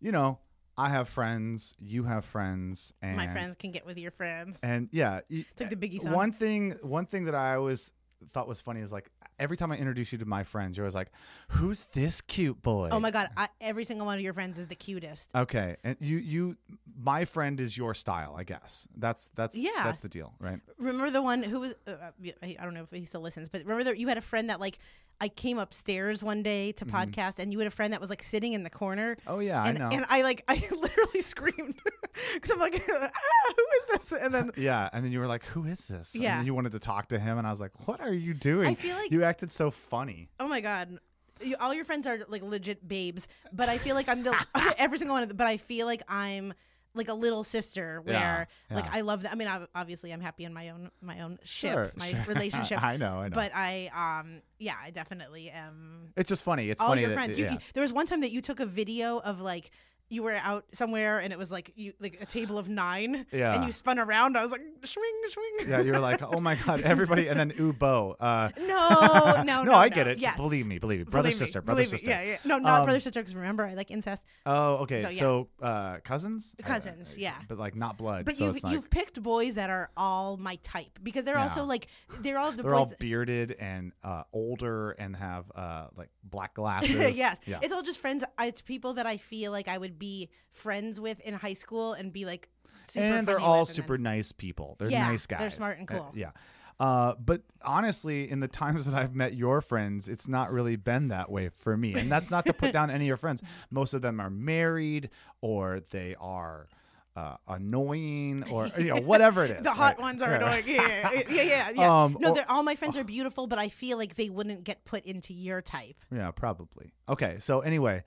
you 0.00 0.12
know, 0.12 0.38
I 0.78 0.90
have 0.90 1.08
friends, 1.08 1.74
you 1.80 2.04
have 2.04 2.24
friends, 2.24 2.92
and 3.00 3.16
My 3.16 3.26
friends 3.28 3.56
can 3.56 3.70
get 3.72 3.86
with 3.86 3.96
your 3.98 4.10
friends. 4.10 4.58
and 4.62 4.88
yeah, 4.92 5.20
It's 5.30 5.60
like 5.60 5.70
the 5.70 5.76
Biggie 5.76 6.02
song. 6.02 6.12
one 6.12 6.32
thing, 6.32 6.72
one 6.82 7.06
thing 7.06 7.24
that 7.24 7.34
I 7.34 7.54
always 7.56 7.92
thought 8.32 8.48
was 8.48 8.60
funny 8.60 8.80
is 8.80 8.92
like 8.92 9.10
every 9.38 9.56
time 9.56 9.72
I 9.72 9.76
introduce 9.76 10.12
you 10.12 10.18
to 10.18 10.24
my 10.24 10.42
friends, 10.42 10.76
you're 10.76 10.84
always 10.84 10.94
like, 10.94 11.10
"Who's 11.48 11.86
this 11.92 12.20
cute 12.20 12.62
boy?" 12.62 12.88
Oh 12.92 13.00
my 13.00 13.10
god, 13.10 13.28
I, 13.36 13.48
every 13.60 13.84
single 13.84 14.06
one 14.06 14.16
of 14.18 14.22
your 14.22 14.34
friends 14.34 14.58
is 14.58 14.66
the 14.66 14.74
cutest. 14.74 15.30
Okay, 15.34 15.76
and 15.84 15.96
you, 16.00 16.18
you, 16.18 16.56
my 16.98 17.24
friend 17.24 17.60
is 17.60 17.76
your 17.76 17.94
style, 17.94 18.34
I 18.36 18.44
guess. 18.44 18.88
That's 18.96 19.30
that's 19.34 19.56
Yeah. 19.56 19.70
that's 19.84 20.00
the 20.00 20.08
deal, 20.08 20.34
right? 20.38 20.60
Remember 20.78 21.10
the 21.10 21.22
one 21.22 21.42
who 21.42 21.60
was? 21.60 21.74
Uh, 21.86 21.92
uh, 21.92 22.10
I 22.42 22.56
I 22.58 22.64
don't 22.64 22.74
know 22.74 22.82
if 22.82 22.90
he 22.90 23.04
still 23.04 23.20
listens, 23.20 23.48
but 23.48 23.62
remember 23.62 23.84
that 23.84 23.98
you 23.98 24.08
had 24.08 24.18
a 24.18 24.22
friend 24.22 24.50
that 24.50 24.60
like 24.60 24.78
I 25.20 25.28
came 25.28 25.58
upstairs 25.58 26.22
one 26.22 26.42
day 26.42 26.72
to 26.72 26.84
podcast, 26.84 27.38
and 27.38 27.52
you 27.52 27.58
had 27.58 27.68
a 27.68 27.70
friend 27.70 27.92
that 27.92 28.00
was 28.00 28.10
like 28.10 28.22
sitting 28.22 28.52
in 28.52 28.62
the 28.64 28.70
corner. 28.70 29.16
Oh 29.26 29.38
yeah, 29.38 29.64
and, 29.64 29.78
I 29.78 29.80
know. 29.88 29.96
and 29.96 30.06
I 30.08 30.22
like 30.22 30.44
I 30.48 30.62
literally 30.70 31.20
screamed 31.22 31.74
because 32.34 32.50
I'm 32.50 32.58
like, 32.58 32.82
ah, 32.90 33.10
who 33.56 33.64
is 33.80 33.86
this? 34.10 34.12
And 34.20 34.34
then 34.34 34.50
Yeah, 34.56 34.88
and 34.92 35.04
then 35.04 35.12
you 35.12 35.20
were 35.20 35.26
like, 35.26 35.44
"Who 35.46 35.64
is 35.64 35.78
this?" 35.88 36.14
And 36.14 36.22
Yeah. 36.22 36.36
then 36.36 36.46
you 36.46 36.54
wanted 36.54 36.72
to 36.72 36.78
talk 36.78 37.08
to 37.08 37.18
him, 37.18 37.38
and 37.38 37.46
I 37.46 37.50
was 37.50 37.60
like, 37.60 37.86
"What 37.88 38.00
are 38.00 38.12
you 38.12 38.34
doing?" 38.34 38.68
I 38.68 38.74
feel 38.74 38.96
like- 38.96 39.10
you 39.10 39.24
acted 39.24 39.52
so 39.52 39.70
funny. 39.70 40.28
oh 40.40 40.48
my 40.48 40.60
god. 40.60 40.98
You, 41.42 41.54
all 41.60 41.74
your 41.74 41.84
friends 41.84 42.06
are 42.06 42.18
like 42.28 42.42
legit 42.42 42.86
babes, 42.88 43.28
but 43.52 43.68
I 43.68 43.76
feel 43.76 43.94
like 43.94 44.08
I'm 44.08 44.22
the 44.22 44.34
every 44.78 44.96
single 44.98 45.14
one 45.14 45.22
of 45.22 45.28
them. 45.28 45.36
But 45.36 45.46
I 45.46 45.58
feel 45.58 45.84
like 45.86 46.02
I'm 46.08 46.54
like 46.96 47.08
a 47.08 47.14
little 47.14 47.44
sister 47.44 48.00
where 48.02 48.48
like 48.70 48.84
yeah. 48.86 48.90
I 48.92 49.00
love 49.02 49.22
that. 49.22 49.32
I 49.32 49.34
mean, 49.34 49.48
ob- 49.48 49.68
obviously 49.74 50.12
I'm 50.12 50.20
happy 50.20 50.44
in 50.44 50.52
my 50.52 50.70
own 50.70 50.90
my 51.00 51.20
own 51.20 51.38
ship, 51.44 51.72
Sure, 51.72 51.92
my 51.96 52.10
sure. 52.10 52.24
relationship. 52.28 52.82
I 52.82 52.96
know, 52.96 53.18
I 53.20 53.28
know. 53.28 53.34
But 53.34 53.52
I 53.54 53.90
um 53.94 54.40
yeah, 54.58 54.74
I 54.82 54.90
definitely 54.90 55.50
am 55.50 56.12
It's 56.16 56.28
just 56.28 56.44
funny. 56.44 56.70
It's 56.70 56.80
all 56.80 56.88
funny 56.88 57.02
your 57.02 57.10
that- 57.10 57.16
friends. 57.16 57.38
You, 57.38 57.44
yeah. 57.46 57.52
you- 57.52 57.58
there 57.74 57.82
was 57.82 57.92
one 57.92 58.06
time 58.06 58.20
that 58.22 58.30
you 58.32 58.40
took 58.40 58.60
a 58.60 58.66
video 58.66 59.18
of 59.18 59.40
like 59.40 59.70
you 60.08 60.22
were 60.22 60.34
out 60.34 60.64
somewhere 60.72 61.18
and 61.18 61.32
it 61.32 61.38
was 61.38 61.50
like 61.50 61.72
you 61.76 61.92
like 62.00 62.18
a 62.20 62.26
table 62.26 62.58
of 62.58 62.68
nine. 62.68 63.26
Yeah. 63.32 63.54
And 63.54 63.64
you 63.64 63.72
spun 63.72 63.98
around. 63.98 64.36
I 64.36 64.42
was 64.42 64.52
like, 64.52 64.62
swing, 64.84 65.12
swing. 65.30 65.68
yeah, 65.68 65.80
you 65.80 65.92
were 65.92 65.98
like, 65.98 66.22
"Oh 66.22 66.40
my 66.40 66.54
god, 66.54 66.80
everybody!" 66.92 67.28
And 67.28 67.38
then 67.38 67.50
Ubo. 67.52 68.14
Uh, 68.20 68.50
No, 68.58 68.88
no, 69.42 69.42
no. 69.42 69.62
no 69.64 69.72
I 69.74 69.88
get 69.88 70.06
it. 70.06 70.18
Yes. 70.18 70.36
Believe 70.36 70.66
me, 70.66 70.78
believe 70.78 70.98
me, 71.00 71.04
brother 71.04 71.24
Believe 71.28 71.40
me, 71.40 71.46
sister, 71.46 71.60
brother 71.62 71.78
believe 71.82 71.92
me. 71.92 71.98
sister. 71.98 72.10
Yeah, 72.10 72.22
yeah. 72.22 72.36
No, 72.44 72.58
not 72.58 72.80
Um, 72.80 72.84
brother 72.86 73.00
sister 73.00 73.20
because 73.20 73.34
remember 73.34 73.64
I 73.64 73.74
like 73.74 73.90
incest. 73.90 74.24
Oh, 74.44 74.74
okay. 74.84 75.02
So, 75.02 75.10
So, 75.10 75.48
uh, 75.64 75.98
cousins. 76.04 76.54
Cousins, 76.62 77.16
yeah. 77.18 77.34
But 77.48 77.58
like 77.58 77.74
not 77.74 77.96
blood. 77.98 78.24
But 78.24 78.36
so 78.36 78.46
you've 78.46 78.62
like 78.62 78.72
you've 78.72 78.90
picked 78.90 79.22
boys 79.22 79.54
that 79.54 79.70
are 79.70 79.90
all 79.96 80.36
my 80.36 80.56
type 80.62 80.98
because 81.02 81.24
they're 81.24 81.38
also 81.38 81.64
like 81.64 81.88
they're 82.20 82.38
all 82.38 82.52
the 82.52 82.62
they're 82.62 82.74
all 82.74 82.92
bearded 82.98 83.56
and 83.58 83.92
uh, 84.04 84.22
older 84.32 84.92
and 84.92 85.16
have 85.16 85.44
uh, 85.54 85.86
like 85.96 86.10
black 86.22 86.54
glasses. 86.60 87.16
yes, 87.16 87.38
Yeah. 87.46 87.58
it's 87.62 87.72
all 87.72 87.82
just 87.82 87.98
friends. 87.98 88.24
It's 88.40 88.60
people 88.62 88.94
that 88.94 89.06
I 89.06 89.16
feel 89.16 89.52
like 89.52 89.68
I 89.68 89.78
would 89.78 89.95
be 89.98 90.30
friends 90.50 91.00
with 91.00 91.20
in 91.20 91.34
high 91.34 91.54
school 91.54 91.92
and 91.94 92.12
be 92.12 92.24
like. 92.24 92.48
Super 92.88 93.04
and 93.04 93.26
they're 93.26 93.36
funny 93.36 93.46
all 93.46 93.60
with, 93.60 93.70
and 93.70 93.76
then- 93.78 93.84
super 93.84 93.98
nice 93.98 94.30
people. 94.32 94.76
They're 94.78 94.88
Yeah, 94.90 95.08
nice 95.08 95.26
guys. 95.26 95.40
they're 95.40 95.50
smart 95.50 95.78
and 95.78 95.90
Uh, 95.90 95.94
cool. 95.94 96.12
yeah. 96.14 96.30
Uh, 96.78 97.14
but 97.18 97.42
honestly, 97.64 98.30
in 98.30 98.38
the 98.40 98.46
times 98.48 98.84
that 98.84 98.94
I've 98.94 99.14
met 99.14 99.34
your 99.34 99.60
friends, 99.60 100.08
it's 100.08 100.28
not 100.28 100.52
really 100.52 100.76
been 100.76 101.08
that 101.08 101.30
way 101.30 101.48
for 101.48 101.76
me. 101.76 101.94
And 101.94 102.08
that's 102.12 102.30
not 102.30 102.44
to 102.46 102.52
put 102.52 102.72
down 102.72 102.90
any 102.90 103.04
of 103.06 103.08
your 103.08 103.16
friends. 103.16 103.42
Most 103.70 103.92
of 103.94 104.02
them 104.02 104.20
are 104.20 104.30
married 104.30 105.08
or 105.40 105.80
they 105.90 106.14
are 106.20 106.68
uh, 107.16 107.36
annoying 107.48 108.44
or 108.50 108.70
you 108.78 108.94
know 108.94 109.00
whatever 109.00 109.42
it 109.44 109.50
is. 109.56 109.62
The 109.62 109.70
hot 109.70 109.96
right? 109.96 110.00
ones 110.02 110.22
are 110.22 110.34
annoying. 110.34 110.64
Yeah, 110.66 111.10
yeah, 111.12 111.22
yeah, 111.30 111.42
yeah. 111.42 111.70
yeah. 111.74 112.04
Um, 112.04 112.16
no, 112.20 112.30
or- 112.30 112.34
they're 112.34 112.50
all 112.50 112.62
my 112.62 112.76
friends 112.76 112.96
are 112.98 113.04
beautiful, 113.04 113.46
but 113.46 113.58
I 113.58 113.68
feel 113.70 113.96
like 113.98 114.14
they 114.16 114.28
wouldn't 114.28 114.62
get 114.64 114.84
put 114.84 115.04
into 115.06 115.32
your 115.34 115.62
type. 115.62 115.96
Yeah, 116.14 116.30
probably. 116.30 116.92
Okay, 117.08 117.36
so 117.40 117.60
anyway, 117.60 118.04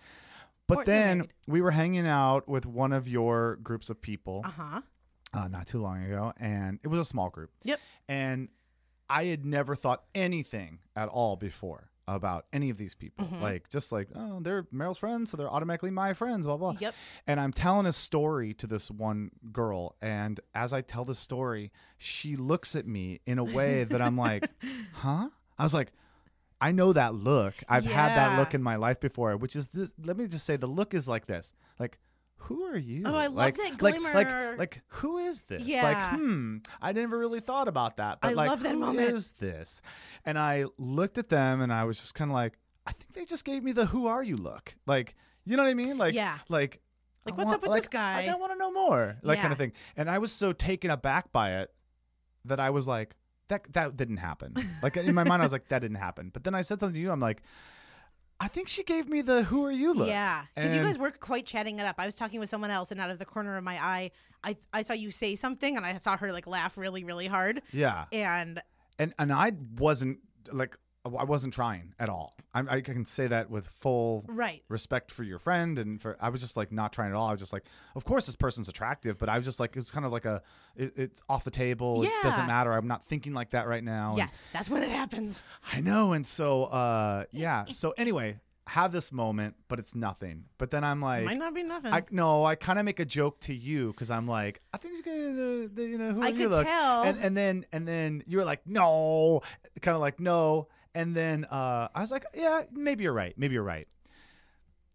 but 0.69 0.77
Or 0.79 0.85
then 0.85 1.17
married. 1.17 1.31
we 1.47 1.61
were 1.61 1.71
hanging 1.71 2.07
out 2.07 2.47
with 2.47 2.65
one 2.65 2.93
of 2.93 3.07
your 3.07 3.57
groups 3.57 3.89
of 3.89 4.01
people 4.01 4.41
Uh 4.45 4.49
huh. 4.51 4.81
uh, 5.33 5.47
not 5.49 5.67
too 5.67 5.81
long 5.81 6.01
ago, 6.03 6.31
and 6.37 6.79
it 6.83 6.87
was 6.87 6.99
a 7.01 7.05
small 7.05 7.29
group. 7.29 7.51
Yep. 7.63 7.79
And 8.07 8.47
I 9.09 9.25
had 9.25 9.43
never 9.45 9.75
thought 9.75 10.03
anything 10.15 10.79
at 10.95 11.09
all 11.09 11.35
before 11.35 11.89
about 12.07 12.45
any 12.53 12.69
of 12.71 12.77
these 12.77 12.95
people. 12.95 13.25
Mm-hmm. 13.25 13.41
Like, 13.41 13.69
just 13.69 13.91
like, 13.91 14.07
oh, 14.15 14.39
they're 14.41 14.63
Meryl's 14.73 14.97
friends, 14.97 15.29
so 15.29 15.37
they're 15.37 15.51
automatically 15.51 15.91
my 15.91 16.13
friends, 16.13 16.47
blah, 16.47 16.57
blah. 16.57 16.75
Yep. 16.79 16.95
And 17.27 17.39
I'm 17.39 17.53
telling 17.53 17.85
a 17.85 17.93
story 17.93 18.53
to 18.55 18.65
this 18.67 18.89
one 18.89 19.29
girl. 19.51 19.95
And 20.01 20.39
as 20.55 20.73
I 20.73 20.81
tell 20.81 21.05
the 21.05 21.13
story, 21.13 21.71
she 21.99 22.35
looks 22.35 22.75
at 22.75 22.87
me 22.87 23.19
in 23.27 23.37
a 23.37 23.43
way 23.43 23.83
that 23.83 24.01
I'm 24.01 24.17
like, 24.17 24.49
huh? 24.93 25.29
I 25.59 25.63
was 25.63 25.73
like, 25.75 25.91
I 26.61 26.71
know 26.71 26.91
that 26.93 27.15
look. 27.15 27.55
I've 27.69 27.85
had 27.85 28.09
that 28.15 28.37
look 28.37 28.53
in 28.53 28.61
my 28.61 28.75
life 28.75 28.99
before, 28.99 29.35
which 29.37 29.55
is 29.55 29.69
this. 29.69 29.93
Let 30.03 30.17
me 30.17 30.27
just 30.27 30.45
say, 30.45 30.57
the 30.57 30.67
look 30.67 30.93
is 30.93 31.07
like 31.07 31.25
this. 31.25 31.53
Like, 31.79 31.97
who 32.43 32.63
are 32.63 32.77
you? 32.77 33.03
Oh, 33.05 33.13
I 33.13 33.27
love 33.27 33.35
like, 33.35 33.57
that 33.57 33.63
like- 33.63 33.77
glimmer. 33.77 34.13
Like, 34.13 34.57
like, 34.57 34.81
who 34.87 35.17
is 35.19 35.43
this? 35.43 35.63
Yeah. 35.63 35.83
Like, 35.83 36.19
hmm, 36.19 36.57
I 36.81 36.91
never 36.91 37.17
really 37.17 37.39
thought 37.39 37.67
about 37.67 37.97
that. 37.97 38.19
But 38.21 38.31
I 38.31 38.33
like, 38.33 38.49
love 38.49 38.63
that 38.63 38.73
who 38.73 38.79
moment. 38.79 39.09
is 39.09 39.31
this? 39.33 39.81
And 40.25 40.37
I 40.37 40.65
looked 40.77 41.17
at 41.17 41.29
them, 41.29 41.61
and 41.61 41.71
I 41.71 41.83
was 41.85 41.99
just 41.99 42.15
kind 42.15 42.31
of 42.31 42.35
like, 42.35 42.57
I 42.85 42.91
think 42.91 43.13
they 43.13 43.25
just 43.25 43.45
gave 43.45 43.63
me 43.63 43.71
the 43.71 43.85
"Who 43.87 44.07
are 44.07 44.23
you?" 44.23 44.35
look. 44.35 44.75
Like, 44.87 45.15
you 45.45 45.55
know 45.57 45.63
what 45.63 45.69
I 45.69 45.73
mean? 45.75 45.97
Like, 45.97 46.13
Yeah. 46.13 46.37
like. 46.49 46.81
Like, 47.25 47.33
I 47.33 47.37
what's 47.37 47.45
want- 47.47 47.55
up 47.55 47.61
with 47.63 47.69
like, 47.71 47.81
this 47.83 47.89
guy? 47.89 48.21
I 48.21 48.25
don't 48.25 48.39
want 48.39 48.53
to 48.53 48.57
know 48.57 48.71
more, 48.71 49.17
like 49.21 49.39
kind 49.39 49.51
of 49.51 49.57
thing. 49.59 49.73
And 49.97 50.09
I 50.09 50.17
was 50.17 50.31
so 50.31 50.53
taken 50.53 50.89
aback 50.89 51.31
by 51.33 51.57
it 51.59 51.71
that 52.45 52.59
I 52.59 52.69
was 52.69 52.87
like, 52.87 53.15
that 53.49 53.71
that 53.73 53.97
didn't 53.97 54.17
happen. 54.17 54.55
like 54.81 54.97
in 54.97 55.13
my 55.13 55.23
mind, 55.23 55.41
I 55.41 55.45
was 55.45 55.51
like, 55.51 55.67
that 55.67 55.79
didn't 55.79 55.97
happen. 55.97 56.29
But 56.33 56.43
then 56.43 56.55
I 56.55 56.61
said 56.61 56.79
something 56.79 56.93
to 56.93 56.99
you. 56.99 57.11
I'm 57.11 57.19
like, 57.19 57.43
I 58.39 58.47
think 58.47 58.69
she 58.69 58.83
gave 58.83 59.09
me 59.09 59.21
the 59.21 59.43
"Who 59.43 59.65
are 59.65 59.71
you?" 59.71 59.93
look. 59.93 60.07
Yeah, 60.07 60.45
because 60.55 60.75
you 60.75 60.81
guys 60.81 60.97
were 60.97 61.11
quite 61.11 61.45
chatting 61.45 61.77
it 61.79 61.85
up. 61.85 61.95
I 61.97 62.05
was 62.05 62.15
talking 62.15 62.39
with 62.39 62.49
someone 62.49 62.71
else, 62.71 62.91
and 62.91 63.01
out 63.01 63.09
of 63.09 63.19
the 63.19 63.25
corner 63.25 63.57
of 63.57 63.63
my 63.63 63.75
eye, 63.75 64.11
I 64.43 64.55
I 64.71 64.81
saw 64.83 64.93
you 64.93 65.11
say 65.11 65.35
something, 65.35 65.75
and 65.75 65.85
I 65.85 65.97
saw 65.97 66.15
her 66.17 66.31
like 66.31 66.47
laugh 66.47 66.77
really, 66.77 67.03
really 67.03 67.27
hard. 67.27 67.61
Yeah. 67.73 68.05
And 68.13 68.61
and 68.97 69.13
and 69.19 69.33
I 69.33 69.51
wasn't 69.77 70.19
like 70.51 70.77
I 71.17 71.23
wasn't 71.23 71.53
trying 71.53 71.93
at 71.99 72.09
all. 72.09 72.35
I'm, 72.53 72.67
I 72.69 72.81
can 72.81 73.05
say 73.05 73.27
that 73.27 73.49
with 73.49 73.67
full 73.67 74.25
Right. 74.27 74.63
respect 74.69 75.11
for 75.11 75.23
your 75.23 75.37
friend 75.39 75.77
and 75.77 76.01
for. 76.01 76.17
I 76.19 76.29
was 76.29 76.41
just 76.41 76.57
like 76.57 76.71
not 76.71 76.91
trying 76.93 77.09
at 77.11 77.15
all. 77.15 77.27
I 77.27 77.31
was 77.31 77.39
just 77.41 77.53
like, 77.53 77.63
of 77.95 78.05
course 78.05 78.25
this 78.25 78.35
person's 78.35 78.67
attractive, 78.69 79.17
but 79.19 79.29
I 79.29 79.37
was 79.37 79.45
just 79.45 79.59
like, 79.59 79.75
it's 79.77 79.91
kind 79.91 80.05
of 80.05 80.11
like 80.11 80.25
a, 80.25 80.41
it, 80.75 80.93
it's 80.95 81.21
off 81.29 81.43
the 81.43 81.51
table. 81.51 82.03
It 82.03 82.11
doesn't 82.23 82.47
matter. 82.47 82.73
I'm 82.73 82.87
not 82.87 83.05
thinking 83.05 83.33
like 83.33 83.51
that 83.51 83.67
right 83.67 83.83
now. 83.83 84.09
And 84.09 84.17
Yes, 84.17 84.47
that's 84.51 84.69
when 84.69 84.81
it 84.83 84.89
happens. 84.89 85.43
I 85.71 85.81
know. 85.81 86.13
And 86.13 86.25
so, 86.25 86.65
uh, 86.65 87.25
yeah. 87.31 87.65
So 87.71 87.93
anyway, 87.97 88.39
have 88.67 88.91
this 88.91 89.11
moment, 89.11 89.55
but 89.67 89.79
it's 89.79 89.95
nothing. 89.95 90.45
But 90.59 90.69
then 90.71 90.83
I'm 90.83 91.01
like, 91.01 91.25
Might 91.25 91.37
not 91.37 91.53
be 91.55 91.63
nothing. 91.63 91.91
I 91.93 92.03
no, 92.11 92.45
I 92.45 92.53
kind 92.55 92.77
of 92.77 92.85
make 92.85 92.99
a 92.99 93.05
joke 93.05 93.39
to 93.41 93.53
you 93.53 93.87
because 93.93 94.11
I'm 94.11 94.27
like, 94.27 94.61
I 94.73 94.77
think 94.77 94.93
she's 94.95 95.01
gonna, 95.03 95.17
the, 95.33 95.71
the, 95.73 95.83
you 95.87 95.97
know, 95.97 96.13
who 96.13 96.21
I 96.21 96.27
are 96.27 96.29
you 96.29 96.35
could 96.37 96.51
look? 96.51 96.67
tell. 96.67 97.03
and 97.03 97.17
and 97.19 97.35
then 97.37 97.65
and 97.71 97.87
then 97.87 98.23
you 98.27 98.37
were 98.37 98.43
like, 98.45 98.61
no, 98.67 99.41
kind 99.81 99.95
of 99.95 100.01
like 100.01 100.19
no, 100.19 100.67
and 100.95 101.15
then 101.15 101.45
uh, 101.45 101.89
I 101.93 102.01
was 102.01 102.11
like, 102.11 102.25
yeah, 102.33 102.63
maybe 102.71 103.03
you're 103.03 103.13
right, 103.13 103.33
maybe 103.37 103.53
you're 103.53 103.63
right. 103.63 103.87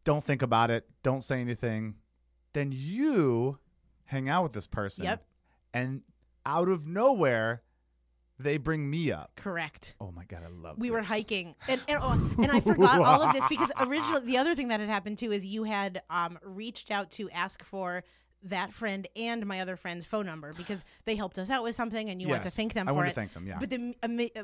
Don't 0.05 0.23
think 0.23 0.43
about 0.43 0.71
it. 0.71 0.87
Don't 1.03 1.23
say 1.23 1.41
anything. 1.41 1.95
Then 2.53 2.73
you 2.73 3.59
hang 4.05 4.29
out 4.29 4.43
with 4.43 4.53
this 4.53 4.67
person. 4.67 5.05
Yep. 5.05 5.25
And 5.73 6.03
out 6.45 6.69
of 6.69 6.87
nowhere, 6.87 7.63
they 8.39 8.59
bring 8.59 8.89
me 8.91 9.13
up. 9.13 9.33
Correct. 9.37 9.95
Oh 10.01 10.11
my 10.11 10.25
god, 10.25 10.43
I 10.45 10.49
love. 10.49 10.79
We 10.79 10.91
were 10.91 11.03
hiking, 11.03 11.55
and 11.69 11.81
and, 11.89 11.99
oh, 12.03 12.13
and 12.39 12.51
I 12.51 12.61
forgot 12.61 13.01
all 13.01 13.23
of 13.23 13.33
this 13.33 13.47
because 13.49 13.71
originally 13.79 14.25
the 14.27 14.39
other 14.39 14.55
thing 14.55 14.69
that 14.69 14.81
had 14.81 14.89
happened 14.89 15.19
too 15.19 15.33
is 15.33 15.47
you 15.47 15.65
had 15.65 16.03
um, 16.11 16.39
reached 16.43 16.91
out 16.91 17.11
to 17.13 17.31
ask 17.31 17.65
for 17.65 18.05
that 18.45 18.73
friend 18.73 19.07
and 19.17 19.47
my 19.47 19.61
other 19.61 19.77
friend's 19.77 20.05
phone 20.05 20.27
number 20.27 20.53
because 20.53 20.85
they 21.07 21.17
helped 21.17 21.39
us 21.39 21.51
out 21.51 21.63
with 21.63 21.75
something, 21.75 22.11
and 22.11 22.21
you 22.21 22.29
want 22.29 22.43
to 22.43 22.51
thank 22.51 22.75
them 22.75 22.87
I 22.89 22.91
for 22.91 22.95
wanted 22.95 23.09
it. 23.09 23.11
to 23.13 23.15
thank 23.17 23.33
them, 23.33 23.47
yeah. 23.47 23.57
But 23.59 23.71
the 23.71 23.95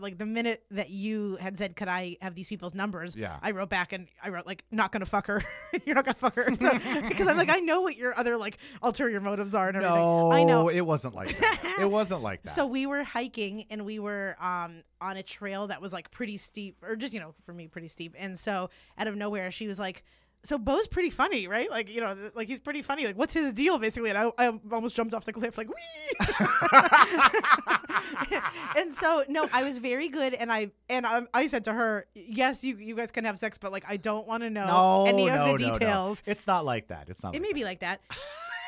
like 0.00 0.18
the 0.18 0.26
minute 0.26 0.62
that 0.70 0.90
you 0.90 1.36
had 1.36 1.58
said, 1.58 1.76
"Could 1.76 1.88
I 1.88 2.16
have 2.20 2.34
these 2.34 2.48
people's 2.48 2.74
numbers?" 2.74 3.14
Yeah. 3.14 3.36
I 3.42 3.50
wrote 3.50 3.68
back 3.68 3.92
and 3.92 4.08
I 4.22 4.30
wrote 4.30 4.46
like, 4.46 4.64
"Not 4.70 4.90
gonna 4.92 5.06
fuck 5.06 5.26
her. 5.26 5.42
You're 5.84 5.94
not 5.94 6.04
gonna 6.04 6.14
fuck 6.14 6.34
her," 6.36 6.48
So- 6.54 6.78
because 7.08 7.26
I'm 7.26 7.36
like, 7.36 7.50
I 7.50 7.58
know 7.60 7.82
what 7.82 7.96
your 7.96 8.18
other 8.18 8.36
like 8.36 8.58
ulterior 8.82 9.20
motives 9.20 9.54
are 9.54 9.68
and 9.68 9.76
everything. 9.76 9.96
No, 9.96 10.32
I 10.32 10.44
know. 10.44 10.68
it 10.68 10.80
wasn't 10.80 11.14
like 11.14 11.38
that. 11.38 11.76
it 11.80 11.90
wasn't 11.90 12.22
like 12.22 12.42
that. 12.42 12.50
So 12.54 12.66
we 12.66 12.86
were 12.86 13.04
hiking 13.04 13.66
and 13.70 13.84
we 13.84 13.98
were 13.98 14.36
um 14.40 14.82
on 15.00 15.16
a 15.16 15.22
trail 15.22 15.66
that 15.68 15.80
was 15.80 15.92
like 15.92 16.10
pretty 16.10 16.36
steep 16.36 16.76
or 16.82 16.96
just 16.96 17.12
you 17.12 17.20
know 17.20 17.34
for 17.42 17.52
me 17.54 17.66
pretty 17.68 17.88
steep 17.88 18.14
and 18.18 18.38
so 18.38 18.68
out 18.98 19.06
of 19.06 19.16
nowhere 19.16 19.50
she 19.50 19.66
was 19.66 19.78
like 19.78 20.04
so 20.42 20.58
Bo's 20.58 20.86
pretty 20.86 21.10
funny 21.10 21.46
right? 21.46 21.70
Like 21.70 21.88
you 21.88 22.00
know 22.00 22.16
like 22.34 22.48
he's 22.48 22.60
pretty 22.60 22.82
funny. 22.82 23.06
Like 23.06 23.18
what's 23.18 23.34
his 23.34 23.52
deal 23.52 23.78
basically? 23.78 24.10
And 24.10 24.18
I, 24.18 24.30
I 24.38 24.58
almost 24.72 24.96
jumped 24.96 25.14
off 25.14 25.24
the 25.24 25.32
cliff 25.32 25.58
like 25.58 25.68
wee! 25.68 26.26
And 28.76 28.94
so 28.94 29.24
no 29.28 29.48
I 29.52 29.64
was 29.64 29.78
very 29.78 30.08
good 30.08 30.34
and 30.34 30.52
I 30.52 30.70
and 30.88 31.06
I, 31.06 31.22
I 31.34 31.46
said 31.48 31.64
to 31.64 31.72
her 31.72 32.06
yes 32.14 32.62
you 32.62 32.76
you 32.76 32.94
guys 32.94 33.10
can 33.10 33.24
have 33.24 33.38
sex 33.38 33.58
but 33.58 33.72
like 33.72 33.84
I 33.88 33.96
don't 33.96 34.26
want 34.26 34.42
to 34.42 34.50
know 34.50 34.66
no, 34.66 35.06
any 35.06 35.28
of 35.28 35.34
no, 35.34 35.46
the 35.46 35.58
no, 35.58 35.68
no. 35.68 35.72
details. 35.72 36.22
It's 36.26 36.46
not 36.46 36.64
like 36.64 36.88
that. 36.88 37.08
It's 37.08 37.22
not. 37.22 37.34
it 37.34 37.42
like 37.42 37.48
may 37.48 37.52
be 37.52 37.64
like 37.64 37.80
that. 37.80 38.00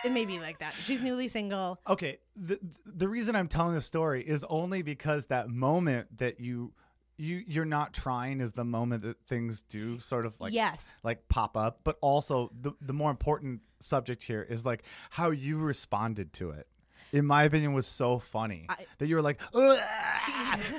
It 0.04 0.10
may 0.10 0.24
be 0.24 0.40
like 0.40 0.58
that. 0.58 0.74
She's 0.82 1.00
newly 1.00 1.28
single. 1.28 1.78
Okay 1.88 2.18
the 2.36 2.58
the 2.86 3.08
reason 3.08 3.36
i'm 3.36 3.48
telling 3.48 3.74
this 3.74 3.84
story 3.84 4.22
is 4.22 4.44
only 4.48 4.82
because 4.82 5.26
that 5.26 5.48
moment 5.48 6.18
that 6.18 6.40
you 6.40 6.72
you 7.16 7.42
you're 7.46 7.64
not 7.64 7.92
trying 7.92 8.40
is 8.40 8.52
the 8.52 8.64
moment 8.64 9.02
that 9.02 9.20
things 9.26 9.62
do 9.62 9.98
sort 9.98 10.26
of 10.26 10.38
like 10.40 10.52
yes. 10.52 10.94
like 11.02 11.28
pop 11.28 11.56
up. 11.56 11.80
But 11.84 11.98
also 12.00 12.50
the 12.58 12.72
the 12.80 12.92
more 12.92 13.10
important 13.10 13.60
subject 13.80 14.22
here 14.22 14.42
is 14.42 14.64
like 14.64 14.82
how 15.10 15.30
you 15.30 15.58
responded 15.58 16.32
to 16.34 16.50
it 16.50 16.66
in 17.12 17.26
my 17.26 17.42
opinion 17.44 17.72
was 17.74 17.86
so 17.86 18.18
funny 18.18 18.66
I- 18.68 18.86
that 18.98 19.06
you 19.06 19.16
were 19.16 19.22
like 19.22 19.40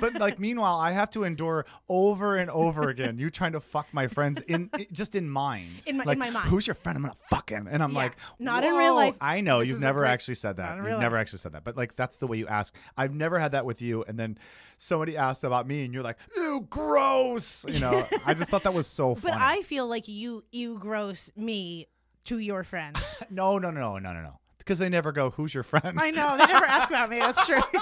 but 0.00 0.14
like 0.14 0.38
meanwhile 0.38 0.78
i 0.78 0.92
have 0.92 1.10
to 1.10 1.24
endure 1.24 1.64
over 1.88 2.36
and 2.36 2.50
over 2.50 2.88
again 2.88 3.18
you 3.18 3.30
trying 3.30 3.52
to 3.52 3.60
fuck 3.60 3.86
my 3.92 4.08
friends 4.08 4.40
in 4.42 4.70
just 4.92 5.14
in 5.14 5.28
mind. 5.28 5.70
In 5.86 5.98
my- 5.98 6.12
in 6.12 6.18
my 6.18 6.30
mind. 6.30 6.48
who's 6.48 6.66
your 6.66 6.74
friend? 6.74 6.96
I'm 6.96 7.02
gonna 7.02 7.14
fuck 7.30 7.50
him. 7.50 7.66
And 7.70 7.82
i'm 7.82 7.92
Yeah. 7.92 7.98
like 7.98 8.16
Not 8.38 8.64
in 8.64 8.74
real 8.74 8.94
life. 8.94 9.16
i 9.20 9.40
know 9.40 9.60
you've 9.60 9.80
never 9.80 10.00
great- 10.00 10.10
actually 10.10 10.34
said 10.34 10.56
that. 10.56 10.76
You've 10.76 10.84
real 10.84 10.98
never 11.00 11.16
life. 11.16 11.22
actually 11.22 11.38
said 11.40 11.52
that. 11.52 11.64
But 11.64 11.76
like 11.76 11.96
that's 11.96 12.16
the 12.18 12.26
way 12.26 12.36
you 12.38 12.46
ask. 12.48 12.74
I've 12.96 13.14
never 13.14 13.38
had 13.38 13.52
that 13.52 13.64
with 13.66 13.80
you. 13.82 14.04
And 14.06 14.18
then 14.18 14.38
somebody 14.76 15.16
asked 15.16 15.44
about 15.44 15.66
me 15.66 15.84
and 15.84 15.94
you're 15.94 16.02
like 16.02 16.18
ew 16.36 16.66
gross. 16.70 17.64
You 17.68 17.80
know 17.80 18.06
i 18.26 18.34
just 18.34 18.50
thought 18.50 18.62
that 18.64 18.74
was 18.74 18.86
so 18.86 19.14
funny. 19.14 19.32
But 19.32 19.40
I 19.42 19.62
feel 19.62 19.86
like 19.86 20.08
you 20.08 20.44
you 20.52 20.78
gross 20.78 21.30
me 21.36 21.86
to 22.24 22.38
your 22.38 22.64
friends. 22.64 23.00
no 23.30 23.58
no 23.58 23.70
no 23.70 23.98
no 23.98 24.12
no 24.12 24.20
no 24.22 24.38
because 24.64 24.78
they 24.78 24.88
never 24.88 25.12
go 25.12 25.30
who's 25.30 25.52
your 25.52 25.62
friend 25.62 25.98
I 26.00 26.10
know 26.10 26.36
they 26.38 26.46
never 26.46 26.64
ask 26.64 26.88
about 26.88 27.10
me. 27.10 27.18
That's 27.18 27.44
true. 27.46 27.60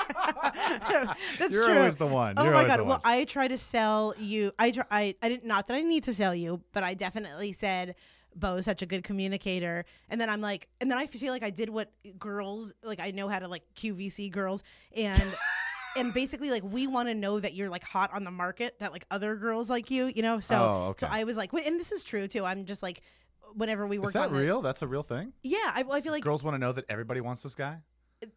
That's 1.38 1.52
You're 1.52 1.66
true. 1.66 1.78
always 1.78 1.96
the 1.96 2.06
one. 2.06 2.34
Oh 2.36 2.44
You're 2.44 2.52
my 2.52 2.64
god. 2.66 2.80
Well. 2.82 3.00
I 3.04 3.24
try 3.24 3.48
to 3.48 3.58
sell 3.58 4.14
you. 4.18 4.52
I 4.58 4.70
try. 4.70 4.84
I, 4.90 5.14
I 5.22 5.28
didn't. 5.28 5.44
Not 5.44 5.68
that 5.68 5.74
I 5.74 5.82
need 5.82 6.04
to 6.04 6.14
sell 6.14 6.34
you, 6.34 6.60
but 6.72 6.82
I 6.82 6.94
definitely 6.94 7.52
said. 7.52 7.94
Bo 8.34 8.54
is 8.56 8.64
such 8.64 8.80
a 8.80 8.86
good 8.86 9.04
communicator, 9.04 9.84
and 10.08 10.18
then 10.18 10.30
I'm 10.30 10.40
like, 10.40 10.66
and 10.80 10.90
then 10.90 10.96
I 10.96 11.06
feel 11.06 11.34
like 11.34 11.42
I 11.42 11.50
did 11.50 11.68
what 11.68 11.92
girls 12.18 12.72
like. 12.82 12.98
I 12.98 13.10
know 13.10 13.28
how 13.28 13.38
to 13.38 13.46
like 13.46 13.62
QVC 13.76 14.32
girls, 14.32 14.64
and 14.96 15.22
and 15.98 16.14
basically 16.14 16.50
like 16.50 16.62
we 16.64 16.86
want 16.86 17.10
to 17.10 17.14
know 17.14 17.38
that 17.40 17.52
you're 17.52 17.68
like 17.68 17.84
hot 17.84 18.08
on 18.14 18.24
the 18.24 18.30
market, 18.30 18.78
that 18.78 18.90
like 18.90 19.04
other 19.10 19.36
girls 19.36 19.68
like 19.68 19.90
you, 19.90 20.06
you 20.06 20.22
know. 20.22 20.40
So 20.40 20.54
Oh, 20.56 20.86
okay. 20.92 21.04
so. 21.04 21.08
I 21.12 21.24
was 21.24 21.36
like, 21.36 21.52
wait, 21.52 21.66
and 21.66 21.78
this 21.78 21.92
is 21.92 22.02
true 22.02 22.26
too. 22.26 22.42
I'm 22.46 22.64
just 22.64 22.82
like, 22.82 23.02
whenever 23.57 23.86
we 23.86 23.98
work. 23.98 24.11
is 24.11 24.14
worked 24.14 24.24
that 24.30 24.30
on 24.30 24.32
the- 24.40 24.44
real? 24.46 24.62
That's 24.62 24.82
a 24.82 24.86
real 24.86 25.03
thing? 25.03 25.32
Yeah, 25.42 25.59
I, 25.59 25.84
I 25.90 26.00
feel 26.00 26.12
like 26.12 26.22
girls 26.24 26.42
want 26.44 26.55
to 26.55 26.59
know 26.59 26.72
that 26.72 26.84
everybody 26.88 27.20
wants 27.20 27.42
this 27.42 27.55
guy? 27.55 27.78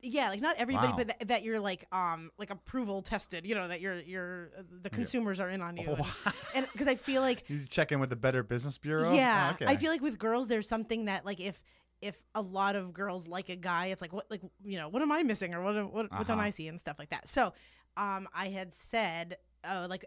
Yeah 0.02 0.30
like 0.30 0.42
not 0.42 0.56
everybody 0.58 0.88
Wow. 0.88 0.96
but 0.98 1.08
that, 1.10 1.28
that 1.28 1.44
you're 1.44 1.60
like 1.60 1.86
um 1.92 2.32
like 2.40 2.50
approval 2.50 3.04
tested 3.04 3.46
you 3.46 3.54
know 3.54 3.68
that 3.68 3.82
you're 3.82 4.00
you're 4.02 4.50
uh, 4.58 4.64
the 4.82 4.90
consumers 4.90 5.40
are 5.40 5.48
in 5.52 5.62
on 5.62 5.78
you. 5.78 5.86
Oh, 5.96 6.34
and 6.56 6.68
because 6.72 6.88
i 6.88 6.96
feel 6.96 7.22
like 7.22 7.44
you 7.50 7.60
check 7.70 7.92
in 7.92 8.00
with 8.00 8.10
the 8.10 8.16
better 8.16 8.42
business 8.42 8.80
bureau? 8.80 9.14
Yeah. 9.14 9.50
Oh, 9.52 9.54
okay. 9.64 9.72
i 9.72 9.76
feel 9.78 9.92
like 9.92 10.02
with 10.02 10.18
girls 10.18 10.48
there's 10.48 10.68
something 10.68 11.06
that 11.06 11.24
like 11.24 11.40
if 11.40 11.62
if 12.02 12.16
a 12.34 12.42
lot 12.42 12.76
of 12.76 12.94
girls 12.94 13.28
like 13.28 13.50
a 13.50 13.56
guy 13.56 13.88
it's 13.88 14.02
like 14.02 14.12
what 14.12 14.26
like 14.32 14.42
you 14.64 14.80
know 14.80 14.90
what 14.90 15.04
am 15.04 15.12
i 15.12 15.22
missing 15.22 15.54
or 15.54 15.62
what 15.62 15.76
what, 15.76 16.12
what 16.12 16.26
don't 16.26 16.40
Uh-huh. 16.40 16.48
i 16.48 16.50
see? 16.50 16.68
and 16.68 16.80
stuff 16.80 16.98
like 16.98 17.12
that. 17.12 17.30
So 17.30 17.54
um 17.96 18.28
i 18.34 18.48
had 18.48 18.74
said 18.74 19.38
oh 19.70 19.88
like 19.90 20.06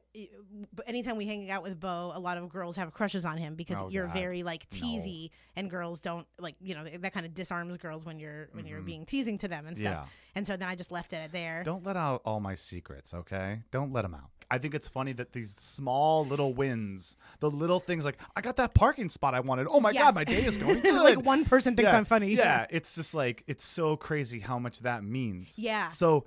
anytime 0.86 1.16
we 1.16 1.26
hang 1.26 1.50
out 1.50 1.62
with 1.62 1.78
bo 1.78 2.12
a 2.14 2.20
lot 2.20 2.38
of 2.38 2.48
girls 2.48 2.76
have 2.76 2.92
crushes 2.92 3.24
on 3.24 3.36
him 3.36 3.54
because 3.54 3.76
Oh, 3.80 3.88
you're 3.90 4.06
God. 4.06 4.14
very 4.16 4.42
like 4.42 4.66
No. 4.72 4.78
teasy 4.78 5.30
and 5.56 5.70
girls 5.70 6.00
don't 6.00 6.26
like 6.38 6.56
you 6.60 6.74
know 6.74 6.84
that 6.84 7.12
kind 7.12 7.26
of 7.26 7.34
disarms 7.34 7.76
girls 7.76 8.04
when 8.06 8.18
you're 8.18 8.48
when 8.52 8.66
you're 8.66 8.80
Mhm. 8.80 8.86
being 8.86 9.06
teasing 9.06 9.38
to 9.38 9.48
them 9.48 9.66
and 9.66 9.76
stuff 9.76 9.90
yeah 9.90 10.04
and 10.34 10.46
so 10.46 10.56
then 10.56 10.68
I 10.68 10.76
just 10.76 10.92
left 10.92 11.12
it 11.12 11.16
at 11.16 11.32
there. 11.32 11.64
Don't 11.64 11.84
let 11.84 11.96
out 11.96 12.22
all 12.24 12.38
my 12.38 12.54
secrets, 12.54 13.12
okay? 13.12 13.62
Don't 13.72 13.92
let 13.92 14.02
them 14.02 14.14
out. 14.14 14.30
I 14.48 14.58
think 14.58 14.72
it's 14.72 14.86
funny 14.86 15.12
that 15.14 15.32
these 15.32 15.52
small 15.56 16.24
little 16.24 16.54
wins, 16.54 17.16
the 17.40 17.50
little 17.50 17.80
things 17.80 18.04
like 18.04 18.18
I 18.36 18.40
got 18.40 18.54
that 18.56 18.72
parking 18.72 19.08
spot 19.08 19.34
I 19.34 19.40
wanted. 19.40 19.66
Oh 19.68 19.80
my 19.80 19.90
Yes. 19.90 20.04
god, 20.04 20.14
my 20.14 20.22
day 20.22 20.44
is 20.44 20.56
going 20.62 20.80
good. 20.80 20.94
like 21.02 21.24
one 21.24 21.44
person 21.44 21.74
thinks 21.74 21.90
yeah, 21.90 21.98
I'm 21.98 22.04
funny. 22.04 22.34
Yeah, 22.34 22.66
it's 22.70 22.94
just 22.94 23.14
like 23.14 23.42
it's 23.48 23.64
so 23.64 23.96
crazy 23.96 24.38
how 24.38 24.60
much 24.60 24.80
that 24.80 25.02
means. 25.02 25.54
Yeah. 25.56 25.88
So 25.88 26.24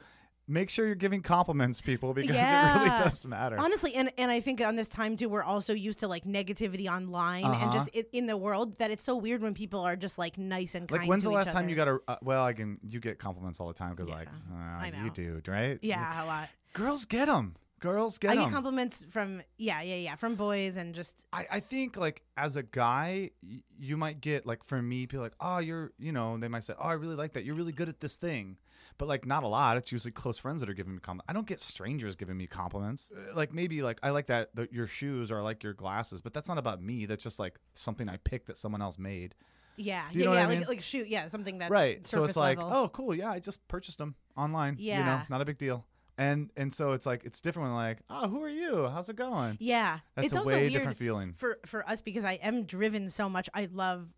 make 0.52 0.70
sure 0.70 0.86
you're 0.86 0.96
giving 0.96 1.22
compliments, 1.22 1.82
people, 1.82 2.14
because 2.14 2.36
it 2.36 2.40
really 2.76 2.90
does 2.90 3.26
matter. 3.26 3.58
Honestly, 3.58 3.94
and 3.96 4.12
and 4.18 4.30
I 4.30 4.40
think 4.42 4.62
on 4.62 4.76
this 4.76 4.88
time 4.88 5.16
too, 5.16 5.30
we're 5.30 5.44
also 5.44 5.74
used 5.74 6.00
to 6.00 6.08
like 6.08 6.26
negativity 6.26 6.88
online 6.88 7.46
and 7.46 7.56
Uh-huh. 7.56 7.72
just 7.74 7.90
i 7.96 8.04
in 8.12 8.26
the 8.26 8.38
world 8.38 8.78
that 8.80 8.92
it's 8.92 9.04
so 9.04 9.16
weird 9.16 9.42
when 9.42 9.54
people 9.54 9.80
are 9.80 9.96
just 9.96 10.18
like 10.18 10.38
nice 10.38 10.76
and 10.76 10.88
kind. 10.88 11.02
like 11.02 11.10
when's 11.10 11.24
the 11.24 11.30
last 11.32 11.48
time 11.48 11.64
other. 11.64 11.70
you 11.70 11.76
got 11.76 11.88
a 11.88 12.00
uh, 12.08 12.16
well 12.22 12.44
i 12.44 12.54
can 12.54 12.78
you 12.90 13.00
get 13.00 13.18
compliments 13.20 13.60
all 13.60 13.68
the 13.68 13.74
time 13.74 13.92
because 13.96 14.10
Yeah, 14.10 14.16
like 14.16 14.28
I 14.80 14.90
know. 14.92 15.04
you 15.06 15.10
do 15.12 15.42
right 15.48 15.80
Yeah, 15.82 16.24
a 16.24 16.26
lot. 16.26 16.50
girls 16.74 17.06
get 17.06 17.26
them 17.28 17.56
girls 17.80 18.18
get 18.20 18.32
I 18.32 18.36
them 18.36 18.46
get 18.46 18.54
compliments 18.54 19.06
from 19.10 19.42
yeah, 19.58 19.82
yeah, 19.82 19.96
yeah, 19.96 20.16
from 20.16 20.36
boys 20.36 20.78
and 20.78 20.94
just 20.94 21.26
I, 21.34 21.46
I 21.52 21.60
think 21.62 21.98
like 21.98 22.22
as 22.38 22.56
a 22.56 22.64
guy 22.64 23.32
y- 23.42 23.64
you 23.80 23.98
might 23.98 24.22
get 24.22 24.46
like 24.46 24.64
for 24.64 24.82
me 24.82 25.08
people 25.08 25.22
like 25.24 25.34
oh 25.40 25.60
you're 25.60 25.92
you 25.98 26.12
know 26.12 26.38
they 26.38 26.48
might 26.48 26.64
say 26.64 26.74
oh 26.78 26.88
i 26.90 26.94
really 26.94 27.16
like 27.16 27.34
that 27.34 27.44
you're 27.46 27.56
really 27.56 27.72
good 27.72 27.90
at 27.90 28.00
this 28.00 28.18
thing 28.18 28.58
but 29.02 29.08
like 29.08 29.26
not 29.26 29.42
a 29.42 29.48
lot. 29.48 29.78
It's 29.78 29.92
usually 29.92 30.12
close 30.12 30.38
friends 30.38 30.62
that 30.62 30.70
are 30.70 30.76
giving 30.76 30.94
me 30.94 31.00
compliments 31.00 31.26
i 31.28 31.34
don't 31.34 31.48
get 31.48 31.60
strangers 31.60 32.16
giving 32.16 32.38
me 32.38 32.46
compliments. 32.46 33.10
Uh, 33.12 33.36
like 33.36 33.52
maybe 33.52 33.82
like 33.82 33.98
i 34.04 34.12
like 34.12 34.28
that 34.28 34.56
the, 34.56 34.68
your 34.72 34.86
shoes 34.86 35.32
or 35.32 35.40
i 35.40 35.42
like 35.42 35.64
your 35.64 35.74
glasses 35.74 36.22
but 36.22 36.36
that's 36.36 36.48
not 36.48 36.60
about 36.60 36.84
me. 36.84 37.08
That's 37.08 37.24
just 37.24 37.40
like 37.40 37.58
something 37.74 38.08
i 38.08 38.18
picked 38.18 38.46
that 38.46 38.58
someone 38.58 38.80
else 38.80 39.00
made. 39.00 39.34
Yeah, 39.76 40.04
you 40.12 40.26
yeah, 40.26 40.34
yeah, 40.34 40.40
I 40.42 40.46
like 40.46 40.60
mean? 40.60 40.68
like 40.68 40.84
shoot, 40.84 41.08
yeah, 41.08 41.28
something 41.30 41.58
that's 41.58 41.72
right. 41.72 42.06
So 42.06 42.26
it's 42.26 42.36
like 42.36 42.60
level. 42.60 42.74
oh 42.74 42.90
cool. 42.90 43.16
Yeah 43.16 43.32
i 43.32 43.40
just 43.40 43.68
purchased 43.68 43.98
them 43.98 44.14
online 44.38 44.76
Yeah, 44.78 45.00
you 45.00 45.06
know? 45.06 45.22
Not 45.30 45.42
a 45.42 45.46
big 45.46 45.58
deal. 45.58 45.84
And 46.20 46.52
and 46.56 46.72
so 46.72 46.92
it's 46.92 47.08
like 47.08 47.26
it's 47.26 47.42
different 47.42 47.70
when 47.70 47.76
like 47.76 47.98
oh 48.08 48.28
who 48.28 48.44
are 48.44 48.50
you? 48.50 48.88
How's 48.88 49.10
it 49.10 49.16
going? 49.16 49.58
Yeah, 49.60 49.98
that's 50.16 50.28
it's 50.28 50.36
a 50.36 50.40
also 50.40 50.52
way 50.52 50.62
weird 50.62 50.74
different 50.74 50.98
feeling. 50.98 51.34
for 51.34 51.58
for 51.66 51.90
us 51.90 52.02
because 52.02 52.24
I 52.24 52.34
am 52.34 52.66
driven 52.66 53.10
so 53.10 53.28
much. 53.28 53.50
I 53.56 53.68
love 53.74 54.10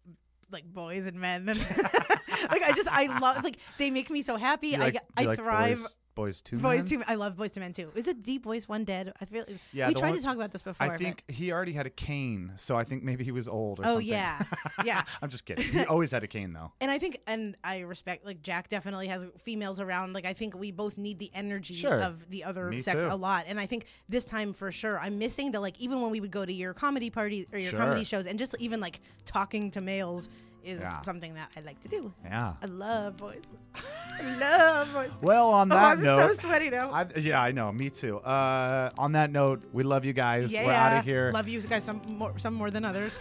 like 0.52 0.66
boys 0.66 1.06
and 1.06 1.22
men. 1.22 1.48
and 1.48 1.60
like 2.52 2.62
I 2.62 2.72
just 2.74 2.88
I 2.92 3.20
love 3.20 3.44
like 3.44 3.58
they 3.78 3.90
make 3.92 4.10
me 4.10 4.22
so 4.22 4.38
happy. 4.38 4.70
You 4.70 4.76
I 4.78 4.80
like, 4.80 4.94
do 4.94 5.00
I 5.18 5.24
like 5.24 5.40
thrive. 5.40 5.78
boys, 5.80 5.98
Boys 6.16 6.42
Two 6.44 6.58
Boys 6.60 6.90
Men. 6.92 7.02
Two. 7.02 7.04
I 7.08 7.16
love 7.16 7.36
Boyz 7.36 7.58
II 7.58 7.62
Men 7.62 7.74
too. 7.74 7.90
Is 7.96 8.08
it 8.08 8.24
the 8.24 8.38
Boys 8.38 8.70
One 8.70 8.84
Dead? 8.84 9.14
I 9.20 9.26
feel. 9.26 9.46
Yeah, 9.72 9.88
we 9.88 9.96
tried 9.96 10.10
one- 10.12 10.18
to 10.20 10.24
talk 10.24 10.36
about 10.36 10.52
this 10.52 10.62
before. 10.62 10.86
I 10.88 10.96
think 10.96 11.24
he 11.28 11.52
already 11.52 11.72
had 11.74 11.88
a 11.88 11.90
cane, 11.90 12.52
so 12.56 12.76
I 12.78 12.84
think 12.84 13.02
maybe 13.04 13.24
he 13.24 13.32
was 13.32 13.48
old 13.48 13.80
or 13.80 13.84
something. 13.84 14.14
Oh 14.14 14.18
something. 14.20 14.84
yeah, 14.86 14.86
yeah. 14.86 15.04
I'm 15.24 15.30
just 15.30 15.44
kidding. 15.46 15.66
He 15.66 15.84
always 15.86 16.12
had 16.12 16.24
a 16.24 16.28
cane 16.28 16.54
though. 16.54 16.72
And 16.82 16.92
I 16.92 17.00
think, 17.00 17.20
and 17.26 17.58
I 17.64 17.80
respect, 17.80 18.28
like 18.28 18.44
Jack 18.44 18.70
definitely 18.70 19.08
has 19.08 19.26
females 19.40 19.80
around. 19.80 20.14
Like 20.14 20.28
I 20.28 20.34
think 20.34 20.56
we 20.56 20.70
both 20.72 21.00
need 21.00 21.18
the 21.18 21.32
energy 21.34 21.74
Sure. 21.74 22.00
of 22.00 22.30
the 22.30 22.44
other 22.44 22.70
Me 22.70 22.78
sex 22.78 23.02
too. 23.04 23.10
a 23.10 23.16
lot. 23.16 23.46
And 23.48 23.60
I 23.60 23.66
think 23.66 23.88
this 24.08 24.26
time 24.26 24.54
for 24.54 24.72
sure, 24.72 25.00
I'm 25.00 25.18
missing 25.18 25.52
the 25.52 25.60
like 25.60 25.80
even 25.80 26.00
when 26.00 26.12
we 26.12 26.22
would 26.22 26.30
go 26.32 26.46
to 26.46 26.54
your 26.54 26.76
comedy 26.76 27.10
parties 27.10 27.48
or 27.52 27.58
your 27.58 27.72
Sure. 27.72 27.80
comedy 27.80 28.04
shows, 28.04 28.28
and 28.28 28.38
just 28.38 28.56
even 28.60 28.80
like 28.80 29.00
talking 29.26 29.72
to 29.72 29.82
males 29.82 30.30
is 30.64 30.80
Yeah. 30.80 31.02
something 31.02 31.34
that 31.36 31.50
I 31.58 31.62
like 31.62 31.82
to 31.84 31.88
do. 31.88 32.12
Yeah. 32.24 32.54
I 32.62 32.66
love 32.66 33.18
boys. 33.18 33.42
I 33.76 34.38
love 34.40 34.94
boys. 34.94 35.10
Well, 35.22 35.50
on 35.52 35.72
oh, 35.72 35.76
that 35.76 35.84
I'm 35.84 36.04
note, 36.04 36.36
so 36.36 36.48
sweaty 36.48 36.70
now. 36.70 36.92
I, 36.92 37.06
yeah, 37.18 37.42
I 37.42 37.52
know. 37.52 37.72
Me 37.72 37.90
too. 37.90 38.18
Uh, 38.20 38.92
on 38.98 39.14
that 39.14 39.32
note, 39.32 39.62
we 39.74 39.84
love 39.84 40.06
you 40.06 40.14
guys. 40.14 40.52
yeah, 40.52 40.66
We're 40.66 40.72
out 40.72 40.98
of 41.00 41.06
here. 41.06 41.32
Love 41.34 41.48
you 41.48 41.62
guys 41.62 41.84
some 41.84 42.02
more, 42.08 42.38
some 42.40 42.54
more 42.54 42.72
than 42.72 42.86
others. 42.86 43.14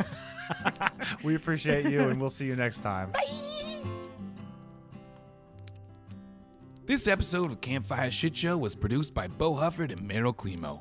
we 1.23 1.35
appreciate 1.35 1.87
you, 1.91 2.01
and 2.09 2.21
we'll 2.21 2.31
see 2.31 2.47
you 2.47 2.57
next 2.57 2.79
time. 2.79 3.13
This 6.87 7.07
episode 7.07 7.51
of 7.51 7.61
Campfire 7.61 8.11
Shit 8.11 8.37
Show 8.37 8.59
was 8.59 8.75
produced 8.75 9.15
by 9.15 9.29
Bo 9.29 9.53
Hufford 9.55 9.93
and 9.93 10.01
Meryl 10.01 10.37
Climo. 10.37 10.81